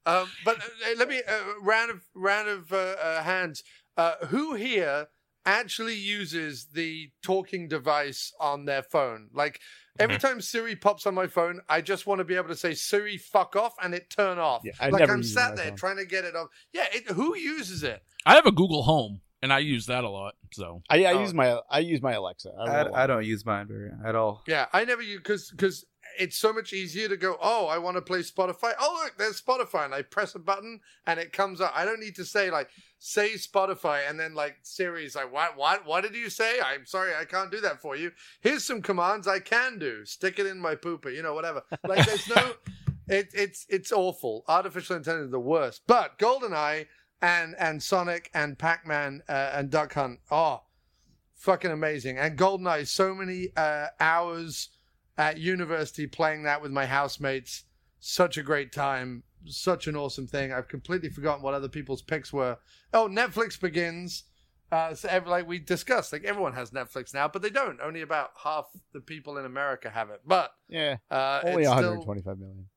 [0.06, 3.62] Um, but uh, let me uh, round of round of uh, uh, hands.
[3.98, 5.08] Uh, who here
[5.44, 9.28] actually uses the talking device on their phone?
[9.34, 9.60] Like
[9.98, 10.26] every Mm-hmm.
[10.26, 13.18] time Siri pops on my phone, I just want to be able to say Siri,
[13.18, 14.62] fuck off, and it turn off.
[14.64, 15.76] Yeah, I like I'm use it on sat there phone.
[15.76, 16.48] trying to get it off.
[16.72, 18.00] Yeah, it, who uses it?
[18.24, 20.34] I have a Google Home, and I use that a lot.
[20.52, 21.20] So I, I Oh.
[21.22, 22.50] use my I use my Alexa.
[22.58, 22.94] I don't.
[22.94, 24.42] I, I don't use mine very at all.
[24.46, 25.84] Yeah, I never use because because
[26.18, 27.36] it's so much easier to go.
[27.40, 28.72] Oh, I want to play Spotify.
[28.80, 31.72] Oh, look, there's Spotify, and I press a button and it comes up.
[31.74, 32.68] I don't need to say like
[32.98, 36.58] say Spotify and then like Siri's like what what what did you say?
[36.60, 38.10] I'm sorry, I can't do that for you.
[38.40, 40.04] Here's some commands I can do.
[40.04, 41.62] Stick it in my pooper, you know, whatever.
[41.86, 42.52] Like there's no.
[43.10, 44.44] It, it's it's awful.
[44.48, 45.80] Artificial intelligence is the worst.
[45.86, 46.88] But GoldenEye
[47.22, 50.64] and and Sonic and Pac Man uh, and Duck Hunt, oh,
[51.34, 52.18] fucking amazing.
[52.18, 54.68] And GoldenEye, so many uh, hours
[55.18, 57.64] at university playing that with my housemates.
[58.00, 59.24] Such a great time.
[59.46, 60.52] Such an awesome thing.
[60.52, 62.56] I've completely forgotten what other people's picks were.
[62.94, 64.24] Oh, Netflix begins.
[64.70, 67.80] Uh, so every, like we discussed, like everyone has Netflix now, but they don't.
[67.80, 70.20] Only about half the people in America have it.
[70.26, 72.68] But Yeah, uh, only it's still- 125 million.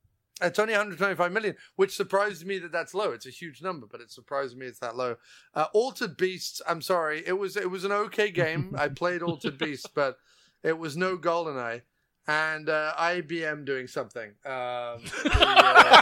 [0.42, 3.12] it's only 125 million, which surprised me that that's low.
[3.12, 5.18] It's a huge number, but it surprised me it's that low.
[5.54, 6.62] Uh, Altered Beasts.
[6.68, 8.74] I'm sorry, it was it was an okay game.
[8.78, 10.18] I played Altered Beasts, but
[10.64, 11.82] it was no GoldenEye.
[12.28, 14.30] And uh, IBM doing something.
[14.46, 16.02] Um, the, uh,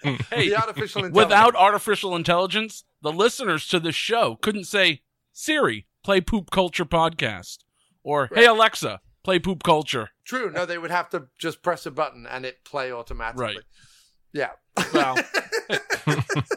[0.30, 1.14] hey, the artificial intelligence.
[1.14, 5.00] without artificial intelligence, the listeners to this show couldn't say,
[5.32, 7.58] Siri, play Poop Culture Podcast.
[8.02, 10.10] Or, hey, Alexa, play Poop Culture.
[10.24, 10.50] True.
[10.50, 13.44] No, they would have to just press a button and it play automatically.
[13.44, 13.58] Right.
[14.32, 14.50] Yeah.
[14.92, 15.16] Well,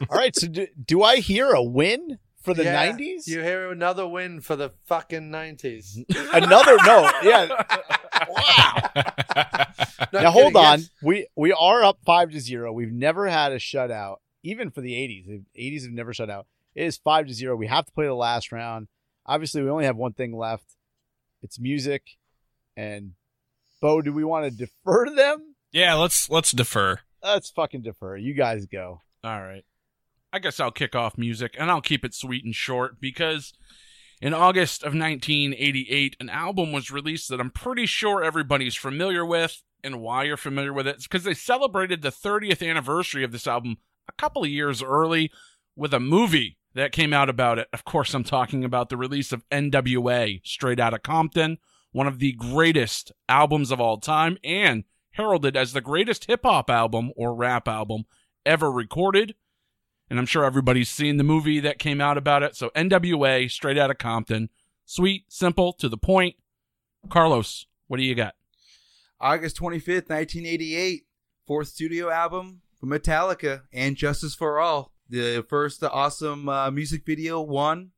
[0.10, 2.20] All right, so do, do I hear a win
[2.50, 3.28] for the Yeah, 90s?
[3.28, 5.98] You hear another win for the fucking 90s.
[6.34, 7.64] Another no, yeah.
[8.30, 8.76] Wow.
[10.14, 10.80] No, now hold kidding, on.
[11.04, 12.72] We we are up five to zero.
[12.74, 15.26] We've never had a shutout, even for the 80s.
[15.28, 16.48] The 80s have never shut out.
[16.74, 17.56] It is five to zero.
[17.56, 18.88] We have to play the last round.
[19.26, 20.66] Obviously, we only have one thing left.
[21.44, 22.04] It's music.
[22.76, 23.12] And
[23.82, 25.54] Beau, do we want to defer to them?
[25.72, 27.00] Yeah, let's let's defer.
[27.22, 28.16] Let's fucking defer.
[28.16, 29.02] You guys go.
[29.24, 29.64] All right.
[30.32, 33.54] I guess I'll kick off music and I'll keep it sweet and short because
[34.22, 39.64] in August of 1988, an album was released that I'm pretty sure everybody's familiar with.
[39.82, 43.48] And why you're familiar with it is because they celebrated the 30th anniversary of this
[43.48, 43.78] album
[44.10, 45.32] a couple of years early
[45.76, 47.70] with a movie that came out about it.
[47.72, 51.60] Of course, I'm talking about the release of NWA Straight Outta Compton,
[51.94, 56.70] one of the greatest albums of all time and heralded as the greatest hip hop
[56.70, 58.04] album or rap album
[58.46, 59.34] ever recorded.
[60.10, 62.56] And I'm sure everybody's seen the movie that came out about it.
[62.56, 64.50] So NWA, straight out of Compton.
[64.86, 66.36] Sweet, simple, to the point.
[67.10, 68.34] Carlos, what do you got?
[69.22, 71.04] August 25th, 1988,
[71.46, 74.94] fourth studio album from Metallica and Justice for All.
[75.10, 77.92] The first awesome uh, music video won.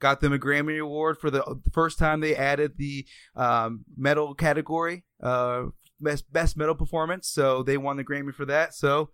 [0.00, 3.04] Got them a Grammy Award for the, first time they added the
[3.34, 5.64] um, metal category, uh,
[6.00, 7.28] best, best metal performance.
[7.28, 8.74] So they won the Grammy for that.
[8.74, 9.10] So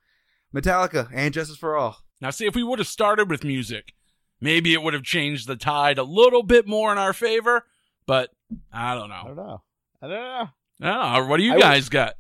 [0.55, 1.97] Metallica and Justice for All.
[2.20, 3.93] Now, see, if we would have started with music,
[4.41, 7.66] maybe it would have changed the tide a little bit more in our favor,
[8.07, 8.31] but
[8.73, 9.43] I don't I don't know.
[9.45, 9.62] know.
[10.03, 10.49] I don't know.
[10.82, 11.28] I don't know.
[11.28, 12.15] What do you I guys got?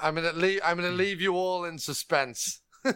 [0.00, 0.60] I'm gonna leave.
[0.64, 2.60] I'm gonna leave you all in suspense.
[2.84, 2.92] All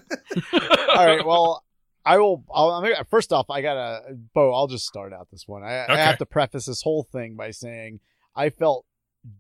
[0.97, 1.25] right.
[1.25, 1.65] Well,
[2.05, 2.45] I will.
[2.53, 4.03] I'll, I'm gonna, first off, I gotta,
[4.35, 4.53] Beau.
[4.53, 5.63] I'll just start out this one.
[5.63, 5.93] I, Okay.
[5.95, 8.01] I have to preface this whole thing by saying
[8.37, 8.85] I felt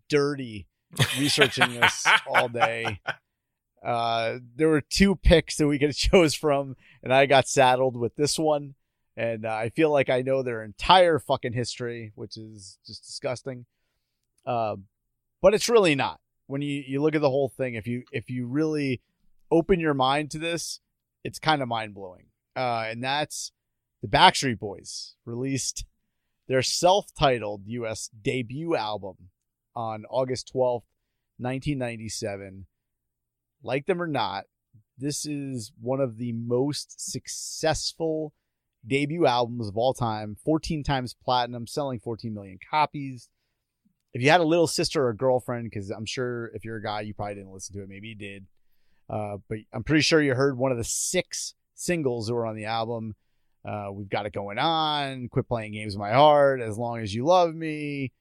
[0.08, 0.68] dirty
[1.18, 3.00] researching this all day.
[3.84, 7.96] Uh, there were two picks that we could have chose from, and I got saddled
[7.96, 8.74] with this one.
[9.16, 13.66] And uh, I feel like I know their entire fucking history, which is just disgusting.
[14.46, 14.76] Uh,
[15.42, 16.20] but it's really not.
[16.46, 19.02] When you, you look at the whole thing, if you if you really
[19.50, 20.80] open your mind to this,
[21.24, 22.26] it's kind of mind blowing.
[22.56, 23.52] Uh, and that's
[24.02, 25.84] the Backstreet Boys released
[26.46, 28.08] their self titled U.S.
[28.22, 29.16] debut album
[29.74, 30.86] on August 12th,
[31.38, 32.66] 1997.
[33.62, 34.44] Like them or not,
[34.98, 38.32] this is one of the most successful
[38.86, 43.28] debut albums of all time 14 times platinum, selling 14 million copies.
[44.14, 47.02] If you had a little sister or girlfriend, because I'm sure if you're a guy,
[47.02, 47.88] you probably didn't listen to it.
[47.88, 48.46] Maybe you did.
[49.08, 52.56] Uh, but I'm pretty sure you heard one of the six singles that were on
[52.56, 53.14] the album.
[53.64, 55.28] Uh, We've got it going on.
[55.28, 56.60] Quit playing games with my heart.
[56.60, 58.12] As long as you love me.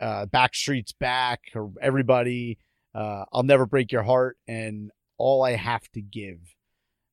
[0.00, 1.40] Uh, Backstreet's back.
[1.54, 2.58] Or everybody.
[2.94, 4.36] Uh, I'll never break your heart.
[4.48, 4.90] And
[5.20, 6.38] all I have to give.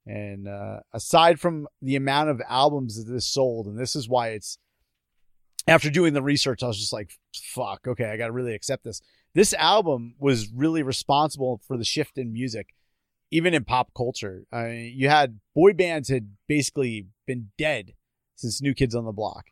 [0.05, 4.29] And uh, aside from the amount of albums that this sold, and this is why
[4.29, 4.57] it's
[5.67, 8.85] after doing the research, I was just like, fuck, okay, I got to really accept
[8.85, 9.01] this.
[9.35, 12.73] This album was really responsible for the shift in music,
[13.31, 14.45] even in pop culture.
[14.51, 17.93] I mean, you had boy bands had basically been dead
[18.35, 19.47] since New Kids on the Block.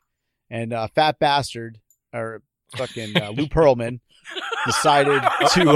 [0.49, 1.80] And uh, Fat Bastard,
[2.14, 2.41] or
[2.77, 3.99] fucking uh, Lou Pearlman,
[4.66, 5.22] decided
[5.54, 5.70] to,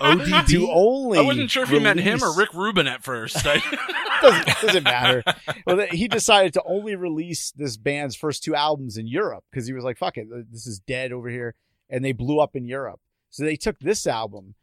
[0.00, 1.18] uh, to only.
[1.18, 3.38] I wasn't sure if you meant him or Rick Rubin at first.
[3.44, 3.62] I-
[4.22, 5.22] doesn't, doesn't matter.
[5.66, 9.72] Well, he decided to only release this band's first two albums in Europe because he
[9.72, 11.54] was like, "Fuck it, this is dead over here,"
[11.90, 13.00] and they blew up in Europe.
[13.30, 14.54] So they took this album,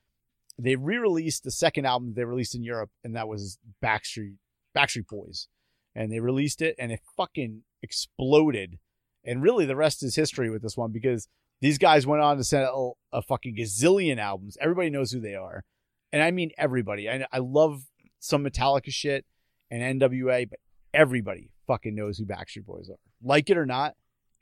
[0.57, 4.35] they re-released the second album they released in Europe, and that was Backstreet
[4.75, 5.47] Backstreet Boys,
[5.95, 8.79] and they released it, and it fucking exploded.
[9.23, 11.27] And really, the rest is history with this one because
[11.61, 14.57] these guys went on to sell a fucking gazillion albums.
[14.59, 15.63] Everybody knows who they are,
[16.11, 17.09] and I mean everybody.
[17.09, 17.83] I I love
[18.19, 19.25] some Metallica shit
[19.69, 20.59] and NWA, but
[20.93, 22.99] everybody fucking knows who Backstreet Boys are.
[23.23, 23.95] Like it or not,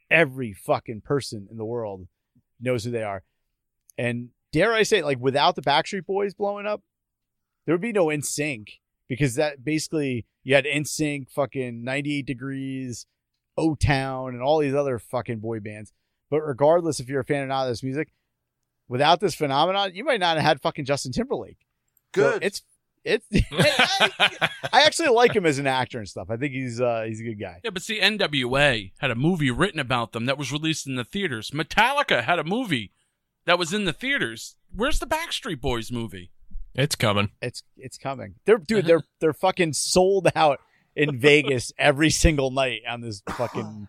[0.09, 2.07] every fucking person in the world
[2.59, 3.23] knows who they are.
[3.97, 6.81] And dare I say, like without the Backstreet Boys blowing up,
[7.65, 8.67] there would be no NSYNC
[9.07, 13.05] because that basically you had NSYNC, fucking 98 Degrees,
[13.57, 15.93] O Town, and all these other fucking boy bands.
[16.29, 18.09] But regardless if you're a fan or not of this music,
[18.87, 21.57] without this phenomenon, you might not have had fucking Justin Timberlake.
[22.15, 22.43] So Good.
[22.43, 22.61] it's
[23.05, 26.27] it's I, I actually like him as an actor and stuff.
[26.29, 27.59] I think he's uh he's a good guy.
[27.63, 31.03] yeah, but see, NWA had a movie written about them that was released in the
[31.03, 31.51] theaters.
[31.51, 32.91] Metallica had a movie
[33.45, 34.55] that was in the theaters.
[34.75, 36.31] Where's the Backstreet Boys movie?
[36.75, 37.31] It's coming.
[37.41, 38.35] It's it's coming.
[38.45, 40.59] They're dude, they're they're fucking sold out
[40.95, 43.87] in Vegas every single night on this fucking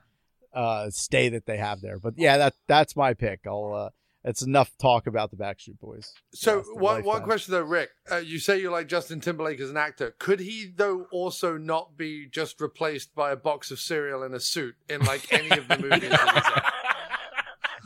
[0.55, 1.98] uh stay that they have there.
[1.98, 3.40] But yeah, that that's my pick.
[3.47, 3.90] I'll uh
[4.22, 6.12] it's enough talk about the Backstreet Boys.
[6.35, 7.89] So That's one one question though, Rick.
[8.10, 10.14] Uh, you say you like Justin Timberlake as an actor.
[10.18, 14.40] Could he though also not be just replaced by a box of cereal in a
[14.40, 16.10] suit in like any of the movies?
[16.10, 16.62] that he's in?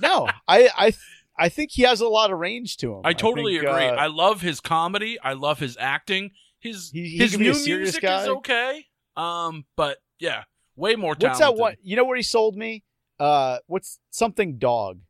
[0.00, 0.92] No, I I
[1.38, 3.02] I think he has a lot of range to him.
[3.04, 3.86] I totally think, agree.
[3.86, 5.18] uh, I love his comedy.
[5.20, 6.32] I love his acting.
[6.58, 8.22] His He- he his can be a new music guy.
[8.22, 8.86] is okay.
[9.16, 10.44] Um, but yeah,
[10.76, 11.76] way more What's that one?
[11.82, 12.82] You know where he sold me?
[13.18, 15.00] Uh, what's something dog?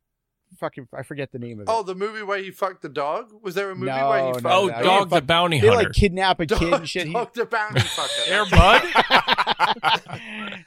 [0.61, 1.69] Fucking, I forget the name of it.
[1.69, 3.31] oh, the movie where he fucked the dog.
[3.43, 4.47] Was there a movie No, where he no, fucked?
[4.47, 4.83] Oh, no.
[4.85, 5.71] Dog the Fuck- Bounty hunter.
[5.73, 7.09] they like kidnap a kid and shit.
[7.09, 8.29] He, Dog the Bounty Fucker.
[8.31, 8.83] Air Bud?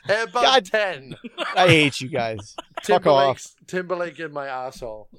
[0.09, 1.15] Airbud God- 10.
[1.55, 2.55] I hate you guys.
[2.83, 3.45] Fuck off.
[3.65, 5.09] Timberlake in my asshole.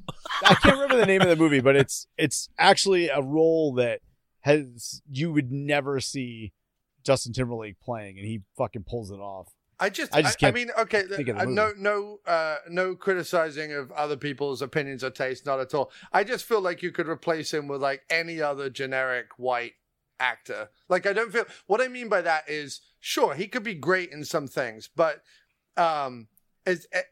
[0.43, 4.01] I can't remember the name of the movie, but it's it's actually a role that
[4.41, 6.53] has you would never see
[7.05, 9.49] Justin Timberlake playing, and he fucking pulls it off.
[9.81, 12.97] I just, I just I mean, okay, think of the uh, no, no, uh, no
[12.97, 15.93] criticizing of other people's opinions or tastes, not at all.
[16.13, 19.75] I just feel like you could replace him with like any other generic white
[20.19, 20.71] actor.
[20.89, 21.45] Like, I don't feel.
[21.67, 25.23] What I mean by that is, sure, he could be great in some things, but
[25.77, 26.27] um,
[26.67, 26.89] is.
[26.93, 27.03] eh,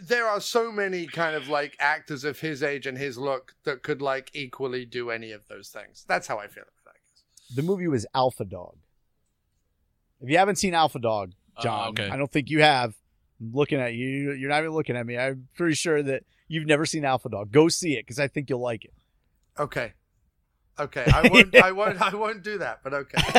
[0.00, 3.82] there are so many kind of like actors of his age and his look that
[3.82, 6.04] could like equally do any of those things.
[6.06, 7.56] That's how I feel about it.
[7.56, 8.76] The movie was Alpha Dog.
[10.20, 11.32] If you haven't seen Alpha Dog,
[11.62, 12.08] Jon, okay.
[12.08, 12.94] I don't think you have.
[13.40, 14.32] I'm looking at you.
[14.32, 15.16] You're not even looking at me.
[15.16, 17.52] I'm pretty sure that you've never seen Alpha Dog.
[17.52, 18.92] Go see it because I think you'll like it.
[19.58, 19.92] Okay.
[20.78, 21.04] Okay.
[21.12, 23.22] I won't I won't I won't do that, but okay.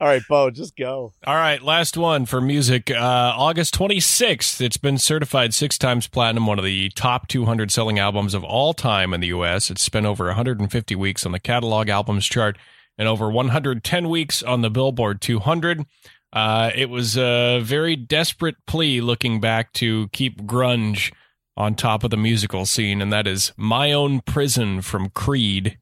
[0.00, 1.14] All right, Beau, just go.
[1.26, 2.90] All right, last one for music.
[2.90, 7.98] Uh, August 26th, it's been certified six times platinum, one of the top 200 selling
[7.98, 9.70] albums of all time in the U.S.
[9.70, 12.58] It's spent over 150 weeks on the catalog albums chart
[13.00, 15.86] and over 110 weeks on the Billboard 200.
[16.34, 21.10] Uh, it was a very desperate plea looking back to keep grunge
[21.56, 25.78] on top of the musical scene, and that is My Own Prison from Creed.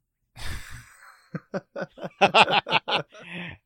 [2.20, 3.02] uh,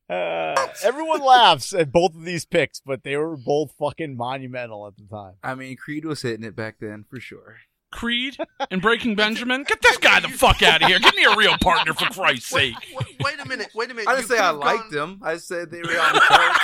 [0.83, 5.05] everyone laughs at both of these picks, but they were both fucking monumental at the
[5.05, 5.35] time.
[5.43, 7.59] I mean, Creed was hitting it back then for sure.
[7.93, 8.37] Creed
[8.71, 9.63] and Breaking Benjamin.
[9.65, 10.99] Get this guy the fuck out of here.
[10.99, 12.75] Give me a real partner for Christ's sake.
[12.95, 13.69] Wait, wait a minute.
[13.75, 14.09] Wait a minute.
[14.09, 15.21] I didn't say I liked gone- them.
[15.23, 16.59] I said they were on the charts.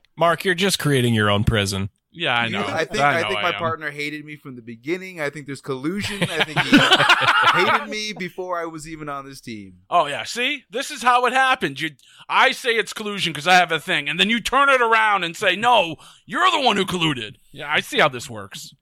[0.16, 1.90] Marc, you're just creating your own prison.
[2.10, 2.64] Yeah, I know.
[2.66, 3.54] I think I I, know think my am.
[3.54, 5.20] partner hated me from the beginning.
[5.20, 6.20] I think there's collusion.
[6.22, 6.76] I think he
[7.60, 9.74] hated me before I was even on this team.
[9.88, 11.80] Oh yeah, see, this is how it happened.
[11.80, 11.90] You,
[12.28, 15.22] I say it's collusion because I have a thing, and then you turn it around
[15.22, 15.96] and say, "No,
[16.26, 18.74] you're the one who colluded." Yeah, I see how this works.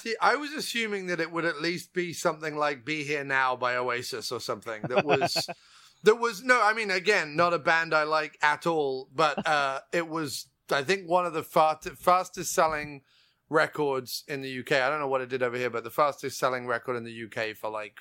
[0.00, 3.56] See, I was assuming that it would at least be something like "Be Here Now"
[3.56, 5.48] by Oasis or something that was
[6.02, 6.60] that was no.
[6.62, 10.48] I mean, again, not a band I like at all, but uh, it was.
[10.70, 13.02] I think one of the fast, fastest selling
[13.48, 14.72] records in the UK.
[14.72, 17.24] I don't know what it did over here, but the fastest selling record in the
[17.24, 18.00] UK for like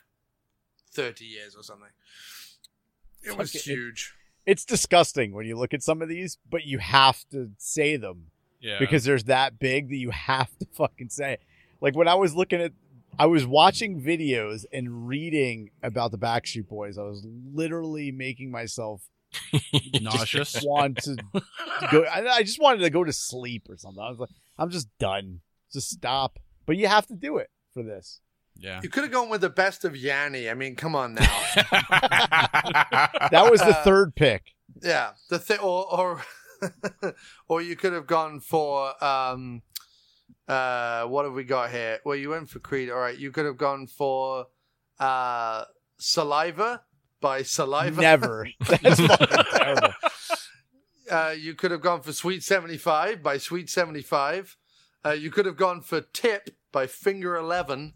[0.91, 1.89] thirty years or something.
[3.23, 3.65] It was Fuck it.
[3.65, 4.13] huge.
[4.45, 8.27] It's disgusting when you look at some of these, but you have to say them
[8.59, 11.33] Yeah, because there's that big that you have to fucking say.
[11.33, 11.41] it.
[11.85, 12.71] Like when I was looking at,
[13.19, 16.97] I was watching videos and reading about the Backstreet Boys.
[16.97, 19.07] I was literally making myself
[20.01, 20.63] nauseous.
[20.63, 21.15] want to
[21.91, 22.03] go.
[22.05, 24.01] I, I just wanted to go to sleep or something.
[24.03, 25.41] I was like, I'm just done.
[25.71, 26.39] Just stop.
[26.65, 28.19] But you have to do it for this.
[28.57, 30.49] Yeah, You could have gone with the best of Yanni.
[30.49, 31.39] I mean, come on now.
[33.31, 34.55] That was the Uh, third pick.
[34.81, 36.21] Yeah, the thing, or or
[37.47, 39.61] or you could have gone for um,
[40.47, 41.99] uh, what have we got here?
[42.05, 42.89] Well, you went for Creed.
[42.89, 44.47] All right, you could have gone for
[44.99, 45.63] uh,
[45.97, 46.81] Saliva
[47.21, 48.01] by Saliva.
[48.01, 48.47] Never.
[48.81, 48.97] That's
[49.57, 49.93] terrible.
[51.09, 54.57] Uh, you could have gone for Sweet Seventy Five by Sweet Seventy Five.
[55.05, 57.93] Uh, you could have gone for Tip by Finger Eleven,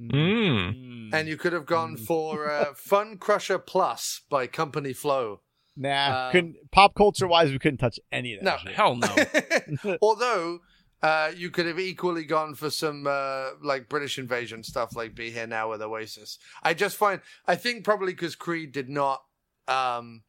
[0.00, 1.10] Mm.
[1.12, 5.40] and you could have gone for uh, Funcrusher Plus by Company Flow.
[5.76, 8.44] Nah, Um, couldn't pop culture wise, we couldn't touch any of that.
[8.44, 8.76] No, shit.
[8.76, 9.96] hell no.
[10.02, 10.60] Although
[11.02, 15.30] uh, you could have equally gone for some uh, like British invasion stuff, like "Be
[15.30, 16.38] Here Now" with Oasis.
[16.62, 19.22] I just find I think probably because Creed did not.
[19.68, 20.22] Um,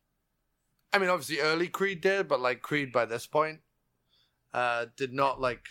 [0.93, 3.59] I mean, obviously early Creed did, but like Creed by this point
[4.53, 5.65] uh, did not like.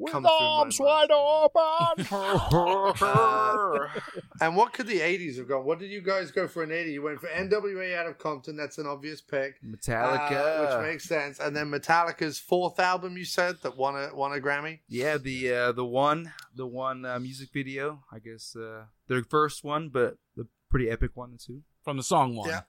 [0.00, 2.06] With come arms wide open.
[4.40, 5.66] And what could the '80s have gone?
[5.66, 6.92] What did you guys go for an '80?
[6.92, 8.56] You went for NWA out of Compton.
[8.56, 9.62] That's an obvious pick.
[9.62, 11.38] Metallica, Uh, which makes sense.
[11.38, 14.78] And then Metallica's fourth album, you said that won a won a Grammy.
[14.88, 18.02] yeah, the uh, the one the one uh, music video.
[18.10, 21.60] I guess uh, their first one, but the pretty epic one too.
[21.84, 22.48] From the song one.
[22.48, 22.62] Yeah.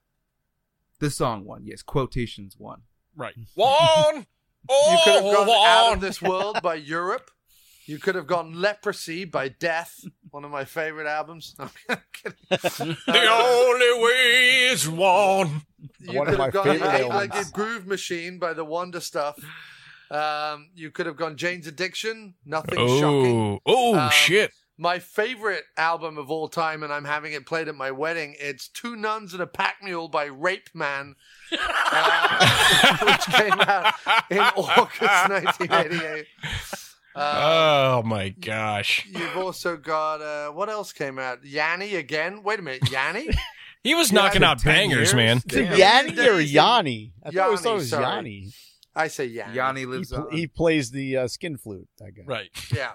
[1.00, 2.82] The song one, yes, quotations one.
[3.16, 3.34] Right.
[3.56, 4.28] One.
[4.70, 5.94] You could have Oh, gone Out one.
[5.96, 7.30] of This World by Europe.
[7.86, 11.56] You could have gone Leprosy by Death, one of my favorite albums.
[11.60, 12.38] No, I'm kidding.
[12.50, 15.64] The only way is one.
[16.00, 17.34] You One of could my have gone favorite Eight albums.
[17.34, 19.38] Legged Groove Machine by The Wonder Stuff.
[20.12, 23.36] Um, you could have gone Jane's Addiction, Nothing Shocking.
[23.36, 24.52] Oh, oh Um, shit.
[24.78, 28.36] My favorite album of all time, and I'm having it played at my wedding.
[28.40, 31.16] It's Two Nuns and a Pack Mule by Rape Man,
[31.52, 33.94] uh, which came out
[34.32, 36.26] in August 1988.
[37.14, 39.06] Um, oh my gosh.
[39.08, 41.44] You've also got uh, what else came out?
[41.46, 42.42] Yanni again.
[42.42, 43.30] Wait a minute, Yanni.
[43.84, 45.16] He was Yeah, knocking out bangers, years.
[45.16, 45.38] man.
[45.38, 45.78] Is it Damn.
[45.80, 46.44] Yanni or Yanni.
[46.44, 47.14] Yanni?
[47.24, 48.04] I thought I always thought it was sorry.
[48.06, 48.48] Yanni.
[48.96, 49.56] I say Yanni.
[49.56, 50.32] Yanni He, lives pl- on.
[50.38, 51.88] he plays the uh, skin flute.
[51.98, 52.22] That guy.
[52.28, 52.50] Right.
[52.72, 52.92] Yeah.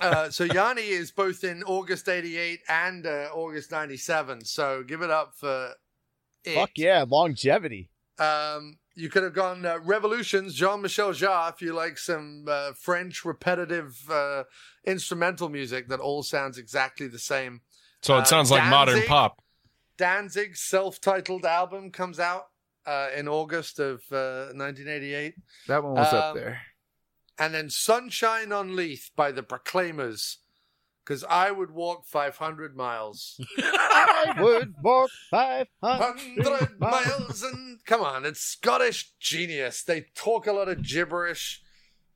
[0.00, 4.44] Uh, so Yanni is both in August '88 and uh, August '97.
[4.44, 5.72] So give it up for
[6.44, 6.54] it.
[6.54, 7.90] Fuck yeah, longevity.
[8.18, 12.72] Um, you could have gone uh, Revolutions, Jean Michel Jarre, if you like some uh,
[12.72, 14.44] French repetitive uh,
[14.86, 17.62] instrumental music that all sounds exactly the same.
[18.02, 19.42] So Uh, it sounds like modern pop.
[19.96, 22.46] Danzig's self-titled album comes out
[22.86, 25.34] uh, in August of uh, 1988.
[25.68, 26.60] that one was up um, there.
[27.38, 30.38] And then Sunshine on Leith by the Proclaimers.
[31.04, 33.38] Because I would walk 500 miles.
[33.58, 39.82] I would walk five hundred miles and come on, it's Scottish genius.
[39.82, 41.60] They talk a lot of gibberish.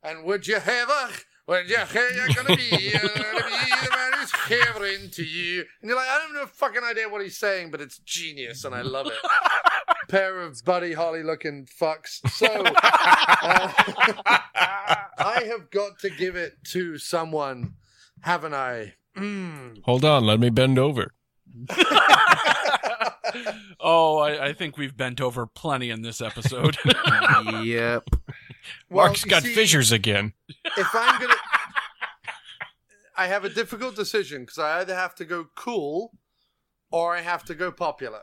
[0.01, 4.11] And would you ever, would you ever, you're gonna be, you're gonna be the man
[4.19, 5.65] who's cavering to you.
[5.81, 8.63] And you're like, I don't have no fucking idea what he's saying, but it's genius
[8.63, 9.13] and I love it.
[10.09, 12.19] Pair of Buddy Holly looking fucks.
[12.29, 12.71] So, uh,
[15.17, 17.75] I have got to give it to someone,
[18.21, 18.93] haven't I?
[19.17, 19.81] Mm.
[19.83, 21.13] Hold on, let me bend over.
[23.79, 26.77] Oh, I, I think we've bent over plenty in this episode.
[27.63, 28.03] yep.
[28.89, 30.33] Well, Marc's you got see, fissures again.
[30.77, 31.33] If I'm gonna,
[33.17, 36.11] I have a difficult decision because I either have to go cool,
[36.91, 38.21] or I have to go popular.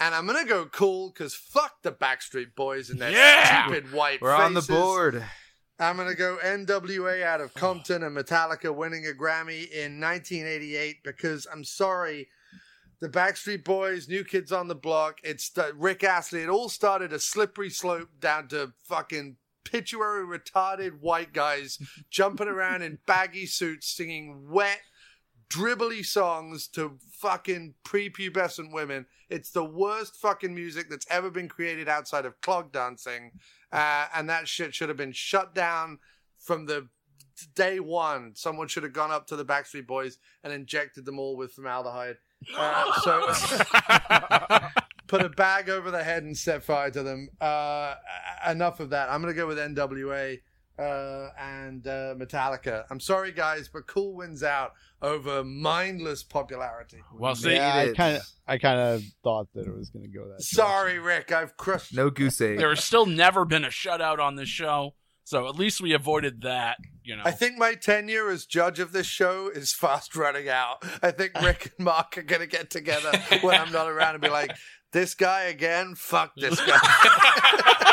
[0.00, 3.66] And I'm gonna go cool because fuck the Backstreet Boys and their Yeah!
[3.66, 5.24] stupid white We're on the board.
[5.78, 11.46] I'm gonna go NWA out of Compton and Metallica winning a Grammy in 1988 because
[11.52, 12.28] I'm sorry,
[13.04, 16.40] the Backstreet Boys, New Kids on the Block, it's the, Rick Astley.
[16.40, 21.78] It all started a slippery slope down to fucking pituary retarded white guys
[22.10, 24.80] jumping around in baggy suits singing wet
[25.50, 29.04] dribbly songs to fucking prepubescent women.
[29.28, 33.32] It's the worst fucking music that's ever been created outside of clog dancing.
[33.70, 35.98] Uh, and that shit should have been shut down
[36.38, 36.88] from the
[37.54, 38.32] day one.
[38.34, 42.16] Someone should have gone up to the Backstreet Boys and injected them all with formaldehyde.
[42.56, 43.32] Uh, so
[45.06, 47.28] put a bag over the head and set fire to them.
[47.40, 47.94] Uh,
[48.48, 49.10] enough of that.
[49.10, 50.40] I'm going to go with NWA
[50.78, 52.84] uh, and uh, Metallica.
[52.90, 54.72] I'm sorry, guys, but cool wins out
[55.02, 57.02] over mindless popularity.
[57.16, 60.10] well, see, yeah, I kind of, I kind of thought that it was going to
[60.10, 60.34] go that.
[60.34, 60.38] Way.
[60.40, 61.32] Sorry, Rick.
[61.32, 61.94] I've crushed.
[61.94, 62.58] No goose egg.
[62.58, 64.94] there has still never been a shutout on this show,
[65.24, 66.78] so at least we avoided that.
[67.02, 70.84] You know, I think my tenure as judge of this show is fast running out.
[71.02, 74.22] I think Rick and Marc are going to get together when I'm not around and
[74.22, 74.52] be like,
[74.92, 75.94] this guy again?
[75.96, 76.78] Fuck this guy.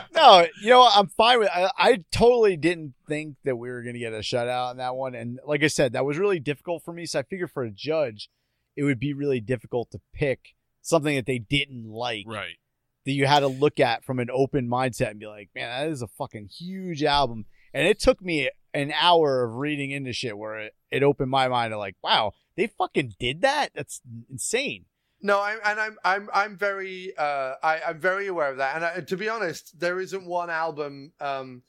[0.14, 0.96] No, you know what?
[0.96, 1.48] I'm fine with.
[1.52, 4.94] I, I totally didn't think that we were going to get a shutout on that
[4.94, 7.04] one, and like I said, that was really difficult for me.
[7.04, 8.30] So I figured for a judge,
[8.76, 12.56] it would be really difficult to pick something that they didn't like right.
[13.04, 15.92] That you had to look at from an open mindset and be like, man, that
[15.92, 17.44] is a fucking huge album.
[17.72, 21.48] And it took me an hour of reading into shit where it, it opened my
[21.48, 23.70] mind to like, wow, they fucking did that.
[23.74, 24.00] That's
[24.30, 24.86] insane.
[25.20, 28.76] No, I'm and I'm I'm I'm very uh I I'm very aware of that.
[28.76, 31.62] And I, to be honest, there isn't one album um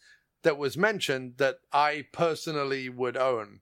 [0.43, 3.61] that was mentioned that I personally would own.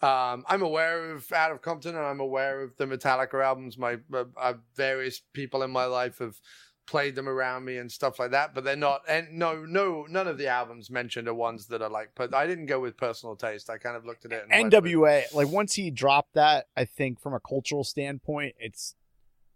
[0.00, 3.78] Um, I'm aware of Out of Compton and I'm aware of the Metallica albums.
[3.78, 6.40] My uh, uh, various people in my life have
[6.86, 9.02] played them around me and stuff like that, but they're not.
[9.08, 12.10] And no, no, none of the albums mentioned are ones that are like.
[12.14, 13.70] But I didn't go with personal taste.
[13.70, 14.46] I kind of looked at it.
[14.50, 18.94] And went NWA, like once he dropped that, I think from a cultural standpoint, it's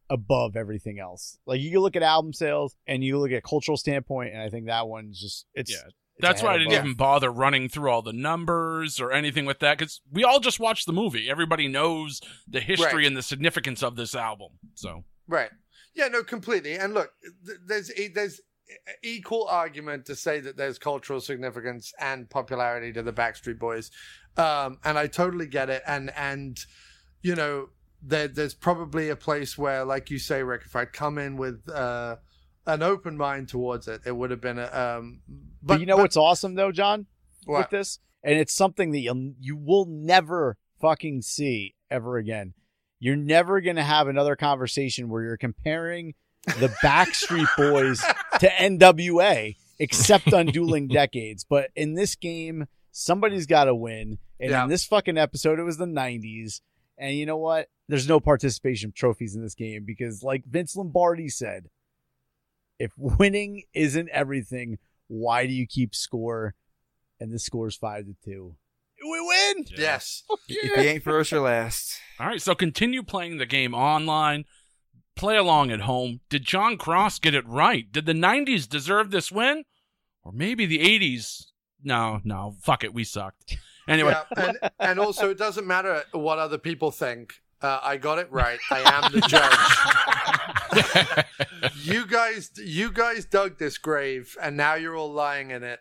[0.09, 1.39] above everything else.
[1.47, 4.49] Like you can look at album sales and you look at cultural standpoint, and I
[4.49, 5.71] think that one's just it's.
[5.73, 5.79] Yeah.
[5.87, 6.85] it's That's why I didn't above.
[6.85, 10.61] even bother running through all the numbers or anything with that because we all just
[10.61, 11.29] watched the movie.
[11.29, 13.07] Everybody knows the history Right.
[13.07, 14.53] and the significance of this album.
[14.75, 15.51] So Right.
[15.97, 16.75] Yeah, no, completely.
[16.75, 17.11] And look,
[17.47, 18.41] th- there's there's
[19.03, 23.91] equal argument to say that there's cultural significance and popularity to the Backstreet Boys,
[24.37, 25.83] um, and I totally get it.
[25.87, 26.59] And and
[27.23, 27.71] you know,
[28.03, 31.69] there, there's probably a place where, like you say, Rick, if I'd come in with
[31.69, 32.17] uh,
[32.67, 34.67] an open mind towards it, it would have been a.
[34.67, 35.23] Um,
[35.63, 37.07] But, you know what's awesome though, Jon,
[37.47, 37.59] What?
[37.59, 42.53] with this, and it's something that you you will never fucking see ever again.
[42.99, 46.15] You're never gonna have another conversation where you're comparing
[46.47, 48.01] the Backstreet Boys
[48.41, 51.45] to NWA, except on Dueling Decades.
[51.49, 54.65] But in this game, somebody's got to win, and Yeah.
[54.65, 56.61] in this fucking episode, it was the '90s.
[56.99, 57.69] And you know what?
[57.89, 61.69] There's no participation trophies in this game because, like Vince Lombardi said,
[62.79, 64.79] if winning isn't everything,
[65.09, 66.55] why do you keep score?
[67.21, 68.57] And the score is five to two.
[69.11, 69.65] We win.
[69.77, 70.23] Yes.
[70.49, 71.99] If you ain't first or last.
[72.21, 74.45] All right, so continue playing the game online.
[75.17, 76.21] Play along at home.
[76.29, 77.91] Did Jon Cross get it right?
[77.91, 79.65] Did the 90s deserve this win?
[80.23, 81.47] Or maybe the 80s?
[81.83, 83.57] No, no, fuck it, we sucked.
[83.89, 87.35] Anyway, Yeah, and, and also it doesn't matter what other people think.
[87.63, 88.59] Uh, I got it right.
[88.69, 89.21] I am the
[91.71, 91.85] judge.
[91.85, 95.79] you guys, you guys dug this grave, and now you're all lying in it.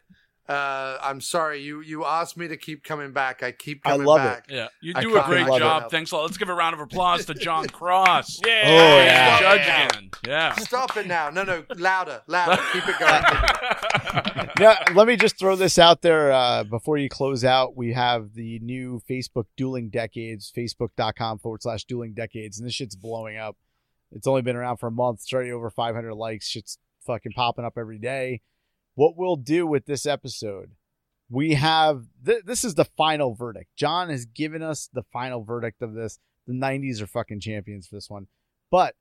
[0.47, 1.61] Uh, I'm sorry.
[1.63, 3.41] You you asked me to keep coming back.
[3.41, 4.23] I keep coming I coming love it.
[4.23, 4.45] back.
[4.49, 5.59] yeah, you do a great love it.
[5.59, 5.89] job.
[5.91, 6.23] Thanks a lot.
[6.25, 8.41] Let's give a round of applause to Jon Cross.
[8.45, 8.69] Yeah, Oh,
[9.03, 9.39] yeah.
[9.39, 9.87] Judge Yeah.
[9.87, 10.09] again.
[10.27, 10.53] Yeah.
[10.55, 11.31] Stop it now.
[11.31, 12.61] No, no, louder, louder.
[12.73, 13.23] Keep it going.
[13.23, 14.49] Keep it going.
[14.59, 17.75] now, let me just throw this out there uh, before you close out.
[17.75, 22.95] We have the new Facebook Dueling Decades, facebook.com forward slash dueling decades, and this shit's
[22.95, 23.57] blowing up.
[24.11, 25.21] It's only been around for a month.
[25.23, 26.47] It's already over 500 likes.
[26.47, 28.41] Shit's fucking popping up every day.
[28.95, 30.71] What we'll do with this episode,
[31.29, 33.69] we have th- this is the final verdict.
[33.75, 36.19] Jon has given us the final verdict of this.
[36.47, 38.27] The 90s are fucking champions for this one.
[38.71, 38.95] But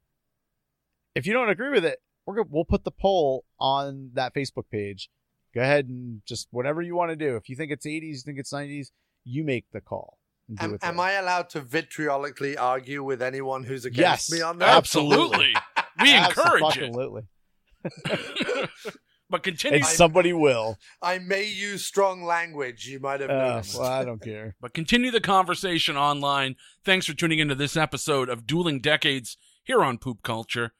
[1.15, 4.65] if you don't agree with it, we're go- we'll put the poll on that Facebook
[4.71, 5.11] page
[5.55, 7.37] go ahead and just whatever you want to do.
[7.37, 8.89] If you think it's 80s, you think it's 90s,
[9.25, 10.19] you make the call.
[10.59, 11.01] Am, am.
[11.01, 14.77] I allowed to vitriolically argue with anyone who's against Yes, me on that?
[14.77, 15.55] Absolutely.
[16.03, 16.85] We encourage it.
[16.85, 17.23] Absolutely.
[19.35, 20.79] But continue And somebody will.
[21.03, 22.87] I may use strong language.
[22.87, 23.77] You might have Uh, noticed.
[23.77, 24.55] well, I don't care.
[24.61, 26.55] but continue the conversation online.
[26.85, 30.73] Thanks for tuning into this episode of Dueling Decades here on Poop Culture.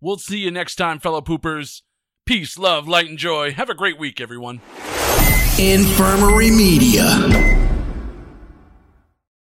[0.00, 1.82] We'll see you next time, fellow poopers.
[2.26, 3.52] Peace, love, light, and joy.
[3.52, 4.60] Have a great week, everyone.
[5.60, 7.61] Infirmary Media.